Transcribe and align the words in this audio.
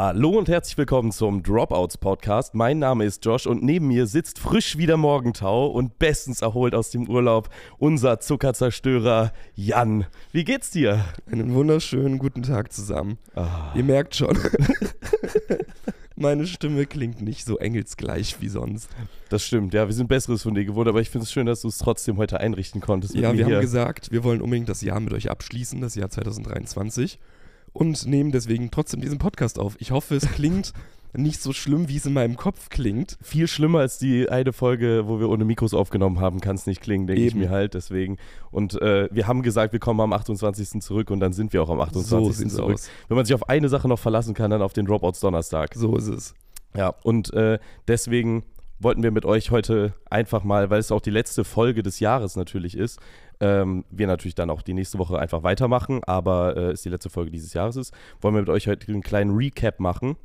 Hallo 0.00 0.38
und 0.38 0.48
herzlich 0.48 0.78
willkommen 0.78 1.10
zum 1.10 1.42
Dropouts 1.42 1.98
Podcast. 1.98 2.54
Mein 2.54 2.78
Name 2.78 3.04
ist 3.04 3.24
Josh 3.24 3.48
und 3.48 3.64
neben 3.64 3.88
mir 3.88 4.06
sitzt 4.06 4.38
frisch 4.38 4.78
wieder 4.78 4.96
Morgentau 4.96 5.66
und 5.66 5.98
bestens 5.98 6.40
erholt 6.40 6.72
aus 6.72 6.90
dem 6.90 7.08
Urlaub 7.08 7.48
unser 7.78 8.20
Zuckerzerstörer 8.20 9.32
Jan. 9.56 10.06
Wie 10.30 10.44
geht's 10.44 10.70
dir? 10.70 11.04
Einen 11.28 11.52
wunderschönen 11.52 12.18
guten 12.20 12.44
Tag 12.44 12.72
zusammen. 12.72 13.18
Ah. 13.34 13.72
Ihr 13.74 13.82
merkt 13.82 14.14
schon, 14.14 14.38
meine 16.14 16.46
Stimme 16.46 16.86
klingt 16.86 17.20
nicht 17.20 17.44
so 17.44 17.58
engelsgleich 17.58 18.36
wie 18.40 18.50
sonst. 18.50 18.88
Das 19.30 19.42
stimmt, 19.42 19.74
ja, 19.74 19.88
wir 19.88 19.94
sind 19.96 20.06
Besseres 20.06 20.44
von 20.44 20.54
dir 20.54 20.64
gewohnt, 20.64 20.86
aber 20.86 21.00
ich 21.00 21.10
finde 21.10 21.24
es 21.24 21.32
schön, 21.32 21.46
dass 21.46 21.62
du 21.62 21.66
es 21.66 21.78
trotzdem 21.78 22.18
heute 22.18 22.38
einrichten 22.38 22.80
konntest. 22.80 23.16
Ja, 23.16 23.36
wir 23.36 23.46
haben 23.46 23.60
gesagt, 23.60 24.12
wir 24.12 24.22
wollen 24.22 24.42
unbedingt 24.42 24.68
das 24.68 24.80
Jahr 24.80 25.00
mit 25.00 25.12
euch 25.12 25.28
abschließen, 25.28 25.80
das 25.80 25.96
Jahr 25.96 26.08
2023. 26.08 27.18
Und 27.72 28.06
nehmen 28.06 28.32
deswegen 28.32 28.70
trotzdem 28.70 29.00
diesen 29.00 29.18
Podcast 29.18 29.58
auf. 29.58 29.76
Ich 29.78 29.90
hoffe, 29.90 30.16
es 30.16 30.30
klingt 30.30 30.72
nicht 31.14 31.40
so 31.40 31.52
schlimm, 31.52 31.88
wie 31.88 31.96
es 31.96 32.06
in 32.06 32.12
meinem 32.12 32.36
Kopf 32.36 32.68
klingt. 32.68 33.16
viel 33.22 33.48
schlimmer 33.48 33.80
als 33.80 33.98
die 33.98 34.28
eine 34.28 34.52
Folge, 34.52 35.04
wo 35.06 35.20
wir 35.20 35.28
ohne 35.28 35.44
Mikros 35.44 35.74
aufgenommen 35.74 36.20
haben, 36.20 36.40
kann 36.40 36.56
es 36.56 36.66
nicht 36.66 36.80
klingen, 36.80 37.06
denke 37.06 37.22
ich 37.22 37.34
mir 37.34 37.50
halt. 37.50 37.74
Deswegen. 37.74 38.18
Und 38.50 38.80
äh, 38.80 39.08
wir 39.10 39.26
haben 39.26 39.42
gesagt, 39.42 39.72
wir 39.72 39.80
kommen 39.80 40.00
am 40.00 40.12
28. 40.12 40.82
zurück 40.82 41.10
und 41.10 41.20
dann 41.20 41.32
sind 41.32 41.52
wir 41.52 41.62
auch 41.62 41.70
am 41.70 41.80
28. 41.80 42.36
sieht's 42.36 42.54
zurück. 42.54 42.74
aus. 42.74 42.90
Wenn 43.08 43.16
man 43.16 43.24
sich 43.24 43.34
auf 43.34 43.48
eine 43.48 43.68
Sache 43.68 43.88
noch 43.88 43.98
verlassen 43.98 44.34
kann, 44.34 44.50
dann 44.50 44.62
auf 44.62 44.72
den 44.72 44.86
Dropouts 44.86 45.20
Donnerstag. 45.20 45.74
So 45.74 45.96
ist 45.96 46.08
es. 46.08 46.34
Ja, 46.76 46.94
und 47.02 47.32
äh, 47.32 47.58
deswegen 47.86 48.44
wollten 48.80 49.02
wir 49.02 49.10
mit 49.10 49.24
euch 49.24 49.50
heute 49.50 49.94
einfach 50.08 50.44
mal, 50.44 50.70
weil 50.70 50.78
es 50.78 50.92
auch 50.92 51.00
die 51.00 51.10
letzte 51.10 51.44
Folge 51.44 51.82
des 51.82 52.00
Jahres 52.00 52.36
natürlich 52.36 52.76
ist, 52.76 53.00
ähm, 53.40 53.84
wir 53.90 54.06
natürlich 54.06 54.34
dann 54.34 54.50
auch 54.50 54.62
die 54.62 54.74
nächste 54.74 54.98
Woche 54.98 55.18
einfach 55.18 55.42
weitermachen, 55.42 56.02
aber 56.04 56.56
äh, 56.56 56.70
es 56.70 56.82
die 56.82 56.88
letzte 56.88 57.10
Folge 57.10 57.30
dieses 57.30 57.54
Jahres 57.54 57.76
ist, 57.76 57.94
wollen 58.20 58.34
wir 58.34 58.40
mit 58.40 58.50
euch 58.50 58.68
heute 58.68 58.90
einen 58.92 59.02
kleinen 59.02 59.36
Recap 59.36 59.80
machen, 59.80 60.16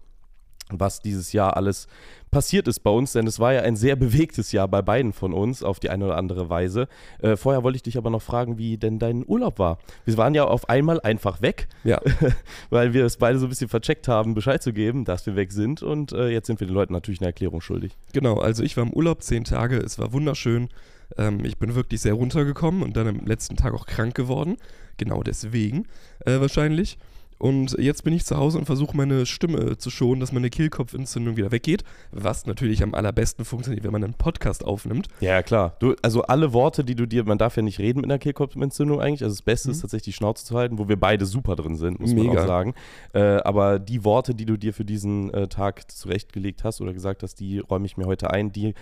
was 0.69 1.01
dieses 1.01 1.33
Jahr 1.33 1.57
alles 1.57 1.87
passiert 2.31 2.67
ist 2.67 2.79
bei 2.79 2.89
uns, 2.89 3.13
denn 3.13 3.27
es 3.27 3.39
war 3.39 3.53
ja 3.53 3.61
ein 3.61 3.75
sehr 3.75 3.95
bewegtes 3.95 4.51
Jahr 4.51 4.67
bei 4.67 4.81
beiden 4.81 5.13
von 5.13 5.33
uns 5.33 5.61
auf 5.61 5.79
die 5.79 5.89
eine 5.89 6.05
oder 6.05 6.17
andere 6.17 6.49
Weise. 6.49 6.87
Äh, 7.21 7.35
vorher 7.37 7.63
wollte 7.63 7.75
ich 7.75 7.83
dich 7.83 7.97
aber 7.97 8.09
noch 8.09 8.23
fragen, 8.23 8.57
wie 8.57 8.77
denn 8.77 8.97
dein 8.97 9.23
Urlaub 9.27 9.59
war. 9.59 9.77
Wir 10.05 10.17
waren 10.17 10.33
ja 10.33 10.45
auf 10.45 10.67
einmal 10.67 10.99
einfach 11.01 11.41
weg, 11.41 11.67
Ja, 11.83 12.01
weil 12.71 12.93
wir 12.93 13.05
es 13.05 13.17
beide 13.17 13.37
so 13.37 13.45
ein 13.45 13.49
bisschen 13.49 13.69
vercheckt 13.69 14.07
haben, 14.07 14.33
Bescheid 14.33 14.63
zu 14.63 14.73
geben, 14.73 15.05
dass 15.05 15.25
wir 15.27 15.35
weg 15.35 15.51
sind 15.51 15.83
und 15.83 16.11
äh, 16.11 16.29
jetzt 16.29 16.47
sind 16.47 16.59
wir 16.59 16.67
den 16.67 16.73
Leuten 16.73 16.93
natürlich 16.93 17.21
eine 17.21 17.27
Erklärung 17.27 17.61
schuldig. 17.61 17.95
genau. 18.13 18.39
Also 18.39 18.63
ich 18.63 18.75
war 18.77 18.83
im 18.83 18.93
Urlaub 18.93 19.21
zehn 19.21 19.43
Tage, 19.43 19.77
es 19.77 19.99
war 19.99 20.11
wunderschön. 20.11 20.69
Ähm, 21.17 21.45
ich 21.45 21.57
bin 21.57 21.75
wirklich 21.75 22.01
sehr 22.01 22.13
runtergekommen 22.13 22.81
und 22.81 22.97
dann 22.97 23.07
am 23.07 23.25
letzten 23.25 23.55
Tag 23.57 23.73
auch 23.73 23.85
krank 23.85 24.15
geworden. 24.15 24.57
Genau 24.97 25.21
deswegen 25.21 25.87
äh, 26.25 26.39
wahrscheinlich. 26.39 26.97
Und 27.37 27.75
jetzt 27.79 28.03
bin 28.03 28.13
ich 28.13 28.25
zu 28.25 28.37
Hause 28.37 28.57
und 28.57 28.65
versuche 28.65 28.95
meine 28.95 29.25
Stimme 29.25 29.77
zu 29.77 29.89
schonen, 29.89 30.19
dass 30.19 30.31
meine 30.31 30.49
Kehlkopfentzündung 30.49 31.37
wieder 31.37 31.51
weggeht. 31.51 31.83
Was 32.11 32.45
natürlich 32.45 32.83
am 32.83 32.93
allerbesten 32.93 33.45
funktioniert, 33.45 33.83
wenn 33.83 33.91
man 33.91 34.03
einen 34.03 34.13
Podcast 34.13 34.63
aufnimmt. 34.63 35.07
Ja, 35.19 35.41
klar. 35.43 35.75
Du, 35.79 35.95
also 36.01 36.23
alle 36.23 36.53
Worte, 36.53 36.83
die 36.83 36.95
du 36.95 37.05
dir, 37.05 37.23
man 37.23 37.37
darf 37.37 37.55
ja 37.57 37.63
nicht 37.63 37.79
reden 37.79 38.01
mit 38.01 38.09
einer 38.09 38.19
Kehlkopfentzündung 38.19 39.01
eigentlich. 39.01 39.23
Also 39.23 39.35
das 39.35 39.41
Beste 39.41 39.71
ist 39.71 39.81
tatsächlich 39.81 40.13
die 40.15 40.17
Schnauze 40.17 40.45
zu 40.45 40.57
halten, 40.57 40.77
wo 40.77 40.87
wir 40.87 40.99
beide 40.99 41.25
super 41.25 41.55
drin 41.55 41.75
sind, 41.75 41.99
muss 41.99 42.13
man 42.13 42.27
Mega. 42.27 42.43
auch 42.43 42.47
sagen. 42.47 42.73
Äh, 43.13 43.19
aber 43.19 43.79
die 43.79 44.03
Worte, 44.03 44.35
die 44.35 44.45
du 44.45 44.57
dir 44.57 44.73
für 44.73 44.85
diesen 44.85 45.33
äh, 45.33 45.47
Tag 45.47 45.91
zurechtgelegt 45.91 46.63
hast 46.63 46.81
oder 46.81 46.93
gesagt 46.93 47.23
hast, 47.23 47.39
die 47.39 47.59
räume 47.59 47.85
ich 47.85 47.97
mir 47.97 48.05
heute 48.05 48.31
ein, 48.31 48.51
die, 48.51 48.73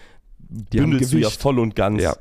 Die 0.50 0.78
bündelst 0.78 1.14
du 1.14 1.18
ja 1.18 1.30
voll 1.30 1.60
und 1.60 1.76
ganz 1.76 2.02
Ja. 2.02 2.16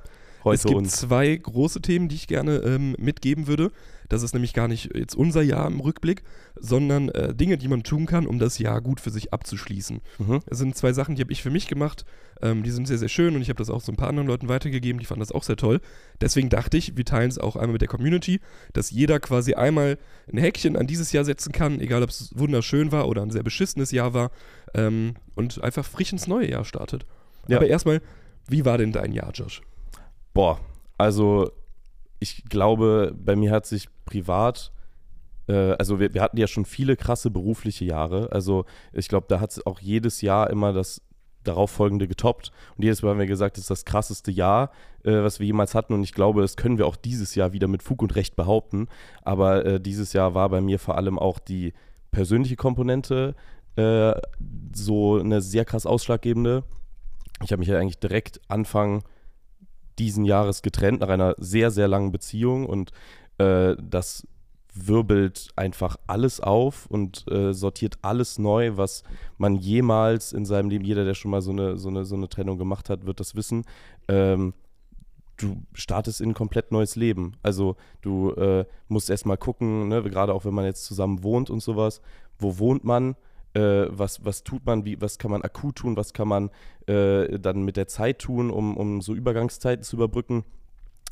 Heute 0.44 0.56
es 0.56 0.64
gibt 0.64 0.76
uns. 0.76 0.96
zwei 0.96 1.36
große 1.36 1.80
Themen, 1.80 2.08
die 2.08 2.16
ich 2.16 2.26
gerne 2.26 2.56
ähm, 2.58 2.94
mitgeben 2.98 3.46
würde. 3.46 3.70
Das 4.10 4.24
ist 4.24 4.34
nämlich 4.34 4.54
gar 4.54 4.66
nicht 4.66 4.94
jetzt 4.94 5.14
unser 5.14 5.40
Jahr 5.40 5.68
im 5.68 5.78
Rückblick, 5.78 6.24
sondern 6.58 7.10
äh, 7.10 7.32
Dinge, 7.32 7.56
die 7.58 7.68
man 7.68 7.84
tun 7.84 8.06
kann, 8.06 8.26
um 8.26 8.40
das 8.40 8.58
Jahr 8.58 8.80
gut 8.80 9.00
für 9.00 9.10
sich 9.10 9.32
abzuschließen. 9.32 10.00
Mhm. 10.18 10.40
Es 10.46 10.58
sind 10.58 10.76
zwei 10.76 10.92
Sachen, 10.92 11.14
die 11.14 11.22
habe 11.22 11.32
ich 11.32 11.42
für 11.42 11.50
mich 11.50 11.68
gemacht. 11.68 12.04
Ähm, 12.42 12.64
die 12.64 12.70
sind 12.70 12.88
sehr, 12.88 12.98
sehr 12.98 13.08
schön 13.08 13.36
und 13.36 13.42
ich 13.42 13.48
habe 13.48 13.58
das 13.58 13.70
auch 13.70 13.80
so 13.80 13.92
ein 13.92 13.96
paar 13.96 14.08
anderen 14.08 14.26
Leuten 14.26 14.48
weitergegeben. 14.48 14.98
Die 14.98 15.06
fanden 15.06 15.20
das 15.20 15.30
auch 15.30 15.44
sehr 15.44 15.56
toll. 15.56 15.80
Deswegen 16.20 16.48
dachte 16.48 16.76
ich, 16.76 16.96
wir 16.96 17.04
teilen 17.04 17.30
es 17.30 17.38
auch 17.38 17.54
einmal 17.54 17.72
mit 17.72 17.82
der 17.82 17.88
Community, 17.88 18.40
dass 18.72 18.90
jeder 18.90 19.20
quasi 19.20 19.54
einmal 19.54 19.96
ein 20.30 20.38
Häkchen 20.38 20.76
an 20.76 20.88
dieses 20.88 21.12
Jahr 21.12 21.24
setzen 21.24 21.52
kann, 21.52 21.80
egal 21.80 22.02
ob 22.02 22.10
es 22.10 22.32
wunderschön 22.36 22.90
war 22.90 23.06
oder 23.06 23.22
ein 23.22 23.30
sehr 23.30 23.44
beschissenes 23.44 23.92
Jahr 23.92 24.12
war 24.12 24.32
ähm, 24.74 25.14
und 25.36 25.62
einfach 25.62 25.84
frisch 25.84 26.12
ins 26.12 26.26
neue 26.26 26.50
Jahr 26.50 26.64
startet. 26.64 27.06
Ja. 27.46 27.58
Aber 27.58 27.68
erstmal, 27.68 28.00
wie 28.48 28.64
war 28.64 28.76
denn 28.76 28.90
dein 28.90 29.12
Jahr, 29.12 29.30
Josh? 29.32 29.62
Boah, 30.32 30.60
also 30.98 31.50
ich 32.18 32.44
glaube, 32.44 33.14
bei 33.16 33.34
mir 33.36 33.50
hat 33.50 33.66
sich 33.66 33.88
privat, 34.04 34.72
äh, 35.48 35.72
also 35.72 35.98
wir, 35.98 36.14
wir 36.14 36.22
hatten 36.22 36.36
ja 36.36 36.46
schon 36.46 36.64
viele 36.64 36.96
krasse 36.96 37.30
berufliche 37.30 37.84
Jahre. 37.84 38.30
Also 38.32 38.64
ich 38.92 39.08
glaube, 39.08 39.26
da 39.28 39.40
hat 39.40 39.52
es 39.52 39.66
auch 39.66 39.80
jedes 39.80 40.20
Jahr 40.20 40.50
immer 40.50 40.72
das 40.72 41.02
darauf 41.44 41.70
folgende 41.70 42.06
getoppt. 42.06 42.52
Und 42.76 42.84
jedes 42.84 43.02
Mal 43.02 43.10
haben 43.10 43.18
wir 43.18 43.26
gesagt, 43.26 43.56
das 43.56 43.64
ist 43.64 43.70
das 43.70 43.84
krasseste 43.84 44.30
Jahr, 44.30 44.70
äh, 45.04 45.22
was 45.22 45.40
wir 45.40 45.46
jemals 45.46 45.74
hatten. 45.74 45.94
Und 45.94 46.02
ich 46.02 46.12
glaube, 46.12 46.42
das 46.42 46.56
können 46.56 46.78
wir 46.78 46.86
auch 46.86 46.96
dieses 46.96 47.34
Jahr 47.34 47.52
wieder 47.52 47.68
mit 47.68 47.82
Fug 47.82 48.02
und 48.02 48.14
Recht 48.14 48.36
behaupten. 48.36 48.88
Aber 49.22 49.64
äh, 49.64 49.80
dieses 49.80 50.12
Jahr 50.12 50.34
war 50.34 50.48
bei 50.50 50.60
mir 50.60 50.78
vor 50.78 50.96
allem 50.96 51.18
auch 51.18 51.38
die 51.38 51.72
persönliche 52.10 52.56
Komponente 52.56 53.34
äh, 53.76 54.12
so 54.74 55.18
eine 55.18 55.40
sehr 55.40 55.64
krass 55.64 55.86
ausschlaggebende. 55.86 56.64
Ich 57.42 57.52
habe 57.52 57.60
mich 57.60 57.68
ja 57.68 57.78
eigentlich 57.78 58.00
direkt 58.00 58.40
Anfang 58.48 59.02
diesen 60.00 60.24
Jahres 60.24 60.62
getrennt 60.62 61.00
nach 61.00 61.08
einer 61.08 61.34
sehr, 61.38 61.70
sehr 61.70 61.86
langen 61.86 62.10
Beziehung 62.10 62.66
und 62.66 62.90
äh, 63.38 63.76
das 63.80 64.26
wirbelt 64.72 65.48
einfach 65.56 65.96
alles 66.06 66.40
auf 66.40 66.86
und 66.86 67.30
äh, 67.30 67.52
sortiert 67.52 67.98
alles 68.02 68.38
neu, 68.38 68.76
was 68.76 69.02
man 69.36 69.56
jemals 69.56 70.32
in 70.32 70.44
seinem 70.46 70.70
Leben, 70.70 70.84
jeder, 70.84 71.04
der 71.04 71.14
schon 71.14 71.30
mal 71.30 71.42
so 71.42 71.50
eine, 71.50 71.76
so 71.76 71.88
eine, 71.88 72.04
so 72.04 72.14
eine 72.14 72.28
Trennung 72.28 72.56
gemacht 72.56 72.88
hat, 72.88 73.04
wird 73.04 73.20
das 73.20 73.34
wissen. 73.34 73.64
Ähm, 74.08 74.54
du 75.36 75.62
startest 75.74 76.20
in 76.20 76.30
ein 76.30 76.34
komplett 76.34 76.72
neues 76.72 76.96
Leben. 76.96 77.32
Also 77.42 77.76
du 78.00 78.30
äh, 78.32 78.64
musst 78.88 79.10
erstmal 79.10 79.36
gucken, 79.36 79.88
ne, 79.88 80.02
gerade 80.04 80.32
auch 80.32 80.44
wenn 80.44 80.54
man 80.54 80.64
jetzt 80.64 80.84
zusammen 80.84 81.22
wohnt 81.22 81.50
und 81.50 81.60
sowas, 81.60 82.00
wo 82.38 82.58
wohnt 82.58 82.84
man, 82.84 83.16
äh, 83.54 83.86
was, 83.88 84.24
was 84.24 84.44
tut 84.44 84.64
man, 84.66 84.84
wie, 84.84 85.00
was 85.00 85.18
kann 85.18 85.30
man 85.30 85.42
akut 85.42 85.76
tun, 85.76 85.96
was 85.96 86.12
kann 86.12 86.28
man 86.28 86.50
äh, 86.86 87.38
dann 87.38 87.62
mit 87.62 87.76
der 87.76 87.88
Zeit 87.88 88.20
tun, 88.20 88.50
um, 88.50 88.76
um 88.76 89.00
so 89.00 89.14
Übergangszeiten 89.14 89.82
zu 89.82 89.96
überbrücken. 89.96 90.44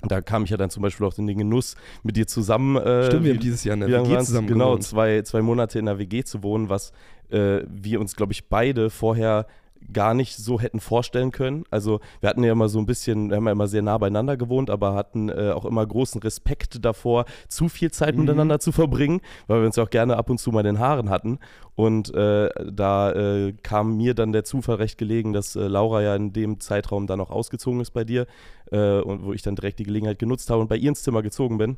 Da 0.03 0.21
kam 0.21 0.44
ich 0.44 0.50
ja 0.50 0.56
dann 0.56 0.71
zum 0.71 0.82
Beispiel 0.84 1.04
auch 1.06 1.19
in 1.19 1.27
den 1.27 1.38
Genuss, 1.38 1.75
mit 2.04 2.16
dir 2.16 2.28
zusammen. 2.28 2.77
Äh, 2.77 3.06
Stimmt, 3.06 3.25
wir 3.25 3.32
haben 3.32 3.41
dieses 3.41 3.65
Jahr 3.65 3.75
in 3.75 3.81
der 3.81 3.88
WG 4.04 4.19
zusammen 4.21 4.47
Genau, 4.47 4.66
gewohnt. 4.66 4.84
zwei, 4.84 5.22
zwei 5.22 5.43
Monate 5.43 5.81
in 5.81 5.87
der 5.87 5.98
WG 5.98 6.22
zu 6.22 6.44
wohnen, 6.44 6.69
was 6.69 6.93
äh, 7.31 7.62
wir 7.69 8.00
uns, 8.00 8.15
glaube 8.15 8.32
ich, 8.32 8.48
beide 8.48 8.91
vorher 8.91 9.47
gar 9.93 10.15
nicht 10.15 10.37
so 10.37 10.61
hätten 10.61 10.81
vorstellen 10.81 11.31
können. 11.31 11.65
Also 11.71 12.00
wir 12.21 12.28
hatten 12.28 12.44
ja 12.44 12.53
immer 12.53 12.69
so 12.69 12.78
ein 12.78 12.87
bisschen, 12.87 13.31
wir 13.31 13.37
haben 13.37 13.47
ja 13.47 13.53
immer 13.53 13.69
sehr 13.69 13.83
nah 13.83 13.97
beieinander 13.99 14.37
gewohnt, 14.37 14.71
aber 14.71 14.94
hatten 14.94 15.28
äh, 15.28 15.53
auch 15.55 15.65
immer 15.65 15.87
großen 15.87 16.21
Respekt 16.22 16.84
davor, 16.84 17.25
zu 17.49 17.69
viel 17.69 17.91
Zeit 17.91 18.15
Mhm. 18.15 18.22
miteinander 18.22 18.61
zu 18.61 18.72
verbringen, 18.72 19.21
weil 19.47 19.61
wir 19.61 19.66
uns 19.66 19.77
ja 19.77 19.84
auch 19.84 19.91
gerne 19.91 20.16
ab 20.16 20.31
und 20.31 20.39
zu 20.39 20.50
mal 20.50 20.62
den 20.62 20.78
Haaren 20.78 21.11
hatten. 21.11 21.39
Und 21.75 22.12
äh, 22.15 22.49
da 22.71 23.12
äh, 23.12 23.53
kam 23.62 23.97
mir 23.97 24.15
dann 24.15 24.33
der 24.33 24.44
Zufall 24.44 24.77
recht 24.77 24.99
gelegen, 24.99 25.33
dass 25.33 25.56
äh, 25.56 25.69
Laura 25.69 26.03
ja 26.03 26.16
in 26.16 26.33
dem 26.33 26.60
Zeitraum 26.60 27.06
dann 27.06 27.21
auch 27.21 27.31
ausgezogen 27.31 27.81
ist 27.81 27.93
bei 27.93 28.05
dir 28.05 28.27
äh, 28.72 28.99
und 29.00 29.25
wo 29.25 29.33
ich 29.33 29.43
dann 29.43 29.55
direkt 29.55 29.78
die 29.78 29.84
Gelegenheit 29.84 30.19
genutzt 30.19 30.50
habe 30.50 30.60
und 30.60 30.69
bei 30.69 30.77
ihr 30.77 30.89
ins 30.89 31.03
Zimmer 31.03 31.22
gezogen 31.22 31.56
bin. 31.59 31.77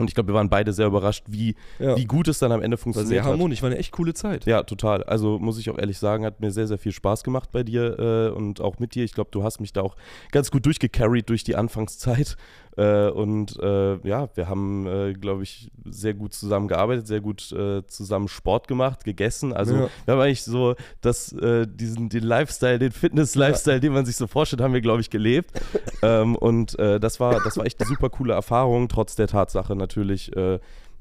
Und 0.00 0.08
ich 0.08 0.14
glaube, 0.14 0.28
wir 0.30 0.34
waren 0.34 0.48
beide 0.48 0.72
sehr 0.72 0.86
überrascht, 0.86 1.24
wie, 1.28 1.54
Ja. 1.78 1.96
wie 1.96 2.06
gut 2.06 2.26
es 2.26 2.38
dann 2.38 2.50
am 2.52 2.62
Ende 2.62 2.76
War 2.76 2.82
funktioniert 2.82 3.08
sehr 3.10 3.22
hat. 3.24 3.30
harmonisch, 3.30 3.62
war 3.62 3.68
eine 3.70 3.78
echt 3.78 3.92
coole 3.92 4.14
Zeit. 4.14 4.46
Ja, 4.46 4.62
total. 4.62 5.04
Also 5.04 5.38
muss 5.38 5.58
ich 5.58 5.70
auch 5.70 5.78
ehrlich 5.78 5.98
sagen, 5.98 6.24
hat 6.24 6.40
mir 6.40 6.50
sehr, 6.50 6.66
sehr 6.66 6.78
viel 6.78 6.92
Spaß 6.92 7.22
gemacht 7.22 7.50
bei 7.52 7.62
dir 7.62 7.98
äh, 7.98 8.28
und 8.36 8.60
auch 8.60 8.78
mit 8.78 8.94
dir. 8.94 9.04
Ich 9.04 9.12
glaube, 9.12 9.30
du 9.30 9.44
hast 9.44 9.60
mich 9.60 9.72
da 9.72 9.82
auch 9.82 9.96
ganz 10.32 10.50
gut 10.50 10.66
durchgecarried 10.66 11.28
durch 11.28 11.44
die 11.44 11.54
Anfangszeit. 11.56 12.36
Äh, 12.76 13.08
und 13.10 13.58
äh, 13.60 13.96
ja, 14.06 14.28
wir 14.34 14.48
haben, 14.48 14.86
äh, 14.86 15.12
glaube 15.14 15.42
ich, 15.42 15.70
sehr 15.84 16.14
gut 16.14 16.32
zusammengearbeitet, 16.34 17.06
sehr 17.06 17.20
gut 17.20 17.50
äh, 17.52 17.84
zusammen 17.86 18.28
Sport 18.28 18.68
gemacht, 18.68 19.04
gegessen. 19.04 19.52
Also 19.52 19.74
Ja. 19.74 19.90
wir 20.04 20.14
haben 20.14 20.20
eigentlich 20.20 20.44
so 20.44 20.76
das, 21.00 21.32
äh, 21.32 21.66
diesen, 21.66 22.08
den 22.08 22.22
Lifestyle, 22.22 22.78
den 22.78 22.92
Fitness-Lifestyle, 22.92 23.80
den 23.80 23.92
man 23.92 24.06
sich 24.06 24.16
so 24.16 24.26
vorstellt, 24.26 24.62
haben 24.62 24.72
wir, 24.74 24.80
glaube 24.80 25.00
ich, 25.00 25.10
gelebt. 25.10 25.52
ähm, 26.02 26.36
und 26.36 26.78
das, 26.78 27.20
war, 27.20 27.40
das 27.40 27.56
war 27.56 27.66
echt 27.66 27.80
eine 27.80 27.86
super 27.88 28.08
coole 28.10 28.32
Erfahrung, 28.34 28.88
trotz 28.88 29.16
der 29.16 29.26
Tatsache 29.26 29.74
natürlich, 29.76 30.30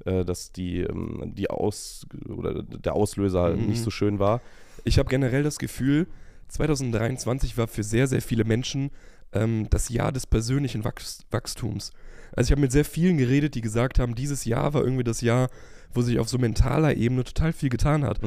dass 0.05 0.51
die, 0.51 0.79
ähm, 0.81 1.33
die 1.35 1.49
Aus 1.49 2.05
oder 2.27 2.63
der 2.63 2.93
Auslöser 2.95 3.55
Mhm. 3.55 3.65
nicht 3.67 3.81
so 3.81 3.91
schön 3.91 4.17
war. 4.19 4.41
Ich 4.83 4.97
habe 4.97 5.09
generell 5.09 5.43
das 5.43 5.59
Gefühl, 5.59 6.07
2023 6.47 7.57
war 7.57 7.67
für 7.67 7.83
sehr, 7.83 8.07
sehr 8.07 8.21
viele 8.21 8.43
Menschen 8.43 8.91
ähm, 9.33 9.67
das 9.69 9.89
Jahr 9.89 10.11
des 10.11 10.27
persönlichen 10.27 10.83
Wachs 10.83 11.25
Wachstums. 11.31 11.91
Also 12.35 12.47
ich 12.47 12.51
habe 12.51 12.61
mit 12.61 12.71
sehr 12.71 12.85
vielen 12.85 13.17
geredet, 13.17 13.55
die 13.55 13.61
gesagt 13.61 13.99
haben, 13.99 14.15
dieses 14.15 14.45
Jahr 14.45 14.73
war 14.73 14.83
irgendwie 14.83 15.03
das 15.03 15.21
Jahr, 15.21 15.49
wo 15.93 16.01
sich 16.01 16.19
auf 16.19 16.29
so 16.29 16.37
mentaler 16.37 16.95
Ebene 16.95 17.23
total 17.23 17.51
viel 17.53 17.69
getan 17.69 18.03
hat. 18.05 18.19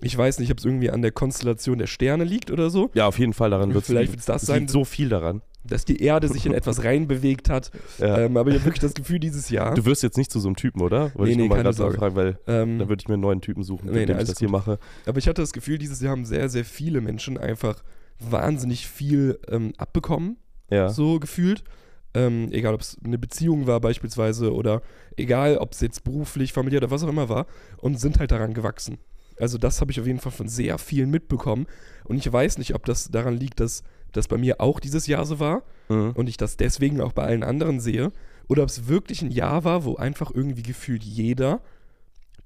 Ich 0.00 0.16
weiß 0.16 0.38
nicht, 0.38 0.50
ob 0.50 0.58
es 0.58 0.64
irgendwie 0.64 0.90
an 0.90 1.02
der 1.02 1.12
Konstellation 1.12 1.76
der 1.78 1.86
Sterne 1.86 2.24
liegt 2.24 2.50
oder 2.50 2.70
so. 2.70 2.90
Ja, 2.94 3.06
auf 3.06 3.18
jeden 3.18 3.34
Fall 3.34 3.50
daran 3.50 3.74
wird 3.74 3.84
Vielleicht 3.84 4.12
wird's 4.12 4.24
das 4.24 4.42
es 4.42 4.48
sein. 4.48 4.60
liegt 4.60 4.70
so 4.70 4.86
viel 4.86 5.10
daran. 5.10 5.42
dass 5.62 5.84
die 5.84 6.02
Erde 6.02 6.28
sich 6.28 6.46
in 6.46 6.52
etwas 6.54 6.82
reinbewegt 6.84 7.50
hat. 7.50 7.70
Ja. 7.98 8.20
Ähm, 8.20 8.38
aber 8.38 8.48
ich 8.48 8.56
habe 8.56 8.64
wirklich 8.64 8.80
das 8.80 8.94
Gefühl 8.94 9.18
dieses 9.18 9.50
Jahr. 9.50 9.74
Du 9.74 9.84
wirst 9.84 10.02
jetzt 10.02 10.16
nicht 10.16 10.32
zu 10.32 10.40
so 10.40 10.48
einem 10.48 10.56
Typen, 10.56 10.80
oder? 10.80 11.14
Wollte 11.14 11.24
Nee, 11.24 11.30
ich 11.44 11.50
nee, 11.50 11.54
keine 11.54 11.74
Sorge. 11.74 11.98
fragen, 11.98 12.16
weil 12.16 12.38
ähm, 12.46 12.78
dann 12.78 12.88
würde 12.88 13.02
ich 13.02 13.08
mir 13.08 13.14
einen 13.14 13.22
neuen 13.22 13.42
Typen 13.42 13.62
suchen, 13.62 13.90
Nee, 13.90 14.06
nee, 14.06 14.12
ich 14.12 14.26
das 14.28 14.38
hier 14.38 14.48
gut. 14.48 14.52
mache. 14.52 14.78
Aber 15.04 15.18
ich 15.18 15.28
hatte 15.28 15.42
das 15.42 15.52
Gefühl, 15.52 15.76
dieses 15.76 16.00
Jahr 16.00 16.12
haben 16.12 16.24
sehr, 16.24 16.48
sehr 16.48 16.64
viele 16.64 17.02
Menschen 17.02 17.36
einfach 17.36 17.84
wahnsinnig 18.18 18.86
viel 18.88 19.38
ähm, 19.48 19.72
abbekommen, 19.76 20.38
Ja. 20.70 20.88
so 20.88 21.18
gefühlt. 21.18 21.64
Ähm, 22.12 22.48
egal, 22.50 22.74
ob 22.74 22.80
es 22.80 22.96
eine 23.04 23.18
Beziehung 23.18 23.66
war 23.68 23.80
beispielsweise 23.80 24.52
oder 24.52 24.82
egal, 25.16 25.58
ob 25.58 25.72
es 25.72 25.80
jetzt 25.80 26.02
beruflich, 26.02 26.52
familiär 26.52 26.80
oder 26.82 26.90
was 26.90 27.04
auch 27.04 27.08
immer 27.08 27.28
war 27.28 27.46
und 27.76 28.00
sind 28.00 28.18
halt 28.18 28.32
daran 28.32 28.52
gewachsen. 28.52 28.98
Also 29.38 29.58
das 29.58 29.80
habe 29.80 29.92
ich 29.92 30.00
auf 30.00 30.06
jeden 30.06 30.18
Fall 30.18 30.32
von 30.32 30.48
sehr 30.48 30.76
vielen 30.78 31.10
mitbekommen 31.10 31.66
und 32.04 32.16
ich 32.16 32.30
weiß 32.30 32.58
nicht, 32.58 32.74
ob 32.74 32.84
das 32.84 33.10
daran 33.10 33.36
liegt, 33.36 33.60
dass 33.60 33.84
das 34.12 34.26
bei 34.26 34.36
mir 34.38 34.60
auch 34.60 34.80
dieses 34.80 35.06
Jahr 35.06 35.24
so 35.24 35.38
war 35.38 35.62
Mhm. 35.88 36.12
und 36.14 36.28
ich 36.28 36.36
das 36.36 36.56
deswegen 36.56 37.00
auch 37.00 37.12
bei 37.12 37.22
allen 37.22 37.44
anderen 37.44 37.78
sehe 37.80 38.10
oder 38.48 38.64
ob 38.64 38.68
es 38.70 38.88
wirklich 38.88 39.22
ein 39.22 39.30
Jahr 39.30 39.62
war, 39.62 39.84
wo 39.84 39.94
einfach 39.94 40.32
irgendwie 40.34 40.62
gefühlt 40.62 41.04
jeder 41.04 41.60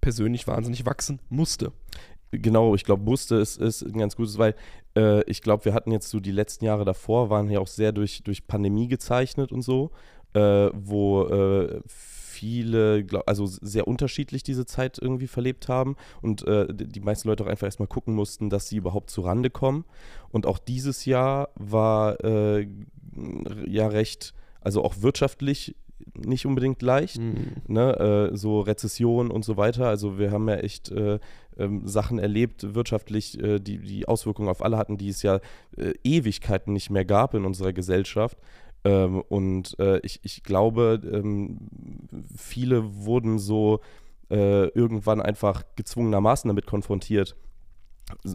persönlich 0.02 0.46
wahnsinnig 0.46 0.84
wachsen 0.84 1.20
musste. 1.30 1.72
Genau, 2.30 2.74
ich 2.74 2.84
glaube, 2.84 3.02
musste 3.04 3.36
ist, 3.36 3.58
ist 3.58 3.82
ein 3.82 3.98
ganz 3.98 4.16
gutes, 4.16 4.36
weil 4.38 4.54
äh, 4.96 5.22
ich 5.24 5.42
glaube, 5.42 5.64
wir 5.64 5.74
hatten 5.74 5.92
jetzt 5.92 6.10
so 6.10 6.20
die 6.20 6.32
letzten 6.32 6.64
Jahre 6.64 6.84
davor, 6.84 7.30
waren 7.30 7.50
ja 7.50 7.60
auch 7.60 7.66
sehr 7.66 7.92
durch, 7.92 8.22
durch 8.22 8.46
Pandemie 8.46 8.88
gezeichnet 8.88 9.52
und 9.52 9.62
so, 9.62 9.90
äh, 10.34 10.70
wo 10.72 11.24
äh, 11.24 11.80
viele, 11.86 13.04
glaub, 13.04 13.28
also 13.28 13.46
sehr 13.46 13.86
unterschiedlich 13.86 14.42
diese 14.42 14.66
Zeit 14.66 14.98
irgendwie 15.00 15.28
verlebt 15.28 15.68
haben 15.68 15.96
und 16.20 16.46
äh, 16.46 16.66
die 16.70 17.00
meisten 17.00 17.28
Leute 17.28 17.44
auch 17.44 17.48
einfach 17.48 17.66
erstmal 17.66 17.88
gucken 17.88 18.14
mussten, 18.14 18.50
dass 18.50 18.68
sie 18.68 18.76
überhaupt 18.76 19.10
zu 19.10 19.22
Rande 19.22 19.50
kommen. 19.50 19.84
Und 20.30 20.46
auch 20.46 20.58
dieses 20.58 21.04
Jahr 21.04 21.50
war 21.54 22.22
äh, 22.24 22.66
ja 23.66 23.86
recht, 23.86 24.34
also 24.60 24.84
auch 24.84 24.96
wirtschaftlich 25.00 25.76
nicht 26.14 26.44
unbedingt 26.44 26.82
leicht 26.82 27.20
ne, 27.66 28.30
äh, 28.32 28.36
so 28.36 28.60
Rezession 28.60 29.30
und 29.30 29.44
so 29.44 29.56
weiter. 29.56 29.88
Also 29.88 30.18
wir 30.18 30.30
haben 30.30 30.48
ja 30.48 30.56
echt 30.56 30.90
äh, 30.90 31.18
ähm, 31.58 31.86
Sachen 31.86 32.18
erlebt, 32.18 32.74
wirtschaftlich, 32.74 33.40
äh, 33.42 33.58
die, 33.58 33.78
die 33.78 34.06
Auswirkungen 34.08 34.48
auf 34.48 34.62
alle 34.62 34.76
hatten, 34.76 34.98
die 34.98 35.08
es 35.08 35.22
ja 35.22 35.40
äh, 35.76 35.92
Ewigkeiten 36.02 36.72
nicht 36.72 36.90
mehr 36.90 37.04
gab 37.04 37.34
in 37.34 37.44
unserer 37.44 37.72
Gesellschaft. 37.72 38.38
Ähm, 38.84 39.22
und 39.28 39.78
äh, 39.78 39.98
ich, 40.00 40.20
ich 40.22 40.42
glaube, 40.42 41.00
ähm, 41.10 41.58
viele 42.36 43.04
wurden 43.04 43.38
so 43.38 43.80
äh, 44.30 44.68
irgendwann 44.68 45.20
einfach 45.20 45.64
gezwungenermaßen 45.76 46.48
damit 46.48 46.66
konfrontiert, 46.66 47.36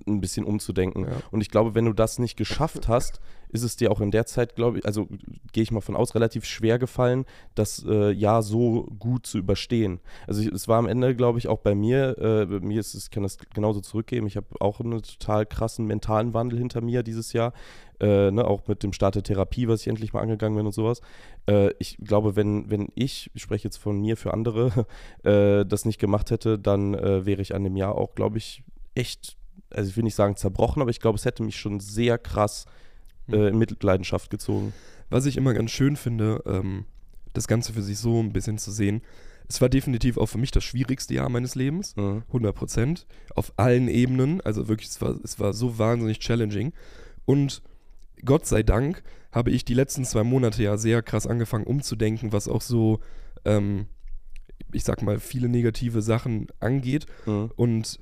ein 0.07 0.21
bisschen 0.21 0.45
umzudenken. 0.45 1.05
Ja. 1.05 1.21
Und 1.31 1.41
ich 1.41 1.49
glaube, 1.49 1.75
wenn 1.75 1.85
du 1.85 1.93
das 1.93 2.19
nicht 2.19 2.37
geschafft 2.37 2.87
hast, 2.87 3.19
ist 3.51 3.63
es 3.63 3.75
dir 3.75 3.91
auch 3.91 3.99
in 3.99 4.11
der 4.11 4.25
Zeit, 4.25 4.55
glaube 4.55 4.79
ich, 4.79 4.85
also 4.85 5.07
gehe 5.51 5.63
ich 5.63 5.71
mal 5.71 5.81
von 5.81 5.95
aus, 5.95 6.15
relativ 6.15 6.45
schwer 6.45 6.79
gefallen, 6.79 7.25
das 7.55 7.83
äh, 7.87 8.11
Jahr 8.11 8.43
so 8.43 8.83
gut 8.99 9.25
zu 9.25 9.37
überstehen. 9.37 9.99
Also 10.27 10.41
ich, 10.41 10.47
es 10.47 10.67
war 10.67 10.77
am 10.77 10.87
Ende, 10.87 11.15
glaube 11.15 11.39
ich, 11.39 11.47
auch 11.47 11.59
bei 11.59 11.75
mir, 11.75 12.17
äh, 12.19 12.45
bei 12.45 12.59
mir 12.59 12.79
ist 12.79 12.93
es, 12.93 13.05
ich 13.05 13.11
kann 13.11 13.23
das 13.23 13.37
genauso 13.53 13.81
zurückgeben, 13.81 14.27
ich 14.27 14.37
habe 14.37 14.47
auch 14.59 14.79
einen 14.79 15.01
total 15.01 15.45
krassen 15.45 15.85
mentalen 15.85 16.33
Wandel 16.33 16.59
hinter 16.59 16.81
mir 16.81 17.01
dieses 17.01 17.33
Jahr, 17.33 17.53
äh, 17.99 18.31
ne, 18.31 18.45
auch 18.45 18.67
mit 18.67 18.83
dem 18.83 18.93
Start 18.93 19.15
der 19.15 19.23
Therapie, 19.23 19.67
was 19.67 19.81
ich 19.81 19.87
endlich 19.87 20.13
mal 20.13 20.21
angegangen 20.21 20.55
bin 20.55 20.65
und 20.65 20.73
sowas. 20.73 21.01
Äh, 21.47 21.71
ich 21.79 21.97
glaube, 21.97 22.35
wenn, 22.35 22.69
wenn 22.69 22.89
ich, 22.95 23.31
ich 23.33 23.41
spreche 23.41 23.65
jetzt 23.65 23.77
von 23.77 23.99
mir 23.99 24.15
für 24.15 24.33
andere, 24.33 24.85
äh, 25.23 25.65
das 25.65 25.85
nicht 25.85 25.99
gemacht 25.99 26.29
hätte, 26.29 26.59
dann 26.59 26.93
äh, 26.93 27.25
wäre 27.25 27.41
ich 27.41 27.55
an 27.55 27.63
dem 27.63 27.75
Jahr 27.75 27.95
auch, 27.95 28.13
glaube 28.13 28.37
ich, 28.37 28.63
echt, 28.93 29.37
also 29.71 29.89
ich 29.89 29.97
will 29.97 30.03
nicht 30.03 30.15
sagen 30.15 30.35
zerbrochen, 30.35 30.81
aber 30.81 30.91
ich 30.91 30.99
glaube, 30.99 31.17
es 31.17 31.25
hätte 31.25 31.43
mich 31.43 31.57
schon 31.57 31.79
sehr 31.79 32.17
krass 32.17 32.65
äh, 32.65 32.88
in 33.33 33.57
Mitleidenschaft 33.57 34.29
gezogen. 34.29 34.73
Was 35.09 35.25
ich 35.25 35.37
immer 35.37 35.53
ganz 35.53 35.71
schön 35.71 35.95
finde, 35.95 36.43
ähm, 36.45 36.85
das 37.33 37.47
Ganze 37.47 37.73
für 37.73 37.81
sich 37.81 37.97
so 37.97 38.21
ein 38.21 38.33
bisschen 38.33 38.57
zu 38.57 38.71
sehen. 38.71 39.01
Es 39.47 39.61
war 39.61 39.69
definitiv 39.69 40.17
auch 40.17 40.27
für 40.27 40.37
mich 40.37 40.51
das 40.51 40.63
schwierigste 40.63 41.15
Jahr 41.15 41.29
meines 41.29 41.55
Lebens. 41.55 41.95
Mhm. 41.95 42.23
100 42.27 42.55
Prozent. 42.55 43.07
Auf 43.35 43.51
allen 43.57 43.87
Ebenen. 43.87 44.41
Also 44.41 44.67
wirklich, 44.67 44.89
es 44.89 45.01
war, 45.01 45.15
es 45.23 45.39
war 45.39 45.53
so 45.53 45.79
wahnsinnig 45.79 46.19
challenging. 46.19 46.73
Und 47.25 47.63
Gott 48.23 48.45
sei 48.45 48.63
Dank 48.63 49.01
habe 49.31 49.51
ich 49.51 49.65
die 49.65 49.73
letzten 49.73 50.05
zwei 50.05 50.23
Monate 50.23 50.61
ja 50.63 50.77
sehr 50.77 51.01
krass 51.01 51.27
angefangen 51.27 51.65
umzudenken, 51.65 52.31
was 52.31 52.47
auch 52.47 52.61
so, 52.61 52.99
ähm, 53.45 53.87
ich 54.71 54.83
sag 54.83 55.01
mal, 55.01 55.19
viele 55.19 55.49
negative 55.49 56.01
Sachen 56.01 56.47
angeht. 56.59 57.07
Mhm. 57.25 57.51
Und 57.55 57.99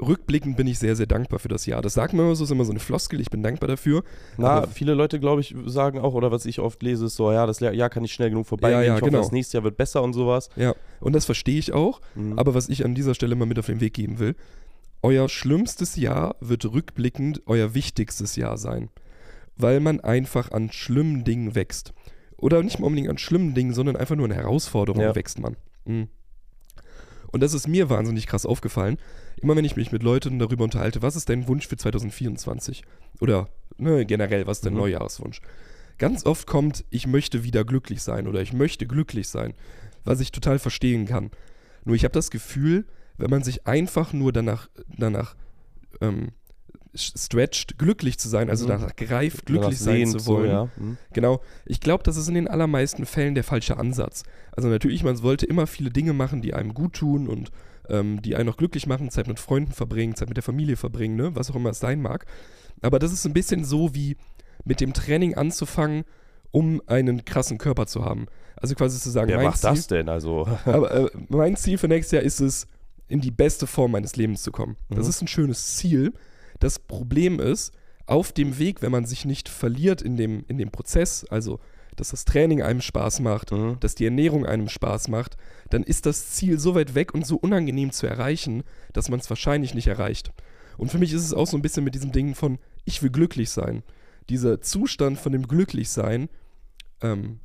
rückblickend 0.00 0.56
bin 0.56 0.66
ich 0.66 0.78
sehr, 0.78 0.96
sehr 0.96 1.06
dankbar 1.06 1.38
für 1.38 1.48
das 1.48 1.66
Jahr. 1.66 1.82
Das 1.82 1.94
sagt 1.94 2.12
man 2.12 2.26
immer 2.26 2.34
so, 2.34 2.44
ist 2.44 2.50
immer 2.50 2.64
so 2.64 2.70
eine 2.70 2.80
Floskel, 2.80 3.20
ich 3.20 3.30
bin 3.30 3.42
dankbar 3.42 3.68
dafür. 3.68 4.02
Na, 4.36 4.66
viele 4.66 4.94
Leute, 4.94 5.18
glaube 5.20 5.40
ich, 5.40 5.54
sagen 5.66 5.98
auch, 5.98 6.14
oder 6.14 6.30
was 6.30 6.46
ich 6.46 6.60
oft 6.60 6.82
lese, 6.82 7.06
ist 7.06 7.16
so, 7.16 7.32
ja, 7.32 7.46
das 7.46 7.60
Jahr 7.60 7.88
kann 7.90 8.02
nicht 8.02 8.12
schnell 8.12 8.30
genug 8.30 8.46
vorbeigehen, 8.46 8.80
Ja, 8.80 8.86
ja, 8.86 8.94
ich 8.96 9.00
hoffe, 9.02 9.10
genau. 9.10 9.22
das 9.22 9.32
nächste 9.32 9.56
Jahr 9.56 9.64
wird 9.64 9.76
besser 9.76 10.02
und 10.02 10.12
sowas. 10.12 10.48
Ja, 10.56 10.74
und 11.00 11.14
das 11.14 11.24
verstehe 11.24 11.58
ich 11.58 11.72
auch. 11.72 12.00
Mhm. 12.14 12.38
Aber 12.38 12.54
was 12.54 12.68
ich 12.68 12.84
an 12.84 12.94
dieser 12.94 13.14
Stelle 13.14 13.34
mal 13.34 13.46
mit 13.46 13.58
auf 13.58 13.66
den 13.66 13.80
Weg 13.80 13.94
geben 13.94 14.18
will, 14.18 14.34
euer 15.02 15.28
schlimmstes 15.28 15.96
Jahr 15.96 16.36
wird 16.40 16.64
rückblickend 16.64 17.42
euer 17.46 17.74
wichtigstes 17.74 18.36
Jahr 18.36 18.58
sein. 18.58 18.88
Weil 19.56 19.80
man 19.80 20.00
einfach 20.00 20.50
an 20.50 20.70
schlimmen 20.72 21.24
Dingen 21.24 21.54
wächst. 21.54 21.94
Oder 22.36 22.62
nicht 22.62 22.78
mal 22.78 22.86
unbedingt 22.86 23.08
an 23.08 23.16
schlimmen 23.18 23.54
Dingen, 23.54 23.72
sondern 23.72 23.96
einfach 23.96 24.16
nur 24.16 24.26
an 24.26 24.32
Herausforderungen 24.32 25.04
Ja. 25.04 25.14
wächst 25.14 25.38
man. 25.38 25.56
Mhm. 25.86 26.08
Und 27.32 27.42
das 27.42 27.54
ist 27.54 27.68
mir 27.68 27.88
wahnsinnig 27.90 28.26
krass 28.26 28.46
aufgefallen. 28.46 28.98
Immer 29.42 29.56
wenn 29.56 29.64
ich 29.64 29.76
mich 29.76 29.92
mit 29.92 30.02
Leuten 30.02 30.38
darüber 30.38 30.64
unterhalte, 30.64 31.02
was 31.02 31.16
ist 31.16 31.28
dein 31.28 31.46
Wunsch 31.48 31.66
für 31.68 31.76
2024? 31.76 32.82
Oder 33.20 33.48
ne, 33.76 34.06
generell, 34.06 34.46
was 34.46 34.58
ist 34.58 34.66
dein 34.66 34.72
Mhm. 34.72 34.80
Neujahrswunsch? 34.80 35.40
Ganz 35.98 36.26
oft 36.26 36.46
kommt, 36.46 36.84
ich 36.90 37.06
möchte 37.06 37.42
wieder 37.44 37.64
glücklich 37.64 38.02
sein 38.02 38.26
oder 38.28 38.40
ich 38.42 38.52
möchte 38.52 38.86
glücklich 38.86 39.28
sein, 39.28 39.54
was 40.04 40.20
ich 40.20 40.30
total 40.32 40.58
verstehen 40.58 41.06
kann. 41.06 41.30
Nur 41.84 41.96
ich 41.96 42.04
habe 42.04 42.12
das 42.12 42.30
Gefühl, 42.30 42.84
wenn 43.18 43.30
man 43.30 43.42
sich 43.42 43.66
einfach 43.66 44.12
nur 44.12 44.32
danach, 44.32 44.68
danach 44.98 45.36
ähm, 46.02 46.32
stretcht, 46.94 47.78
glücklich 47.78 48.18
zu 48.18 48.28
sein, 48.28 48.48
also 48.50 48.64
Mhm. 48.64 48.68
danach 48.70 48.96
greift, 48.96 49.46
glücklich 49.46 49.78
sein 49.78 50.06
zu 50.06 50.18
so, 50.18 50.32
wollen, 50.34 50.50
ja. 50.50 50.68
Mhm. 50.76 50.96
Genau. 51.12 51.40
Ich 51.66 51.80
glaube, 51.80 52.02
das 52.04 52.16
ist 52.16 52.28
in 52.28 52.34
den 52.34 52.48
allermeisten 52.48 53.06
Fällen 53.06 53.34
der 53.34 53.44
falsche 53.44 53.76
Ansatz. 53.76 54.22
Also 54.52 54.68
natürlich, 54.68 55.02
man 55.04 55.16
sollte 55.16 55.46
immer 55.46 55.66
viele 55.66 55.90
Dinge 55.90 56.12
machen, 56.12 56.42
die 56.42 56.54
einem 56.54 56.74
gut 56.74 56.94
tun 56.94 57.28
und 57.28 57.50
ähm, 57.90 58.22
die 58.22 58.36
einen 58.36 58.48
auch 58.48 58.56
glücklich 58.56 58.86
machen, 58.86 59.10
Zeit 59.10 59.28
mit 59.28 59.38
Freunden 59.40 59.72
verbringen, 59.72 60.14
Zeit 60.14 60.28
mit 60.28 60.36
der 60.36 60.44
Familie 60.44 60.76
verbringen, 60.76 61.16
ne? 61.16 61.34
was 61.34 61.50
auch 61.50 61.56
immer 61.56 61.70
es 61.70 61.80
sein 61.80 62.00
mag. 62.00 62.26
Aber 62.82 62.98
das 62.98 63.12
ist 63.12 63.24
ein 63.26 63.32
bisschen 63.32 63.64
so 63.64 63.94
wie 63.94 64.16
mit 64.64 64.80
dem 64.80 64.92
Training 64.92 65.34
anzufangen, 65.34 66.04
um 66.50 66.80
einen 66.86 67.24
krassen 67.24 67.58
Körper 67.58 67.86
zu 67.86 68.04
haben. 68.04 68.26
Also 68.56 68.74
quasi 68.74 68.98
zu 68.98 69.10
sagen, 69.10 69.28
Wer 69.28 69.36
mein 69.36 69.46
macht 69.46 69.60
Ziel, 69.60 69.70
das 69.70 69.86
denn? 69.86 70.08
Also, 70.08 70.46
aber 70.64 70.90
äh, 70.92 71.10
mein 71.28 71.56
Ziel 71.56 71.78
für 71.78 71.88
nächstes 71.88 72.12
Jahr 72.12 72.22
ist 72.22 72.40
es, 72.40 72.66
in 73.08 73.20
die 73.20 73.30
beste 73.30 73.66
Form 73.66 73.92
meines 73.92 74.16
Lebens 74.16 74.42
zu 74.42 74.50
kommen. 74.50 74.76
Das 74.88 75.04
Mhm. 75.04 75.10
ist 75.10 75.22
ein 75.22 75.28
schönes 75.28 75.76
Ziel. 75.76 76.12
Das 76.58 76.78
Problem 76.78 77.38
ist, 77.38 77.72
auf 78.06 78.32
dem 78.32 78.58
Weg, 78.58 78.82
wenn 78.82 78.90
man 78.92 79.04
sich 79.04 79.24
nicht 79.24 79.48
verliert 79.48 80.02
in 80.02 80.16
dem, 80.16 80.44
in 80.48 80.58
dem 80.58 80.70
Prozess, 80.70 81.24
also 81.24 81.60
dass 81.96 82.10
das 82.10 82.24
Training 82.24 82.62
einem 82.62 82.80
Spaß 82.80 83.20
macht, 83.20 83.52
Mhm. 83.52 83.78
dass 83.80 83.94
die 83.94 84.04
Ernährung 84.04 84.46
einem 84.46 84.68
Spaß 84.68 85.08
macht, 85.08 85.36
dann 85.70 85.82
ist 85.82 86.06
das 86.06 86.30
Ziel 86.32 86.58
so 86.58 86.74
weit 86.74 86.94
weg 86.94 87.14
und 87.14 87.26
so 87.26 87.36
unangenehm 87.36 87.90
zu 87.90 88.06
erreichen, 88.06 88.62
dass 88.92 89.08
man 89.08 89.18
es 89.20 89.28
wahrscheinlich 89.30 89.74
nicht 89.74 89.86
erreicht. 89.88 90.32
Und 90.78 90.90
für 90.90 90.98
mich 90.98 91.12
ist 91.12 91.22
es 91.24 91.32
auch 91.34 91.46
so 91.46 91.56
ein 91.56 91.62
bisschen 91.62 91.84
mit 91.84 91.94
diesem 91.94 92.12
Ding 92.12 92.34
von, 92.34 92.58
ich 92.84 93.02
will 93.02 93.10
glücklich 93.10 93.50
sein. 93.50 93.82
Dieser 94.28 94.60
Zustand 94.60 95.18
von 95.18 95.32
dem 95.32 95.48
Glücklichsein 95.48 96.28
ähm, 97.00 97.40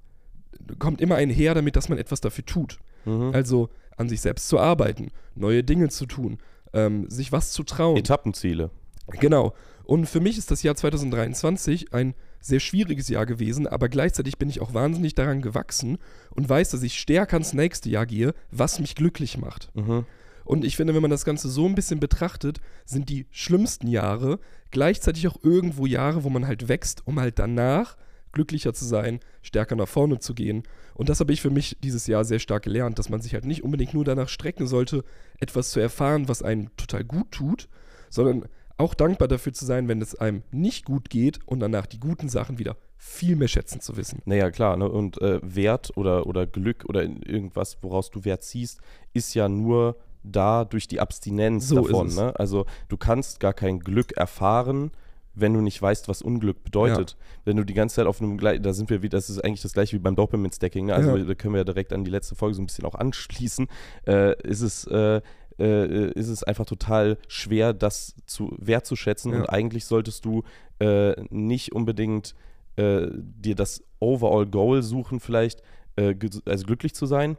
kommt 0.80 1.02
immer 1.02 1.16
einher 1.16 1.54
damit, 1.54 1.76
dass 1.76 1.90
man 1.90 1.98
etwas 1.98 2.22
dafür 2.22 2.46
tut. 2.46 2.80
mhm. 3.06 3.32
Also 3.34 3.70
an 3.98 4.10
sich 4.10 4.22
selbst 4.22 4.48
zu 4.48 4.60
arbeiten, 4.60 5.12
neue 5.36 5.64
Dinge 5.64 5.90
zu 5.90 6.06
tun, 6.06 6.40
ähm, 6.74 7.10
sich 7.10 7.32
was 7.32 7.52
zu 7.52 7.64
trauen. 7.64 7.98
Etappenziele. 7.98 8.72
Genau. 9.20 9.54
Und 9.84 10.08
für 10.08 10.20
mich 10.20 10.38
ist 10.38 10.52
das 10.52 10.64
Jahr 10.64 10.76
2023 10.76 11.94
ein 11.94 12.14
sehr 12.42 12.60
schwieriges 12.60 13.08
Jahr 13.08 13.26
gewesen, 13.26 13.68
aber 13.68 13.88
gleichzeitig 13.88 14.38
bin 14.38 14.50
ich 14.50 14.62
auch 14.62 14.74
wahnsinnig 14.74 15.16
daran 15.16 15.42
gewachsen 15.42 15.98
und 16.32 16.50
weiß, 16.50 16.72
dass 16.72 16.84
ich 16.84 17.00
stärker 17.00 17.38
ins 17.38 17.54
nächste 17.54 17.90
Jahr 17.90 18.06
gehe, 18.06 18.34
was 18.50 18.80
mich 18.80 18.96
glücklich 18.96 19.38
macht. 19.38 19.70
Mhm. 19.76 20.06
Und 20.44 20.66
ich 20.66 20.76
finde, 20.76 20.96
wenn 20.96 21.02
man 21.02 21.12
das 21.12 21.24
Ganze 21.24 21.50
so 21.50 21.66
ein 21.68 21.76
bisschen 21.76 22.00
betrachtet, 22.00 22.60
sind 22.86 23.10
die 23.10 23.28
schlimmsten 23.32 23.88
Jahre 23.88 24.40
gleichzeitig 24.72 25.28
auch 25.28 25.38
irgendwo 25.44 25.86
Jahre, 25.86 26.24
wo 26.24 26.30
man 26.30 26.48
halt 26.48 26.68
wächst, 26.68 27.06
um 27.06 27.20
halt 27.20 27.40
danach 27.40 27.96
glücklicher 28.32 28.74
zu 28.74 28.86
sein, 28.86 29.20
stärker 29.42 29.76
nach 29.76 29.88
vorne 29.88 30.20
zu 30.20 30.34
gehen. 30.34 30.64
Und 30.96 31.10
das 31.10 31.20
habe 31.20 31.34
ich 31.34 31.42
für 31.42 31.50
mich 31.50 31.78
dieses 31.84 32.08
Jahr 32.08 32.24
sehr 32.26 32.40
stark 32.40 32.64
gelernt, 32.64 32.98
dass 32.98 33.10
man 33.10 33.22
sich 33.22 33.34
halt 33.34 33.46
nicht 33.46 33.64
unbedingt 33.64 33.94
nur 33.94 34.06
danach 34.06 34.30
strecken 34.30 34.68
sollte, 34.68 35.04
etwas 35.40 35.72
zu 35.72 35.80
erfahren, 35.80 36.28
was 36.28 36.42
einem 36.42 36.76
total 36.78 37.04
gut 37.04 37.32
tut, 37.32 37.68
sondern 38.10 38.46
auch 38.82 38.94
dankbar 38.94 39.28
dafür 39.28 39.54
zu 39.54 39.66
sein, 39.66 39.88
wenn 39.88 40.02
es 40.02 40.16
einem 40.16 40.44
nicht 40.52 40.86
gut 40.86 41.10
geht 41.10 41.40
und 41.46 41.60
danach 41.60 41.86
die 41.86 42.00
guten 42.00 42.28
Sachen 42.30 42.60
wieder 42.60 42.76
viel 42.98 43.36
mehr 43.36 43.48
schätzen 43.48 43.82
zu 43.82 43.98
wissen. 43.98 44.22
Naja, 44.26 44.52
klar, 44.52 44.78
ne? 44.78 44.90
und 44.90 45.20
äh, 45.22 45.40
Wert 45.44 45.92
oder, 45.96 46.28
oder 46.28 46.46
Glück 46.46 46.86
oder 46.88 47.02
irgendwas, 47.04 47.78
woraus 47.82 48.12
du 48.12 48.26
Wert 48.26 48.44
ziehst, 48.44 48.80
ist 49.14 49.34
ja 49.34 49.50
nur 49.50 49.96
da 50.24 50.66
durch 50.66 50.88
die 50.88 51.00
Abstinenz 51.00 51.68
So 51.70 51.76
davon. 51.82 52.14
Ne? 52.14 52.34
Also 52.40 52.66
du 52.90 52.98
kannst 52.98 53.40
gar 53.40 53.54
kein 53.54 53.80
Glück 53.80 54.12
erfahren, 54.18 54.92
wenn 55.34 55.54
du 55.54 55.62
nicht 55.62 55.82
weißt, 55.82 56.10
was 56.10 56.22
Unglück 56.22 56.64
bedeutet. 56.64 57.16
Wenn 57.46 57.56
du 57.58 57.64
die 57.64 57.74
ganze 57.74 57.96
Zeit 57.96 58.06
auf 58.06 58.22
einem, 58.22 58.38
Gle- 58.38 58.60
da 58.60 58.74
sind 58.74 58.90
wir 58.90 59.02
wieder, 59.02 59.18
das 59.18 59.30
ist 59.30 59.40
eigentlich 59.44 59.62
das 59.62 59.74
gleiche 59.74 59.96
wie 59.96 60.00
beim 60.00 60.16
Dopamine-Stacking, 60.16 60.88
ne? 60.88 60.94
also 60.94 61.16
Ja. 61.16 61.24
da 61.24 61.34
können 61.36 61.54
wir 61.54 61.60
ja 61.62 61.64
direkt 61.64 61.94
an 61.94 62.04
die 62.04 62.12
letzte 62.12 62.36
Folge 62.36 62.54
so 62.56 62.62
ein 62.62 62.66
bisschen 62.68 62.86
auch 62.86 62.96
anschließen, 62.96 63.68
äh, 64.06 64.40
ist 64.48 64.62
es, 64.62 64.86
äh, 64.88 65.22
äh, 65.60 66.12
ist 66.12 66.30
es 66.30 66.44
einfach 66.44 66.66
total 66.66 67.18
schwer, 67.28 67.74
das 67.74 68.16
zu 68.26 68.56
wertzuschätzen 68.58 69.32
Ja. 69.34 69.40
und 69.40 69.50
eigentlich 69.50 69.86
solltest 69.86 70.26
du 70.26 70.44
äh, 70.80 71.14
nicht 71.30 71.74
unbedingt 71.74 72.36
äh, 72.78 73.08
dir 73.12 73.56
das 73.56 73.84
Overall 74.00 74.46
Goal 74.48 74.82
suchen, 74.82 75.20
vielleicht, 75.20 75.62
äh, 75.96 76.16
also 76.46 76.66
glücklich 76.66 76.96
zu 76.96 77.06
sein, 77.06 77.38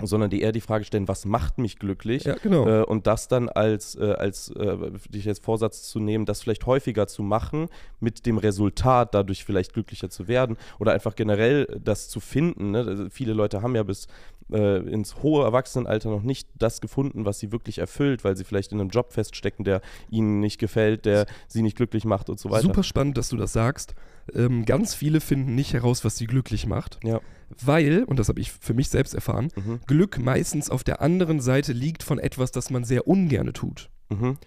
sondern 0.00 0.30
dir 0.30 0.40
eher 0.40 0.52
die 0.52 0.60
Frage 0.60 0.84
stellen, 0.84 1.06
was 1.06 1.24
macht 1.26 1.58
mich 1.58 1.78
glücklich? 1.78 2.24
Ja, 2.24 2.34
genau. 2.42 2.66
Äh, 2.66 2.82
und 2.84 3.06
das 3.06 3.28
dann 3.28 3.48
als, 3.48 3.94
äh, 3.94 4.12
als 4.12 4.50
äh, 4.50 4.76
dich 5.10 5.28
als 5.28 5.38
Vorsatz 5.38 5.82
zu 5.88 6.00
nehmen, 6.00 6.24
das 6.24 6.42
vielleicht 6.42 6.66
häufiger 6.66 7.06
zu 7.06 7.22
machen, 7.22 7.68
mit 8.00 8.24
dem 8.26 8.38
Resultat, 8.38 9.14
dadurch 9.14 9.44
vielleicht 9.44 9.74
glücklicher 9.74 10.10
zu 10.10 10.28
werden 10.28 10.56
oder 10.80 10.92
einfach 10.92 11.14
generell 11.14 11.66
das 11.82 12.08
zu 12.08 12.20
finden. 12.20 12.70
Ne? 12.72 12.78
Also 12.78 13.10
viele 13.10 13.32
Leute 13.32 13.62
haben 13.62 13.76
ja 13.76 13.82
bis 13.82 14.06
äh, 14.52 14.78
ins 14.78 15.22
hohe 15.22 15.44
Erwachsenenalter 15.44 16.10
noch 16.10 16.22
nicht 16.22 16.48
das 16.58 16.80
gefunden, 16.80 17.24
was 17.24 17.38
sie 17.38 17.52
wirklich 17.52 17.78
erfüllt, 17.78 18.24
weil 18.24 18.36
sie 18.36 18.44
vielleicht 18.44 18.72
in 18.72 18.80
einem 18.80 18.90
Job 18.90 19.12
feststecken, 19.12 19.64
der 19.64 19.80
ihnen 20.10 20.40
nicht 20.40 20.58
gefällt, 20.58 21.04
der 21.04 21.26
sie 21.48 21.62
nicht 21.62 21.76
glücklich 21.76 22.04
macht 22.04 22.28
und 22.30 22.38
so 22.38 22.50
weiter. 22.50 22.62
Super 22.62 22.82
spannend, 22.82 23.16
dass 23.18 23.28
du 23.28 23.36
das 23.36 23.52
sagst. 23.52 23.94
Ähm, 24.34 24.64
ganz 24.64 24.94
viele 24.94 25.20
finden 25.20 25.54
nicht 25.54 25.72
heraus, 25.72 26.04
was 26.04 26.16
sie 26.16 26.26
glücklich 26.26 26.66
macht, 26.66 27.00
Ja. 27.02 27.20
weil, 27.60 28.04
und 28.04 28.18
das 28.18 28.28
habe 28.28 28.40
ich 28.40 28.52
für 28.52 28.74
mich 28.74 28.88
selbst 28.88 29.14
erfahren, 29.14 29.48
Mhm. 29.56 29.80
Glück 29.86 30.18
meistens 30.18 30.70
auf 30.70 30.84
der 30.84 31.00
anderen 31.02 31.40
Seite 31.40 31.72
liegt 31.72 32.02
von 32.02 32.18
etwas, 32.18 32.52
das 32.52 32.70
man 32.70 32.84
sehr 32.84 33.08
ungerne 33.08 33.52
tut. 33.52 33.90
Mhm. 34.10 34.38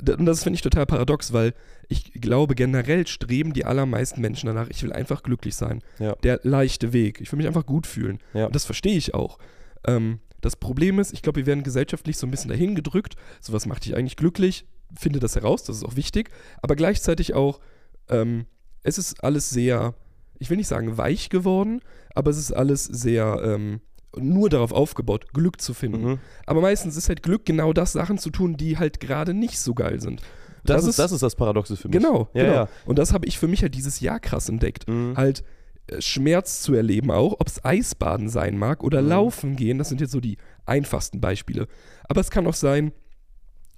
Und 0.00 0.26
das 0.26 0.42
finde 0.42 0.56
ich 0.56 0.62
total 0.62 0.86
paradox, 0.86 1.32
weil 1.32 1.54
ich 1.88 2.12
glaube, 2.12 2.54
generell 2.54 3.06
streben 3.06 3.52
die 3.52 3.64
allermeisten 3.64 4.20
Menschen 4.20 4.46
danach, 4.46 4.68
ich 4.68 4.82
will 4.82 4.92
einfach 4.92 5.22
glücklich 5.22 5.54
sein. 5.54 5.82
Ja. 5.98 6.14
Der 6.22 6.40
leichte 6.42 6.92
Weg. 6.92 7.20
Ich 7.20 7.30
will 7.30 7.36
mich 7.36 7.46
einfach 7.46 7.66
gut 7.66 7.86
fühlen. 7.86 8.18
Ja. 8.32 8.46
Und 8.46 8.54
das 8.54 8.64
verstehe 8.64 8.96
ich 8.96 9.14
auch. 9.14 9.38
Ähm, 9.86 10.20
das 10.40 10.56
Problem 10.56 10.98
ist, 10.98 11.12
ich 11.12 11.22
glaube, 11.22 11.40
wir 11.40 11.46
werden 11.46 11.64
gesellschaftlich 11.64 12.18
so 12.18 12.26
ein 12.26 12.30
bisschen 12.30 12.50
dahin 12.50 12.74
gedrückt. 12.74 13.14
So 13.40 13.52
was 13.52 13.66
macht 13.66 13.84
dich 13.84 13.96
eigentlich 13.96 14.16
glücklich? 14.16 14.66
Finde 14.94 15.18
das 15.18 15.36
heraus, 15.36 15.64
das 15.64 15.78
ist 15.78 15.84
auch 15.84 15.96
wichtig. 15.96 16.30
Aber 16.60 16.76
gleichzeitig 16.76 17.34
auch, 17.34 17.60
ähm, 18.08 18.46
es 18.82 18.98
ist 18.98 19.24
alles 19.24 19.48
sehr, 19.50 19.94
ich 20.38 20.50
will 20.50 20.58
nicht 20.58 20.68
sagen 20.68 20.98
weich 20.98 21.30
geworden, 21.30 21.80
aber 22.14 22.30
es 22.30 22.36
ist 22.36 22.52
alles 22.52 22.84
sehr 22.84 23.40
ähm, 23.42 23.80
nur 24.18 24.48
darauf 24.50 24.72
aufgebaut, 24.72 25.32
Glück 25.32 25.60
zu 25.60 25.74
finden. 25.74 26.02
Mhm. 26.04 26.18
Aber 26.46 26.60
meistens 26.60 26.96
ist 26.96 27.08
halt 27.08 27.22
Glück 27.22 27.44
genau 27.44 27.72
das, 27.72 27.92
Sachen 27.92 28.18
zu 28.18 28.30
tun, 28.30 28.56
die 28.56 28.78
halt 28.78 29.00
gerade 29.00 29.34
nicht 29.34 29.58
so 29.58 29.74
geil 29.74 30.00
sind. 30.00 30.22
Das, 30.64 30.84
ist, 30.86 30.98
das 30.98 31.12
ist 31.12 31.22
das 31.22 31.36
Paradoxe 31.36 31.76
für 31.76 31.88
mich. 31.88 31.96
Genau, 31.98 32.28
Ja, 32.32 32.42
genau. 32.42 32.54
ja. 32.54 32.68
Und 32.86 32.98
das 32.98 33.12
habe 33.12 33.26
ich 33.26 33.38
für 33.38 33.48
mich 33.48 33.60
halt 33.62 33.74
dieses 33.74 34.00
Jahr 34.00 34.18
krass 34.20 34.48
entdeckt. 34.48 34.88
Mhm. 34.88 35.14
Halt 35.16 35.44
äh, 35.88 36.00
Schmerz 36.00 36.62
zu 36.62 36.72
erleben 36.74 37.10
auch, 37.10 37.34
ob 37.38 37.48
es 37.48 37.62
Eisbaden 37.64 38.28
sein 38.30 38.56
mag 38.56 38.82
oder 38.82 39.02
Mhm. 39.02 39.08
Laufen 39.08 39.56
gehen, 39.56 39.76
das 39.78 39.90
sind 39.90 40.00
jetzt 40.00 40.12
so 40.12 40.20
die 40.20 40.38
einfachsten 40.64 41.20
Beispiele. 41.20 41.66
Aber 42.08 42.20
es 42.22 42.30
kann 42.30 42.46
auch 42.46 42.54
sein, 42.54 42.92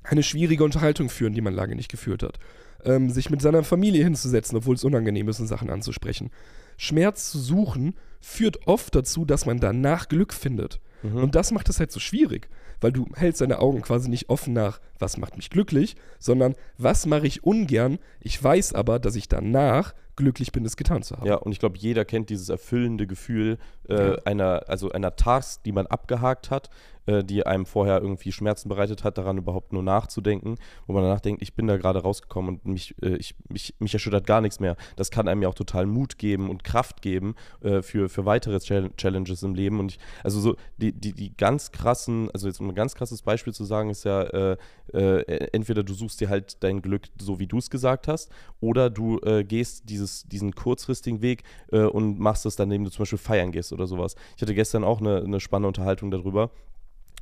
eine 0.05 0.23
schwierige 0.23 0.63
Unterhaltung 0.63 1.09
führen, 1.09 1.33
die 1.35 1.41
man 1.41 1.55
lange 1.55 1.75
nicht 1.75 1.91
geführt 1.91 2.23
hat. 2.23 2.39
Ähm, 2.85 3.11
sich 3.11 3.31
mit 3.31 3.43
seiner 3.43 3.65
Familie 3.65 4.05
hinzusetzen, 4.05 4.57
obwohl 4.57 4.77
es 4.77 4.85
unangenehm 4.85 5.29
ist, 5.29 5.41
und 5.41 5.49
Sachen 5.49 5.71
anzusprechen. 5.71 6.31
Schmerz 6.77 7.33
zu 7.33 7.41
suchen 7.41 7.95
führt 8.27 8.67
oft 8.67 8.93
dazu, 8.95 9.25
dass 9.25 9.47
man 9.47 9.61
danach 9.61 10.09
Glück 10.09 10.33
findet. 10.35 10.81
Mhm. 11.03 11.23
Und 11.23 11.35
das 11.37 11.53
macht 11.53 11.69
es 11.69 11.79
halt 11.79 11.93
so 11.93 12.01
schwierig, 12.01 12.49
weil 12.81 12.91
du 12.91 13.07
hältst 13.15 13.41
deine 13.41 13.61
Augen 13.61 13.83
quasi 13.83 14.11
nicht 14.11 14.29
offen 14.31 14.53
nach, 14.53 14.81
was 14.99 15.17
macht 15.17 15.37
mich 15.37 15.49
glücklich, 15.49 15.95
sondern 16.19 16.57
was 16.77 17.07
mache 17.07 17.27
ich 17.29 17.45
ungern. 17.45 17.99
Ich 18.21 18.43
weiß 18.43 18.73
aber, 18.75 18.99
dass 18.99 19.15
ich 19.15 19.29
danach 19.29 19.95
glücklich 20.17 20.51
bin, 20.51 20.65
es 20.65 20.77
getan 20.77 21.03
zu 21.05 21.17
haben. 21.17 21.27
Ja, 21.27 21.37
und 21.37 21.53
ich 21.53 21.61
glaube, 21.61 21.79
jeder 21.79 22.05
kennt 22.05 22.29
dieses 22.31 22.49
erfüllende 22.49 23.07
Gefühl 23.07 23.59
äh, 23.89 23.95
Ja. 23.95 24.19
einer, 24.25 24.65
also 24.67 24.91
einer 24.91 25.15
Task, 25.15 25.63
die 25.63 25.73
man 25.73 25.87
abgehakt 25.87 26.51
hat, 26.51 26.69
äh, 27.07 27.25
die 27.25 27.47
einem 27.47 27.67
vorher 27.67 28.01
irgendwie 28.01 28.33
Schmerzen 28.33 28.69
bereitet 28.69 29.05
hat, 29.05 29.19
daran 29.19 29.39
überhaupt 29.39 29.73
nur 29.73 29.83
nachzudenken, 29.83 30.57
wo 30.87 30.93
man 30.93 31.03
danach 31.03 31.21
denkt, 31.21 31.43
ich 31.43 31.55
bin 31.55 31.67
da 31.67 31.77
gerade 31.77 32.01
rausgekommen 32.01 32.57
und 32.57 32.65
mich, 32.67 32.95
äh, 33.03 33.17
ich, 33.17 33.35
mich, 33.49 33.75
mich 33.79 33.95
erschüttert 33.95 34.27
gar 34.27 34.41
nichts 34.41 34.61
mehr. 34.61 34.77
Das 34.97 35.11
kann 35.11 35.29
einem 35.29 35.43
ja 35.43 35.49
auch 35.49 35.55
total 35.55 35.87
Mut 35.87 36.19
geben 36.19 36.51
und 36.51 36.65
Kraft 36.65 37.03
geben 37.03 37.35
äh, 37.61 37.83
für, 37.83 38.09
für 38.09 38.27
weitere 38.27 38.57
Chal- 38.59 38.91
Challenges 38.97 39.43
im 39.43 39.55
Leben. 39.55 39.81
Und 39.81 39.93
ich, 39.93 39.99
also 40.23 40.41
so 40.41 40.57
die, 40.77 40.93
die, 40.93 41.13
die 41.13 41.37
ganz 41.37 41.73
krassen, 41.73 42.31
also 42.33 42.47
jetzt 42.47 42.61
um 42.61 42.69
ein 42.69 42.75
ganz 42.75 42.95
krasses 42.95 43.23
Beispiel 43.23 43.53
zu 43.53 43.65
sagen, 43.65 43.91
ist 43.91 44.05
ja, 44.05 44.23
äh, 44.23 44.57
äh, 44.93 45.49
entweder 45.53 45.83
du 45.83 45.95
suchst 45.95 46.21
dir 46.21 46.29
halt 46.29 46.63
dein 46.63 46.83
Glück, 46.83 47.05
so 47.21 47.39
wie 47.39 47.47
du 47.47 47.59
es 47.59 47.71
gesagt 47.71 48.09
hast, 48.09 48.31
oder 48.61 48.91
du 48.91 49.19
äh, 49.21 49.45
gehst 49.45 49.89
dieses, 49.89 50.25
diesen 50.25 50.55
kurzfristigen 50.55 51.23
Weg 51.23 51.43
und 51.71 52.19
machst 52.19 52.47
es 52.47 52.57
dann, 52.57 52.71
indem 52.71 52.85
du 52.85 52.91
zum 52.91 53.03
Beispiel 53.03 53.19
feiern 53.19 53.53
gehst 53.53 53.73
oder 53.73 53.87
sowas. 53.87 54.15
Ich 54.37 54.43
hatte 54.43 54.55
gestern 54.55 54.85
auch 54.85 55.01
eine, 55.01 55.19
eine 55.19 55.41
spannende 55.41 55.69
Unterhaltung 55.69 56.11
darüber, 56.11 56.51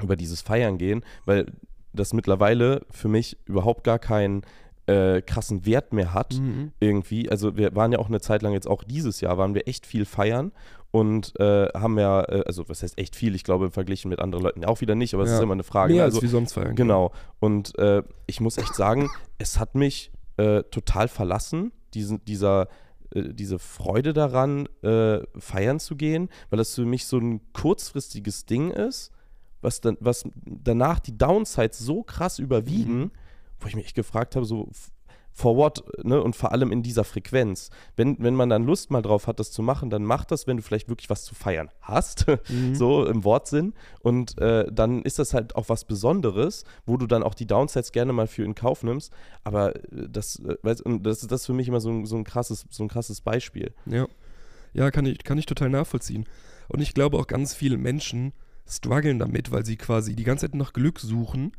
über 0.02 0.16
dieses 0.16 0.40
Feiern 0.42 0.78
gehen, 0.78 1.04
weil 1.24 1.46
das 1.92 2.12
mittlerweile 2.12 2.82
für 2.90 3.08
mich 3.08 3.36
überhaupt 3.46 3.84
gar 3.84 3.98
keinen 3.98 4.42
äh, 4.86 5.22
krassen 5.22 5.64
Wert 5.64 5.92
mehr 5.94 6.12
hat 6.12 6.34
Mhm. 6.38 6.72
irgendwie. 6.80 7.30
Also 7.30 7.56
wir 7.56 7.74
waren 7.74 7.92
ja 7.92 7.98
auch 7.98 8.08
eine 8.08 8.20
Zeit 8.20 8.42
lang 8.42 8.52
jetzt 8.52 8.66
auch 8.68 8.84
dieses 8.84 9.20
Jahr, 9.22 9.38
waren 9.38 9.54
wir 9.54 9.66
echt 9.66 9.86
viel 9.86 10.04
feiern 10.04 10.52
und 10.90 11.38
äh, 11.40 11.68
haben 11.72 11.98
ja, 11.98 12.22
äh, 12.24 12.42
also 12.46 12.68
was 12.68 12.82
heißt 12.82 12.98
echt 12.98 13.16
viel, 13.16 13.34
ich 13.34 13.44
glaube 13.44 13.70
Verglichen 13.70 14.10
mit 14.10 14.18
anderen 14.18 14.44
Leuten 14.44 14.62
auch 14.64 14.82
wieder 14.82 14.94
nicht, 14.94 15.14
aber 15.14 15.22
es 15.22 15.30
Ja. 15.30 15.36
ist 15.38 15.42
immer 15.42 15.54
eine 15.54 15.62
Frage. 15.62 15.94
Mehr 15.94 16.02
ne? 16.02 16.04
als 16.04 16.14
also, 16.16 16.26
wie 16.26 16.30
sonst 16.30 16.52
feiern. 16.52 16.74
Genau. 16.76 17.12
Und 17.40 17.78
äh, 17.78 18.02
ich 18.26 18.40
muss 18.42 18.58
echt 18.58 18.74
sagen, 18.74 19.08
es 19.38 19.58
hat 19.58 19.74
mich 19.74 20.10
äh, 20.36 20.64
total 20.64 21.08
verlassen, 21.08 21.72
diesen, 21.94 22.22
dieser, 22.26 22.68
äh, 23.14 23.32
diese 23.32 23.58
Freude 23.58 24.12
daran, 24.12 24.68
feiern 25.38 25.80
zu 25.80 25.96
gehen, 25.96 26.28
weil 26.50 26.58
das 26.58 26.74
für 26.74 26.84
mich 26.84 27.06
so 27.06 27.16
ein 27.16 27.40
kurzfristiges 27.54 28.44
Ding 28.44 28.70
ist, 28.70 29.12
was, 29.64 29.80
dann, 29.80 29.96
was 30.00 30.24
danach 30.44 31.00
die 31.00 31.16
Downsides 31.18 31.78
so 31.78 32.02
krass 32.04 32.38
überwiegen, 32.38 32.98
Mhm. 33.00 33.10
wo 33.60 33.66
ich 33.66 33.74
mich 33.74 33.86
echt 33.86 33.96
gefragt 33.96 34.36
habe, 34.36 34.46
so 34.46 34.68
for 35.36 35.56
what, 35.56 35.82
ne? 36.04 36.22
Und 36.22 36.36
vor 36.36 36.52
allem 36.52 36.70
in 36.70 36.84
dieser 36.84 37.02
Frequenz. 37.02 37.70
Wenn, 37.96 38.16
wenn 38.22 38.36
man 38.36 38.48
dann 38.50 38.62
Lust 38.62 38.92
mal 38.92 39.02
drauf 39.02 39.26
hat, 39.26 39.40
das 39.40 39.50
zu 39.50 39.62
machen, 39.62 39.90
dann 39.90 40.04
mach 40.04 40.24
das, 40.24 40.46
wenn 40.46 40.58
du 40.58 40.62
vielleicht 40.62 40.88
wirklich 40.88 41.10
was 41.10 41.24
zu 41.24 41.34
feiern 41.34 41.70
hast, 41.80 42.26
Mhm. 42.48 42.76
so 42.76 43.04
im 43.04 43.24
Wortsinn. 43.24 43.74
Und 44.00 44.38
äh, 44.38 44.70
dann 44.70 45.02
ist 45.02 45.18
das 45.18 45.34
halt 45.34 45.56
auch 45.56 45.68
was 45.68 45.86
Besonderes, 45.86 46.62
wo 46.86 46.96
du 46.96 47.08
dann 47.08 47.24
auch 47.24 47.34
die 47.34 47.46
Downsides 47.46 47.90
gerne 47.90 48.12
mal 48.12 48.28
für 48.28 48.44
in 48.44 48.54
Kauf 48.54 48.84
nimmst. 48.84 49.12
Aber 49.42 49.74
äh, 49.74 49.80
das, 50.08 50.36
äh, 50.38 50.56
weißt, 50.62 50.82
und 50.82 51.02
das, 51.04 51.18
das 51.26 51.40
ist 51.40 51.46
für 51.46 51.52
mich 51.52 51.66
immer 51.66 51.80
so 51.80 51.90
ein, 51.90 52.06
so, 52.06 52.14
ein 52.16 52.22
krasses, 52.22 52.64
so 52.70 52.84
ein 52.84 52.88
krasses 52.88 53.20
Beispiel. 53.20 53.74
Ja. 53.86 54.06
Ja, 54.72 54.92
kann 54.92 55.04
ich, 55.06 55.24
kann 55.24 55.38
ich 55.38 55.46
total 55.46 55.68
nachvollziehen. 55.70 56.26
Und 56.68 56.80
ich 56.80 56.94
glaube 56.94 57.18
auch 57.18 57.26
ganz 57.26 57.54
viele 57.54 57.76
Menschen 57.76 58.32
strugglen 58.66 59.18
damit, 59.18 59.50
weil 59.50 59.64
sie 59.64 59.76
quasi 59.76 60.14
die 60.16 60.24
ganze 60.24 60.46
Zeit 60.46 60.54
nach 60.54 60.72
Glück 60.72 60.98
suchen, 61.00 61.52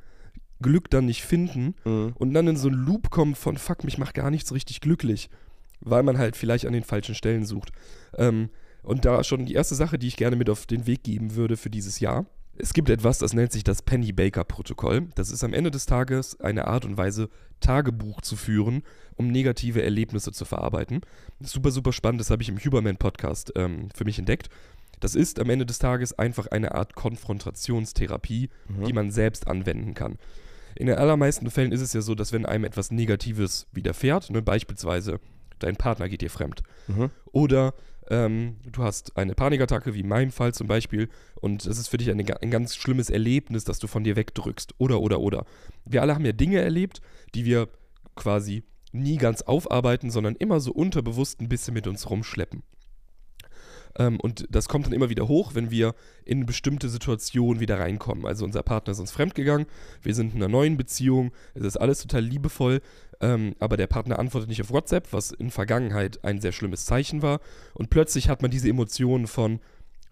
Glück 0.62 0.90
dann 0.90 1.06
nicht 1.06 1.24
finden 1.24 1.76
Mhm. 1.86 2.14
und 2.16 2.34
dann 2.34 2.48
in 2.48 2.58
so 2.58 2.68
einen 2.70 2.78
Loop 2.86 3.10
kommen 3.10 3.36
von 3.36 3.58
fuck, 3.58 3.84
mich 3.84 3.98
macht 3.98 4.16
gar 4.16 4.32
nichts 4.32 4.54
richtig 4.54 4.82
glücklich, 4.82 5.30
weil 5.82 6.04
man 6.04 6.18
halt 6.18 6.36
vielleicht 6.36 6.66
an 6.66 6.74
den 6.74 6.84
falschen 6.84 7.16
Stellen 7.16 7.46
sucht. 7.46 7.72
Ähm, 8.18 8.50
und 8.82 9.04
da 9.04 9.24
schon 9.24 9.46
die 9.46 9.54
erste 9.54 9.76
Sache, 9.76 9.98
die 9.98 10.08
ich 10.08 10.16
gerne 10.18 10.36
mit 10.36 10.50
auf 10.50 10.66
den 10.66 10.86
Weg 10.88 11.04
geben 11.04 11.36
würde 11.36 11.58
für 11.58 11.70
dieses 11.70 12.00
Jahr. 12.00 12.26
Es 12.58 12.72
gibt 12.74 12.90
etwas, 12.90 13.18
das 13.18 13.34
nennt 13.34 13.52
sich 13.52 13.66
das 13.66 13.82
Penny 13.82 14.14
Baker 14.14 14.46
Protokoll. 14.46 15.08
Das 15.16 15.30
ist 15.30 15.44
am 15.44 15.54
Ende 15.54 15.72
des 15.72 15.86
Tages 15.88 16.40
eine 16.40 16.68
Art 16.68 16.86
und 16.86 16.96
Weise, 16.96 17.30
Tagebuch 17.60 18.22
zu 18.22 18.38
führen, 18.38 18.84
um 19.16 19.28
negative 19.28 19.82
Erlebnisse 19.82 20.32
zu 20.32 20.46
verarbeiten. 20.46 21.02
Super, 21.42 21.72
super 21.72 21.92
spannend. 21.92 22.22
Das 22.22 22.30
habe 22.30 22.44
ich 22.44 22.50
im 22.50 22.58
Huberman 22.58 22.96
Podcast 22.96 23.52
ähm, 23.58 23.90
für 23.94 24.06
mich 24.06 24.20
entdeckt. 24.20 24.48
Das 25.00 25.16
ist 25.16 25.40
am 25.40 25.50
Ende 25.50 25.66
des 25.66 25.80
Tages 25.80 26.18
einfach 26.18 26.48
eine 26.48 26.74
Art 26.76 26.96
Konfrontationstherapie, 26.96 28.50
Mhm. 28.68 28.86
die 28.86 28.94
man 28.94 29.12
selbst 29.12 29.48
anwenden 29.48 29.94
kann. 29.94 30.18
In 30.76 30.88
den 30.88 30.98
allermeisten 30.98 31.50
Fällen 31.50 31.72
ist 31.72 31.82
es 31.82 31.94
ja 31.94 32.02
so, 32.02 32.16
dass 32.16 32.34
wenn 32.34 32.46
einem 32.46 32.66
etwas 32.66 32.92
Negatives 32.92 33.68
widerfährt, 33.72 34.30
ne, 34.30 34.42
beispielsweise 34.42 35.20
dein 35.60 35.78
Partner 35.78 36.10
geht 36.10 36.22
dir 36.22 36.30
fremd, 36.30 36.64
Mhm. 36.88 37.10
oder 37.32 37.74
ähm, 38.12 38.58
du 38.72 38.84
hast 38.84 39.18
eine 39.18 39.34
Panikattacke, 39.34 39.96
wie 39.96 40.02
in 40.02 40.08
meinem 40.08 40.32
Fall 40.32 40.54
zum 40.54 40.68
Beispiel, 40.68 41.10
und 41.42 41.66
es 41.66 41.80
ist 41.80 41.88
für 41.88 41.98
dich 41.98 42.12
eine, 42.12 42.24
ein 42.42 42.52
ganz 42.52 42.76
schlimmes 42.76 43.10
Erlebnis, 43.10 43.64
das 43.64 43.80
du 43.80 43.88
von 43.88 44.04
dir 44.04 44.16
wegdrückst. 44.16 44.76
Oder, 44.78 45.00
oder, 45.02 45.20
oder. 45.22 45.46
Wir 45.86 46.04
alle 46.04 46.14
haben 46.14 46.26
ja 46.26 46.32
Dinge 46.34 46.60
erlebt, 46.62 47.02
die 47.34 47.46
wir 47.46 47.68
quasi 48.16 48.64
nie 48.92 49.18
ganz 49.18 49.42
aufarbeiten, 49.42 50.12
sondern 50.12 50.36
immer 50.36 50.60
so 50.60 50.72
unterbewusst 50.72 51.42
ein 51.42 51.50
bisschen 51.50 51.74
mit 51.74 51.88
uns 51.88 52.08
rumschleppen. 52.10 52.62
Ähm, 53.98 54.20
und 54.20 54.46
das 54.50 54.68
kommt 54.68 54.86
dann 54.86 54.94
immer 54.94 55.10
wieder 55.10 55.28
hoch, 55.28 55.56
wenn 55.56 55.72
wir 55.72 55.96
in 56.26 56.46
bestimmte 56.46 56.90
Situationen 56.90 57.60
wieder 57.60 57.80
reinkommen. 57.80 58.26
Also 58.26 58.46
unser 58.46 58.64
Partner 58.64 58.92
ist 58.92 59.00
uns 59.00 59.12
fremdgegangen, 59.12 59.68
wir 60.02 60.14
sind 60.14 60.34
in 60.34 60.42
einer 60.42 60.52
neuen 60.52 60.78
Beziehung, 60.78 61.32
es 61.54 61.64
ist 61.64 61.78
alles 61.78 62.02
total 62.02 62.22
liebevoll, 62.22 62.82
ähm, 63.22 63.56
aber 63.60 63.78
der 63.78 63.88
Partner 63.88 64.20
antwortet 64.20 64.50
nicht 64.50 64.62
auf 64.62 64.72
WhatsApp, 64.72 65.14
was 65.14 65.32
in 65.32 65.52
Vergangenheit 65.52 66.24
ein 66.24 66.42
sehr 66.42 66.52
schlimmes 66.52 66.86
Zeichen 66.86 67.22
war. 67.22 67.40
Und 67.74 67.90
plötzlich 67.90 68.30
hat 68.30 68.42
man 68.42 68.52
diese 68.52 68.70
Emotionen 68.70 69.28
von, 69.28 69.60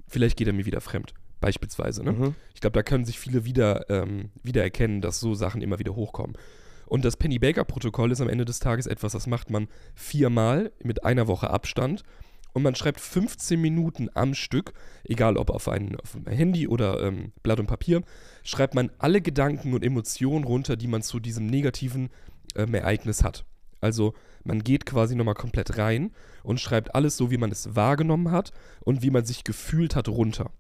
vielleicht 0.08 0.38
geht 0.38 0.48
er 0.48 0.54
mir 0.54 0.66
wieder 0.66 0.82
fremd, 0.82 1.13
beispielsweise. 1.42 2.04
Ne? 2.04 2.13
Mhm. 2.13 2.36
Ich 2.54 2.62
glaube, 2.62 2.75
da 2.75 2.84
können 2.84 3.06
sich 3.06 3.20
viele 3.20 3.46
wieder, 3.46 3.90
ähm, 3.90 4.30
wieder 4.44 4.63
erkennen, 4.63 5.02
dass 5.02 5.20
so 5.20 5.36
Sachen 5.36 5.62
immer 5.62 5.80
wieder 5.80 5.96
hochkommen. 5.96 6.38
Und 6.86 7.04
das 7.06 7.18
Penny 7.18 7.40
Baker 7.40 7.63
Protokoll 7.63 8.12
ist 8.12 8.22
am 8.22 8.30
Ende 8.30 8.46
des 8.46 8.60
Tages 8.60 8.86
etwas, 8.86 9.13
das 9.13 9.25
macht 9.25 9.50
man 9.50 9.68
viermal 9.96 10.72
mit 10.84 11.04
einer 11.04 11.28
Woche 11.28 11.50
Abstand. 11.50 12.04
Und 12.53 12.62
man 12.62 12.75
schreibt 12.75 13.00
15 13.00 13.60
Minuten 13.60 14.10
am 14.13 14.36
Stück, 14.36 14.74
egal 15.03 15.38
ob 15.38 15.50
auf 15.50 15.67
ein, 15.67 15.95
auf 16.00 16.15
ein 16.15 16.31
Handy 16.31 16.67
oder 16.67 17.01
ähm, 17.01 17.33
Blatt 17.41 17.60
und 17.60 17.67
Papier, 17.67 18.03
schreibt 18.43 18.75
man 18.75 18.91
alle 19.00 19.22
Gedanken 19.22 19.74
und 19.74 19.83
Emotionen 19.83 20.43
runter, 20.43 20.75
die 20.75 20.88
man 20.88 21.01
zu 21.01 21.19
diesem 21.19 21.48
negativen 21.48 22.10
ähm, 22.55 22.75
Ereignis 22.75 23.24
hat. 23.24 23.45
Also 23.81 24.13
man 24.43 24.63
geht 24.63 24.86
quasi 24.86 25.15
nochmal 25.15 25.33
komplett 25.33 25.77
rein 25.77 26.12
und 26.43 26.60
schreibt 26.60 26.95
alles 26.95 27.17
so, 27.17 27.31
wie 27.31 27.38
man 27.38 27.51
es 27.51 27.75
wahrgenommen 27.75 28.31
hat 28.31 28.51
und 28.81 29.01
wie 29.01 29.10
man 29.10 29.25
sich 29.25 29.43
gefühlt 29.43 29.95
hat, 29.95 30.07
runter. 30.07 30.51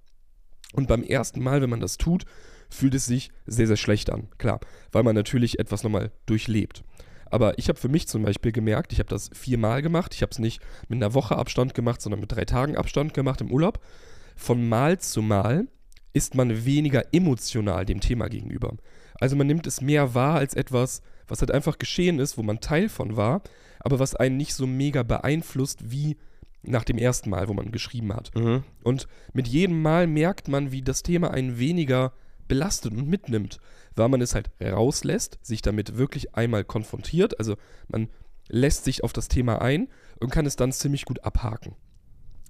Und 0.73 0.87
beim 0.87 1.03
ersten 1.03 1.41
Mal, 1.41 1.61
wenn 1.61 1.69
man 1.69 1.79
das 1.79 1.97
tut, 1.97 2.25
fühlt 2.69 2.95
es 2.95 3.05
sich 3.05 3.31
sehr, 3.45 3.67
sehr 3.67 3.77
schlecht 3.77 4.09
an. 4.09 4.27
Klar, 4.39 4.59
weil 4.91 5.03
man 5.03 5.15
natürlich 5.15 5.59
etwas 5.59 5.83
nochmal 5.83 6.11
durchlebt. 6.25 6.83
Aber 7.33 7.57
ich 7.57 7.67
habe 7.67 7.79
für 7.79 7.89
mich 7.89 8.07
zum 8.07 8.21
Beispiel 8.21 8.51
gemerkt, 8.51 8.93
ich 8.93 8.99
habe 8.99 9.09
das 9.09 9.31
viermal 9.33 9.81
gemacht. 9.81 10.13
Ich 10.13 10.21
habe 10.21 10.29
es 10.29 10.37
nicht 10.37 10.61
mit 10.87 11.01
einer 11.01 11.15
Woche 11.15 11.35
Abstand 11.35 11.73
gemacht, 11.73 11.99
sondern 11.99 12.19
mit 12.19 12.31
drei 12.31 12.45
Tagen 12.45 12.77
Abstand 12.77 13.15
gemacht 13.15 13.41
im 13.41 13.49
Urlaub. 13.49 13.79
Von 14.35 14.69
Mal 14.69 14.99
zu 14.99 15.23
Mal 15.23 15.67
ist 16.13 16.35
man 16.35 16.63
weniger 16.63 17.11
emotional 17.11 17.87
dem 17.87 18.01
Thema 18.01 18.27
gegenüber. 18.27 18.75
Also 19.19 19.35
man 19.35 19.47
nimmt 19.47 19.65
es 19.65 19.81
mehr 19.81 20.13
wahr 20.13 20.35
als 20.35 20.53
etwas, 20.53 21.01
was 21.27 21.41
halt 21.41 21.49
einfach 21.49 21.79
geschehen 21.79 22.19
ist, 22.19 22.37
wo 22.37 22.43
man 22.43 22.59
Teil 22.59 22.87
von 22.87 23.17
war, 23.17 23.41
aber 23.79 23.97
was 23.97 24.13
einen 24.13 24.37
nicht 24.37 24.53
so 24.53 24.67
mega 24.67 25.01
beeinflusst 25.01 25.89
wie 25.89 26.17
nach 26.61 26.83
dem 26.83 26.99
ersten 26.99 27.31
Mal, 27.31 27.47
wo 27.47 27.53
man 27.55 27.71
geschrieben 27.71 28.13
hat. 28.13 28.29
Mhm. 28.35 28.63
Und 28.83 29.07
mit 29.33 29.47
jedem 29.47 29.81
Mal 29.81 30.05
merkt 30.05 30.49
man, 30.49 30.71
wie 30.71 30.83
das 30.83 31.01
Thema 31.01 31.31
einen 31.31 31.57
weniger 31.57 32.13
belastet 32.47 32.93
und 32.93 33.07
mitnimmt, 33.07 33.59
weil 33.95 34.09
man 34.09 34.21
es 34.21 34.35
halt 34.35 34.51
rauslässt, 34.61 35.39
sich 35.41 35.61
damit 35.61 35.97
wirklich 35.97 36.35
einmal 36.35 36.63
konfrontiert, 36.63 37.39
also 37.39 37.55
man 37.87 38.09
lässt 38.49 38.83
sich 38.83 39.03
auf 39.03 39.13
das 39.13 39.27
Thema 39.27 39.61
ein 39.61 39.87
und 40.19 40.31
kann 40.31 40.45
es 40.45 40.55
dann 40.55 40.71
ziemlich 40.71 41.05
gut 41.05 41.23
abhaken. 41.23 41.75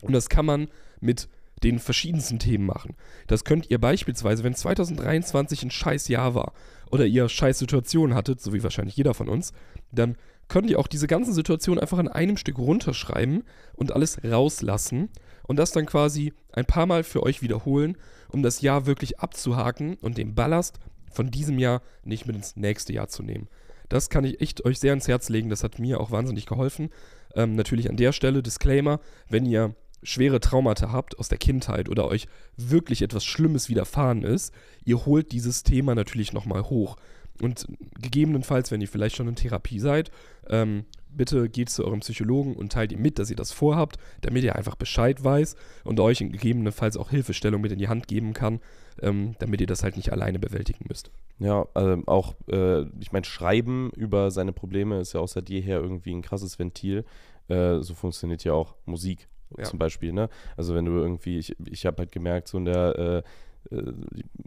Und 0.02 0.14
das 0.14 0.30
kann 0.30 0.46
man 0.46 0.68
mit 1.00 1.30
den 1.64 1.80
verschiedensten 1.80 2.40
Themen 2.40 2.66
machen. 2.66 2.96
Das 3.28 3.46
könnt 3.46 3.70
ihr 3.70 3.80
beispielsweise, 3.80 4.44
wenn 4.44 4.54
2023 4.56 5.64
ein 5.64 5.72
scheiß 5.72 6.08
Jahr 6.10 6.36
war 6.36 6.54
oder 6.92 7.06
ihr 7.06 7.30
scheiß 7.30 7.60
Situationen 7.60 8.16
hattet, 8.16 8.42
so 8.42 8.54
wie 8.54 8.64
wahrscheinlich 8.64 8.98
jeder 8.98 9.14
von 9.14 9.30
uns, 9.30 9.54
dann 9.92 10.18
könnt 10.50 10.70
ihr 10.70 10.78
auch 10.78 10.88
diese 10.88 11.08
ganzen 11.08 11.34
Situationen 11.34 11.80
einfach 11.80 12.00
an 12.00 12.10
einem 12.10 12.38
Stück 12.38 12.58
runterschreiben 12.58 13.44
und 13.76 13.94
alles 13.94 14.24
rauslassen 14.24 15.10
und 15.48 15.58
das 15.58 15.72
dann 15.72 15.86
quasi 15.86 16.34
ein 16.52 16.66
paar 16.66 16.86
Mal 16.86 17.04
für 17.04 17.24
euch 17.24 17.42
wiederholen, 17.42 17.98
um 18.34 18.44
das 18.44 18.62
Jahr 18.62 18.86
wirklich 18.86 19.20
abzuhaken 19.20 19.96
und 20.02 20.18
den 20.18 20.36
Ballast 20.36 20.80
von 21.12 21.30
diesem 21.30 21.60
Jahr 21.60 21.82
nicht 22.04 22.26
mit 22.26 22.36
ins 22.36 22.56
nächste 22.56 22.94
Jahr 22.94 23.08
zu 23.08 23.24
nehmen. 23.24 23.48
Das 23.90 24.10
kann 24.10 24.24
ich 24.24 24.42
echt 24.42 24.66
euch 24.66 24.80
sehr 24.80 24.92
ans 24.92 25.08
Herz 25.08 25.30
legen. 25.30 25.50
Das 25.50 25.64
hat 25.64 25.78
mir 25.78 26.00
auch 26.00 26.12
wahnsinnig 26.12 26.48
geholfen. 26.48 26.90
Ähm, 27.36 27.56
natürlich 27.56 27.90
an 27.90 27.98
der 27.98 28.12
Stelle 28.12 28.42
Disclaimer, 28.42 29.00
wenn 29.30 29.46
ihr 29.46 29.76
schwere 30.02 30.40
Traumata 30.40 30.92
habt 30.92 31.20
aus 31.20 31.30
der 31.30 31.38
Kindheit 31.38 31.90
oder 31.90 32.08
euch 32.08 32.28
wirklich 32.58 33.02
etwas 33.02 33.24
Schlimmes 33.24 33.70
widerfahren 33.70 34.24
ist, 34.24 34.54
ihr 34.84 35.06
holt 35.06 35.32
dieses 35.32 35.64
Thema 35.64 35.96
natürlich 35.96 36.34
nochmal 36.34 36.64
hoch. 36.64 36.98
Und 37.44 37.68
gegebenenfalls, 38.02 38.72
wenn 38.72 38.82
ihr 38.82 38.88
vielleicht 38.88 39.16
schon 39.16 39.28
in 39.28 39.36
Therapie 39.36 39.80
seid, 39.80 40.12
ähm, 40.48 40.86
bitte 41.16 41.48
geht 41.50 41.70
zu 41.70 41.86
eurem 41.86 42.00
Psychologen 42.00 42.56
und 42.56 42.72
teilt 42.72 42.92
ihm 42.92 43.02
mit, 43.02 43.20
dass 43.20 43.30
ihr 43.30 43.36
das 43.36 43.52
vorhabt, 43.52 43.98
damit 44.22 44.44
er 44.44 44.56
einfach 44.56 44.76
Bescheid 44.76 45.24
weiß 45.24 45.56
und 45.84 46.00
euch 46.00 46.20
gegebenenfalls 46.20 46.98
auch 46.98 47.10
Hilfestellung 47.12 47.62
mit 47.62 47.72
in 47.72 47.78
die 47.80 47.88
Hand 47.88 48.08
geben 48.08 48.34
kann, 48.34 48.60
ähm, 49.02 49.36
damit 49.40 49.62
ihr 49.62 49.68
das 49.68 49.84
halt 49.84 49.96
nicht 49.96 50.12
alleine 50.12 50.40
bewältigen 50.40 50.86
müsst. 50.88 51.12
Ja, 51.40 51.68
ähm, 51.76 52.08
auch, 52.08 52.34
äh, 52.50 52.82
ich 53.00 53.12
meine, 53.12 53.26
Schreiben 53.26 53.92
über 53.96 54.32
seine 54.32 54.54
Probleme 54.54 55.00
ist 55.00 55.14
ja 55.14 55.20
auch 55.20 55.28
seit 55.28 55.50
jeher 55.50 55.80
irgendwie 55.80 56.14
ein 56.14 56.22
krasses 56.22 56.58
Ventil. 56.58 57.06
Äh, 57.48 57.80
so 57.82 57.94
funktioniert 57.94 58.44
ja 58.44 58.54
auch 58.54 58.76
Musik 58.86 59.28
Ja. 59.58 59.66
zum 59.66 59.78
Beispiel, 59.78 60.14
ne? 60.14 60.30
Also 60.58 60.74
wenn 60.74 60.86
du 60.86 60.94
irgendwie, 60.94 61.38
ich, 61.38 61.56
ich 61.70 61.86
habe 61.86 61.98
halt 62.00 62.12
gemerkt, 62.12 62.48
so 62.48 62.58
in 62.58 62.66
der, 62.66 62.98
äh, 62.98 63.24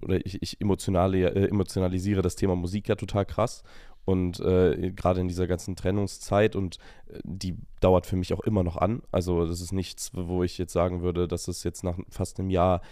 oder 0.02 0.24
ich, 0.24 0.42
ich 0.42 0.60
emotionale, 0.60 1.34
äh, 1.34 1.48
emotionalisiere 1.48 2.22
das 2.22 2.36
Thema 2.36 2.56
Musik 2.56 2.88
ja 2.88 2.94
total 2.94 3.26
krass. 3.26 3.62
Und 4.04 4.38
äh, 4.38 4.92
gerade 4.92 5.20
in 5.20 5.26
dieser 5.26 5.48
ganzen 5.48 5.74
Trennungszeit 5.74 6.54
und 6.54 6.78
äh, 7.08 7.18
die 7.24 7.56
dauert 7.80 8.06
für 8.06 8.14
mich 8.14 8.32
auch 8.32 8.40
immer 8.40 8.62
noch 8.62 8.76
an. 8.76 9.02
Also 9.10 9.46
das 9.46 9.60
ist 9.60 9.72
nichts, 9.72 10.12
wo 10.14 10.44
ich 10.44 10.58
jetzt 10.58 10.72
sagen 10.72 11.02
würde, 11.02 11.26
dass 11.26 11.48
es 11.48 11.64
jetzt 11.64 11.82
nach 11.82 11.98
fast 12.08 12.38
einem 12.38 12.50
Jahr 12.50 12.82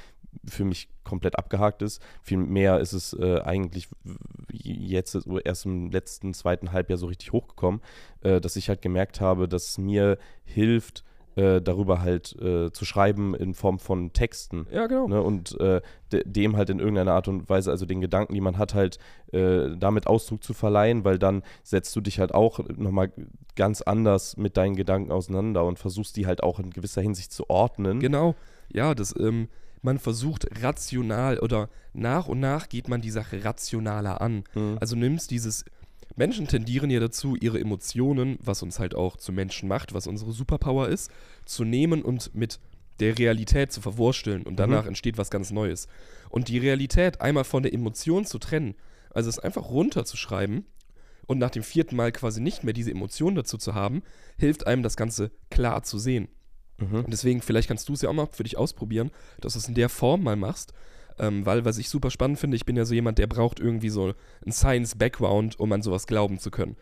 für 0.45 0.65
mich 0.65 0.89
komplett 1.05 1.39
abgehakt 1.39 1.83
ist. 1.83 2.03
Vielmehr 2.23 2.81
ist 2.81 2.93
es 2.93 3.13
äh, 3.13 3.41
eigentlich 3.45 3.89
jetzt 4.51 5.17
erst 5.45 5.67
im 5.67 5.91
letzten 5.91 6.35
zweiten 6.35 6.73
Halbjahr 6.73 6.99
so 6.99 7.07
richtig 7.07 7.33
hochgekommen, 7.33 7.81
äh, 8.23 8.41
dass 8.41 8.57
ich 8.57 8.69
halt 8.69 8.83
gemerkt 8.83 9.21
habe, 9.21 9.49
dass 9.49 9.69
es 9.69 9.79
mir 9.79 10.19
hilft, 10.45 11.05
äh, 11.37 11.61
darüber 11.61 12.01
halt 12.01 12.35
äh, 12.41 12.71
zu 12.73 12.85
schreiben 12.85 13.35
in 13.35 13.55
Form 13.55 13.79
von 13.79 14.13
Texten. 14.13 14.67
Ja, 14.71 14.87
genau. 14.87 15.09
Ne, 15.09 15.23
und 15.23 15.59
äh, 15.61 15.81
de 16.13 16.23
dem 16.25 16.57
halt 16.57 16.71
in 16.71 16.79
irgendeiner 16.79 17.13
Art 17.13 17.29
und 17.29 17.49
Weise, 17.49 17.71
also 17.71 17.87
den 17.87 18.01
Gedanken, 18.01 18.35
die 18.35 18.41
man 18.41 18.59
hat, 18.59 18.75
halt 18.75 18.99
äh, 19.33 19.77
damit 19.77 20.07
Ausdruck 20.07 20.45
zu 20.45 20.55
verleihen, 20.55 21.05
weil 21.05 21.19
dann 21.19 21.43
setzt 21.63 21.95
du 21.97 22.01
dich 22.01 22.19
halt 22.21 22.35
auch 22.35 22.61
nochmal 22.77 23.13
ganz 23.57 23.83
anders 23.83 24.37
mit 24.37 24.57
deinen 24.57 24.77
Gedanken 24.77 25.13
auseinander 25.13 25.65
und 25.65 25.79
versuchst 25.79 26.17
die 26.17 26.27
halt 26.27 26.43
auch 26.43 26.59
in 26.59 26.71
gewisser 26.71 27.03
Hinsicht 27.03 27.33
zu 27.33 27.51
ordnen. 27.51 28.01
Genau. 28.01 28.35
Ja, 28.73 28.95
das, 28.95 29.15
ähm, 29.19 29.49
man 29.83 29.99
versucht 29.99 30.47
rational 30.63 31.39
oder 31.39 31.69
nach 31.93 32.27
und 32.27 32.41
nach 32.41 32.69
geht 32.69 32.89
man 32.89 33.03
die 33.03 33.11
Sache 33.11 33.45
rationaler 33.45 34.21
an. 34.21 34.45
Mhm. 34.55 34.79
Also 34.81 34.97
nimmst 34.97 35.31
dieses. 35.31 35.65
Menschen 36.17 36.47
tendieren 36.47 36.91
ja 36.91 37.01
dazu, 37.01 37.37
ihre 37.37 37.61
Emotionen, 37.61 38.39
was 38.43 38.63
uns 38.63 38.79
halt 38.79 38.95
auch 38.95 39.17
zu 39.17 39.33
Menschen 39.33 39.69
macht, 39.69 39.95
was 39.95 40.07
unsere 40.07 40.33
Superpower 40.33 40.89
ist, 40.89 41.11
zu 41.45 41.65
nehmen 41.65 42.03
und 42.03 42.35
mit 42.35 42.61
der 43.01 43.19
Realität 43.19 43.73
zu 43.73 43.81
verwursteln 43.81 44.45
und 44.45 44.57
danach 44.57 44.87
entsteht 44.87 45.19
was 45.19 45.31
ganz 45.31 45.51
Neues. 45.51 45.89
Und 46.31 46.49
die 46.49 46.59
Realität 46.59 47.21
einmal 47.21 47.45
von 47.45 47.63
der 47.63 47.75
Emotion 47.75 48.25
zu 48.25 48.39
trennen, 48.39 48.75
also 49.11 49.29
es 49.29 49.39
einfach 49.39 49.69
runterzuschreiben 49.69 50.65
und 51.27 51.39
nach 51.39 51.51
dem 51.51 51.63
vierten 51.63 51.97
Mal 51.97 52.13
quasi 52.13 52.41
nicht 52.41 52.65
mehr 52.65 52.75
diese 52.75 52.91
Emotion 52.91 53.35
dazu 53.35 53.59
zu 53.59 53.75
haben, 53.75 54.03
hilft 54.39 54.67
einem 54.67 54.83
das 54.83 54.97
Ganze 54.97 55.33
klar 55.51 55.83
zu 55.83 55.99
sehen. 55.99 56.29
Mhm. 56.79 57.05
Und 57.05 57.11
deswegen, 57.11 57.41
vielleicht 57.41 57.69
kannst 57.69 57.89
du 57.89 57.95
es 57.95 58.03
ja 58.03 58.09
auch 58.09 58.15
mal 58.15 58.29
für 58.31 58.45
dich 58.45 58.57
ausprobieren, 58.57 59.11
dass 59.41 59.55
du 59.55 59.59
es 59.59 59.69
in 59.69 59.75
der 59.75 59.89
Form 59.89 60.23
mal 60.23 60.37
machst. 60.37 60.73
Ähm, 61.19 61.47
weil, 61.47 61.65
was 61.65 61.79
ich 61.79 61.89
super 61.89 62.11
spannend 62.11 62.39
finde, 62.39 62.57
ich 62.57 62.65
bin 62.65 62.77
ja 62.77 62.85
so 62.85 62.95
jemand, 62.95 63.19
der 63.19 63.27
braucht 63.27 63.61
irgendwie 63.61 63.89
so 63.91 64.15
einen 64.45 64.53
Science-Background, 64.53 65.59
um 65.61 65.73
an 65.73 65.83
sowas 65.83 66.07
glauben 66.07 66.39
zu 66.39 66.51
können. 66.51 66.77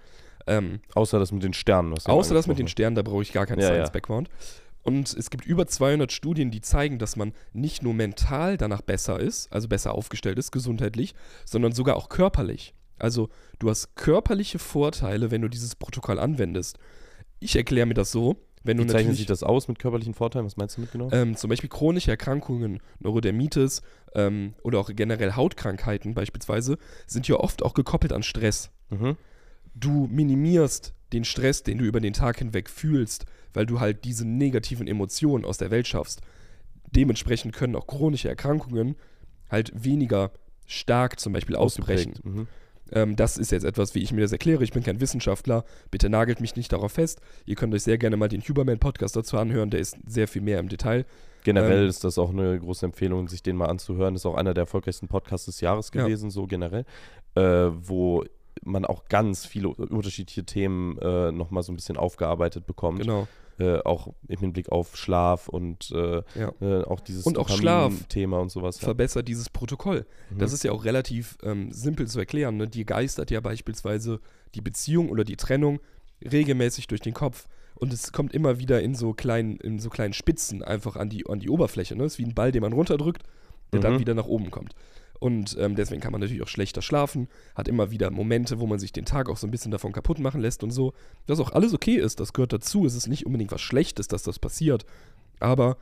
Ähm, 0.47 0.81
Außer 0.95 1.19
das 1.19 1.33
mit 1.33 1.43
den 1.43 1.53
Sternen. 1.53 1.95
außer 2.05 2.35
das 2.35 2.47
mit 2.47 2.59
den 2.59 2.67
Sternen, 2.69 2.97
da 2.97 3.03
brauche 3.03 3.23
ich 3.23 3.33
gar 3.33 3.47
keinen 3.47 3.61
Ja, 3.61 3.67
ja. 3.67 3.73
Science-Background. 3.75 4.29
Und 4.83 5.15
es 5.15 5.31
gibt 5.31 5.45
über 5.47 5.67
200 5.67 6.11
Studien, 6.11 6.51
die 6.51 6.61
zeigen, 6.61 6.99
dass 6.99 7.15
man 7.15 7.33
nicht 7.53 7.83
nur 7.85 7.95
mental 7.95 8.57
danach 8.57 8.83
besser 8.83 9.21
ist, 9.21 9.53
also 9.53 9.69
besser 9.69 9.95
aufgestellt 9.95 10.39
ist, 10.39 10.51
gesundheitlich, 10.51 11.15
sondern 11.45 11.71
sogar 11.73 11.97
auch 11.97 12.09
körperlich. 12.09 12.75
Also 12.99 13.29
du 13.61 13.71
hast 13.71 13.95
körperliche 13.95 14.59
Vorteile, 14.59 15.31
wenn 15.31 15.43
du 15.43 15.49
dieses 15.49 15.77
Protokoll 15.77 16.19
anwendest. 16.19 16.79
Ich 17.39 17.55
erkläre 17.55 17.87
mir 17.87 17.95
das 17.95 18.11
so, 18.11 18.37
wenn 18.65 18.77
du 18.77 18.85
Wie 18.85 18.89
zeichnet 18.89 19.17
sich 19.17 19.27
das 19.27 19.43
aus 19.43 19.69
mit 19.69 19.79
körperlichen 19.79 20.15
Vorteilen? 20.15 20.47
Was 20.47 20.57
meinst 20.57 20.77
du 20.77 20.83
mit 20.83 20.93
genau? 20.93 21.11
ähm, 21.13 21.37
zum 21.37 21.51
Beispiel 21.51 21.69
chronische 21.69 22.11
Erkrankungen, 22.11 22.81
Neurodermitis 23.01 23.83
ähm, 24.15 24.55
oder 24.63 24.79
auch 24.79 24.91
generell 24.95 25.33
Hautkrankheiten 25.33 26.15
beispielsweise, 26.15 26.79
sind 27.07 27.29
ja 27.29 27.37
oft 27.37 27.63
auch 27.63 27.75
gekoppelt 27.75 28.13
an 28.13 28.23
Stress. 28.23 28.71
mhm. 28.91 29.17
Du 29.75 30.07
minimierst 30.11 30.93
den 31.15 31.25
Stress, 31.25 31.63
den 31.63 31.79
du 31.79 31.85
über 31.87 32.01
den 32.01 32.13
Tag 32.13 32.39
hinweg 32.39 32.69
fühlst, 32.69 33.25
weil 33.55 33.65
du 33.65 33.81
halt 33.81 34.05
diese 34.05 34.27
negativen 34.27 34.87
Emotionen 34.87 35.47
aus 35.47 35.57
der 35.57 35.71
Welt 35.71 35.87
schaffst. 35.87 36.21
Dementsprechend 36.91 37.55
können 37.55 37.75
auch 37.75 37.87
chronische 37.87 38.29
Erkrankungen 38.29 38.97
halt 39.51 39.73
weniger 39.75 40.31
stark 40.67 41.21
zum 41.21 41.33
Beispiel 41.33 41.57
ausbrechen. 41.57 42.15
Mhm. 42.23 42.49
Ähm, 42.91 43.17
das 43.17 43.39
ist 43.39 43.53
jetzt 43.53 43.65
etwas, 43.65 43.95
wie 43.95 44.01
ich 44.01 44.13
mir 44.13 44.21
das 44.23 44.33
erkläre. 44.33 44.65
Ich 44.65 44.73
bin 44.73 44.83
kein 44.83 45.01
Wissenschaftler. 45.01 45.65
Bitte 45.91 46.09
nagelt 46.11 46.41
mich 46.41 46.57
nicht 46.57 46.73
darauf 46.73 46.93
fest. 46.93 47.21
Ihr 47.47 47.55
könnt 47.55 47.75
euch 47.75 47.83
sehr 47.85 47.99
gerne 47.99 48.17
mal 48.17 48.29
den 48.29 48.43
Huberman-Podcast 48.43 49.17
dazu 49.17 49.39
anhören. 49.39 49.71
Der 49.71 49.81
ist 49.81 49.97
sehr 50.07 50.29
viel 50.29 50.43
mehr 50.43 50.59
im 50.59 50.69
Detail. 50.69 51.07
Generell 51.45 51.85
Ähm, 51.85 51.89
ist 51.89 52.05
das 52.05 52.19
auch 52.19 52.31
eine 52.31 52.59
große 52.59 52.85
Empfehlung, 52.87 53.29
sich 53.29 53.43
den 53.43 53.57
mal 53.57 53.67
anzuhören. 53.67 54.15
Ist 54.15 54.27
auch 54.27 54.37
einer 54.37 54.55
der 54.55 54.63
erfolgreichsten 54.63 55.09
Podcasts 55.09 55.47
des 55.47 55.61
Jahres 55.61 55.91
Ja. 55.95 56.05
gewesen, 56.05 56.31
so 56.31 56.47
generell, 56.47 56.85
äh, 57.35 57.43
wo 57.43 58.25
man 58.65 58.85
auch 58.85 59.07
ganz 59.09 59.47
viele 59.47 59.69
unterschiedliche 59.69 60.45
Themen 60.45 60.99
äh, 60.99 61.33
nochmal 61.33 61.63
so 61.63 61.73
ein 61.73 61.77
bisschen 61.77 61.97
aufgearbeitet 61.97 62.67
bekommt. 62.67 63.01
Genau. 63.01 63.27
Äh, 63.63 63.79
auch 63.85 64.09
im 64.29 64.39
Hinblick 64.41 64.73
auf 64.73 64.97
Schlaf 64.97 65.49
und 65.49 65.91
äh, 65.95 66.23
Ja. 66.39 66.53
äh, 66.61 66.83
auch 66.85 66.99
dieses 67.01 67.25
Und 67.27 67.39
auch 67.39 67.49
Schlaf 67.49 67.93
Thema 68.09 68.41
und 68.41 68.51
sowas. 68.51 68.81
Ja. 68.81 68.87
verbessert 68.87 69.29
dieses 69.29 69.49
Protokoll. 69.51 70.05
Das 70.37 70.51
Mhm. 70.51 70.55
ist 70.55 70.65
ja 70.65 70.73
auch 70.73 70.85
relativ 70.85 71.39
ähm, 71.45 71.71
simpel 71.71 72.09
zu 72.09 72.19
erklären. 72.19 72.57
Ne? 72.57 72.67
Dir 72.67 72.85
geistert 72.85 73.31
ja 73.31 73.41
beispielsweise 73.41 74.19
die 74.57 74.61
Beziehung 74.63 75.11
oder 75.11 75.23
die 75.25 75.37
Trennung 75.37 75.79
regelmäßig 76.25 76.87
durch 76.89 77.01
den 77.01 77.15
Kopf. 77.15 77.47
Und 77.77 77.93
es 77.93 78.13
kommt 78.13 78.33
immer 78.33 78.59
wieder 78.59 78.81
in 78.83 78.95
so 78.95 79.13
kleinen, 79.13 79.57
in 79.59 79.79
so 79.81 79.91
kleinen 79.91 80.13
Spitzen 80.15 80.63
einfach 80.63 80.97
an 80.97 81.09
die, 81.09 81.27
an 81.27 81.41
die 81.41 81.49
Oberfläche. 81.51 81.95
Ne? 81.97 82.05
Das 82.05 82.15
ist 82.15 82.19
wie 82.19 82.25
ein 82.27 82.35
Ball, 82.35 82.53
den 82.53 82.63
man 82.63 82.73
runterdrückt, 82.73 83.23
der 83.73 83.81
dann 83.81 83.95
Mhm. 83.95 83.99
wieder 84.01 84.15
nach 84.15 84.27
oben 84.27 84.51
kommt. 84.51 84.75
Und 85.23 85.57
ähm, 85.61 85.77
deswegen 85.77 86.01
kann 86.01 86.11
man 86.11 86.21
natürlich 86.21 86.43
auch 86.43 86.49
schlechter 86.49 86.83
schlafen, 86.83 87.29
hat 87.55 87.69
immer 87.69 87.93
wieder 87.93 88.11
Momente, 88.11 88.59
wo 88.59 88.67
man 88.67 88.81
sich 88.81 88.93
den 88.93 89.05
Tag 89.05 89.29
auch 89.29 89.37
so 89.37 89.47
ein 89.47 89.53
bisschen 89.53 89.71
davon 89.71 89.93
kaputt 89.93 90.19
machen 90.19 90.41
lässt 90.41 90.65
und 90.65 90.73
so. 90.73 90.95
Was 91.29 91.39
auch 91.39 91.53
alles 91.53 91.73
okay 91.73 91.95
ist, 91.97 92.19
das 92.19 92.33
gehört 92.33 92.53
dazu. 92.53 92.85
Es 92.87 92.97
ist 92.97 93.07
nicht 93.07 93.25
unbedingt 93.25 93.53
was 93.53 93.61
Schlechtes, 93.61 94.09
dass 94.09 94.25
das 94.25 94.41
passiert. 94.41 94.85
Aber 95.39 95.77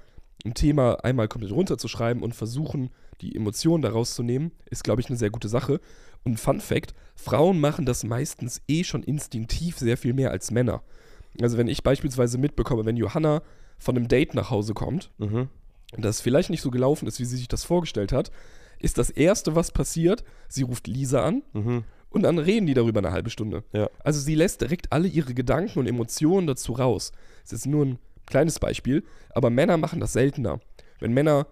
ein 0.44 0.53
Thema 0.53 1.03
einmal 1.05 1.26
komplett 1.26 1.53
runterzuschreiben 1.53 2.22
und 2.22 2.35
versuchen, 2.35 2.90
die 3.22 3.35
Emotionen 3.35 3.81
daraus 3.83 4.14
zu 4.14 4.22
nehmen, 4.22 4.53
ist, 4.70 4.85
glaube 4.85 5.00
ich, 5.00 5.09
eine 5.09 5.16
sehr 5.16 5.31
gute 5.31 5.48
Sache. 5.48 5.81
Und 6.22 6.38
Fun 6.38 6.61
Fact: 6.61 6.92
Frauen 7.16 7.61
machen 7.61 7.87
das 7.87 8.05
meistens 8.05 8.61
eh 8.68 8.85
schon 8.85 9.03
instinktiv 9.03 9.79
sehr 9.79 9.96
viel 9.96 10.12
mehr 10.12 10.33
als 10.33 10.50
Männer. 10.50 10.83
Also, 11.40 11.57
wenn 11.57 11.68
ich 11.68 11.83
beispielsweise 11.83 12.37
mitbekomme, 12.37 12.85
wenn 12.85 12.96
Johanna 12.98 13.42
von 13.79 13.96
einem 13.96 14.09
Date 14.09 14.35
nach 14.35 14.50
Hause 14.50 14.74
kommt, 14.74 15.11
Mhm. 15.16 15.48
das 15.96 16.20
vielleicht 16.20 16.50
nicht 16.50 16.61
so 16.61 16.70
gelaufen 16.70 17.09
ist, 17.09 17.20
wie 17.20 17.24
sie 17.24 17.38
sich 17.38 17.48
das 17.48 17.64
vorgestellt 17.64 18.12
hat, 18.12 18.31
ist 18.80 18.98
das 18.98 19.10
Erste, 19.10 19.54
was 19.54 19.70
passiert, 19.72 20.24
sie 20.48 20.62
ruft 20.62 20.86
Lisa 20.86 21.24
an 21.24 21.42
Mhm. 21.52 21.84
und 22.10 22.22
dann 22.22 22.38
reden 22.38 22.66
die 22.66 22.74
darüber 22.74 22.98
eine 23.00 23.12
halbe 23.12 23.30
Stunde. 23.30 23.64
Ja. 23.72 23.88
Also 24.02 24.20
sie 24.20 24.34
lässt 24.34 24.60
direkt 24.60 24.92
alle 24.92 25.08
ihre 25.08 25.34
Gedanken 25.34 25.78
und 25.78 25.86
Emotionen 25.86 26.46
dazu 26.46 26.72
raus. 26.72 27.12
Das 27.42 27.52
ist 27.52 27.66
nur 27.66 27.84
ein 27.86 27.98
kleines 28.26 28.58
Beispiel, 28.58 29.04
aber 29.34 29.50
Männer 29.50 29.76
machen 29.76 30.00
das 30.00 30.12
seltener. 30.12 30.60
Wenn 30.98 31.12
Männer 31.12 31.46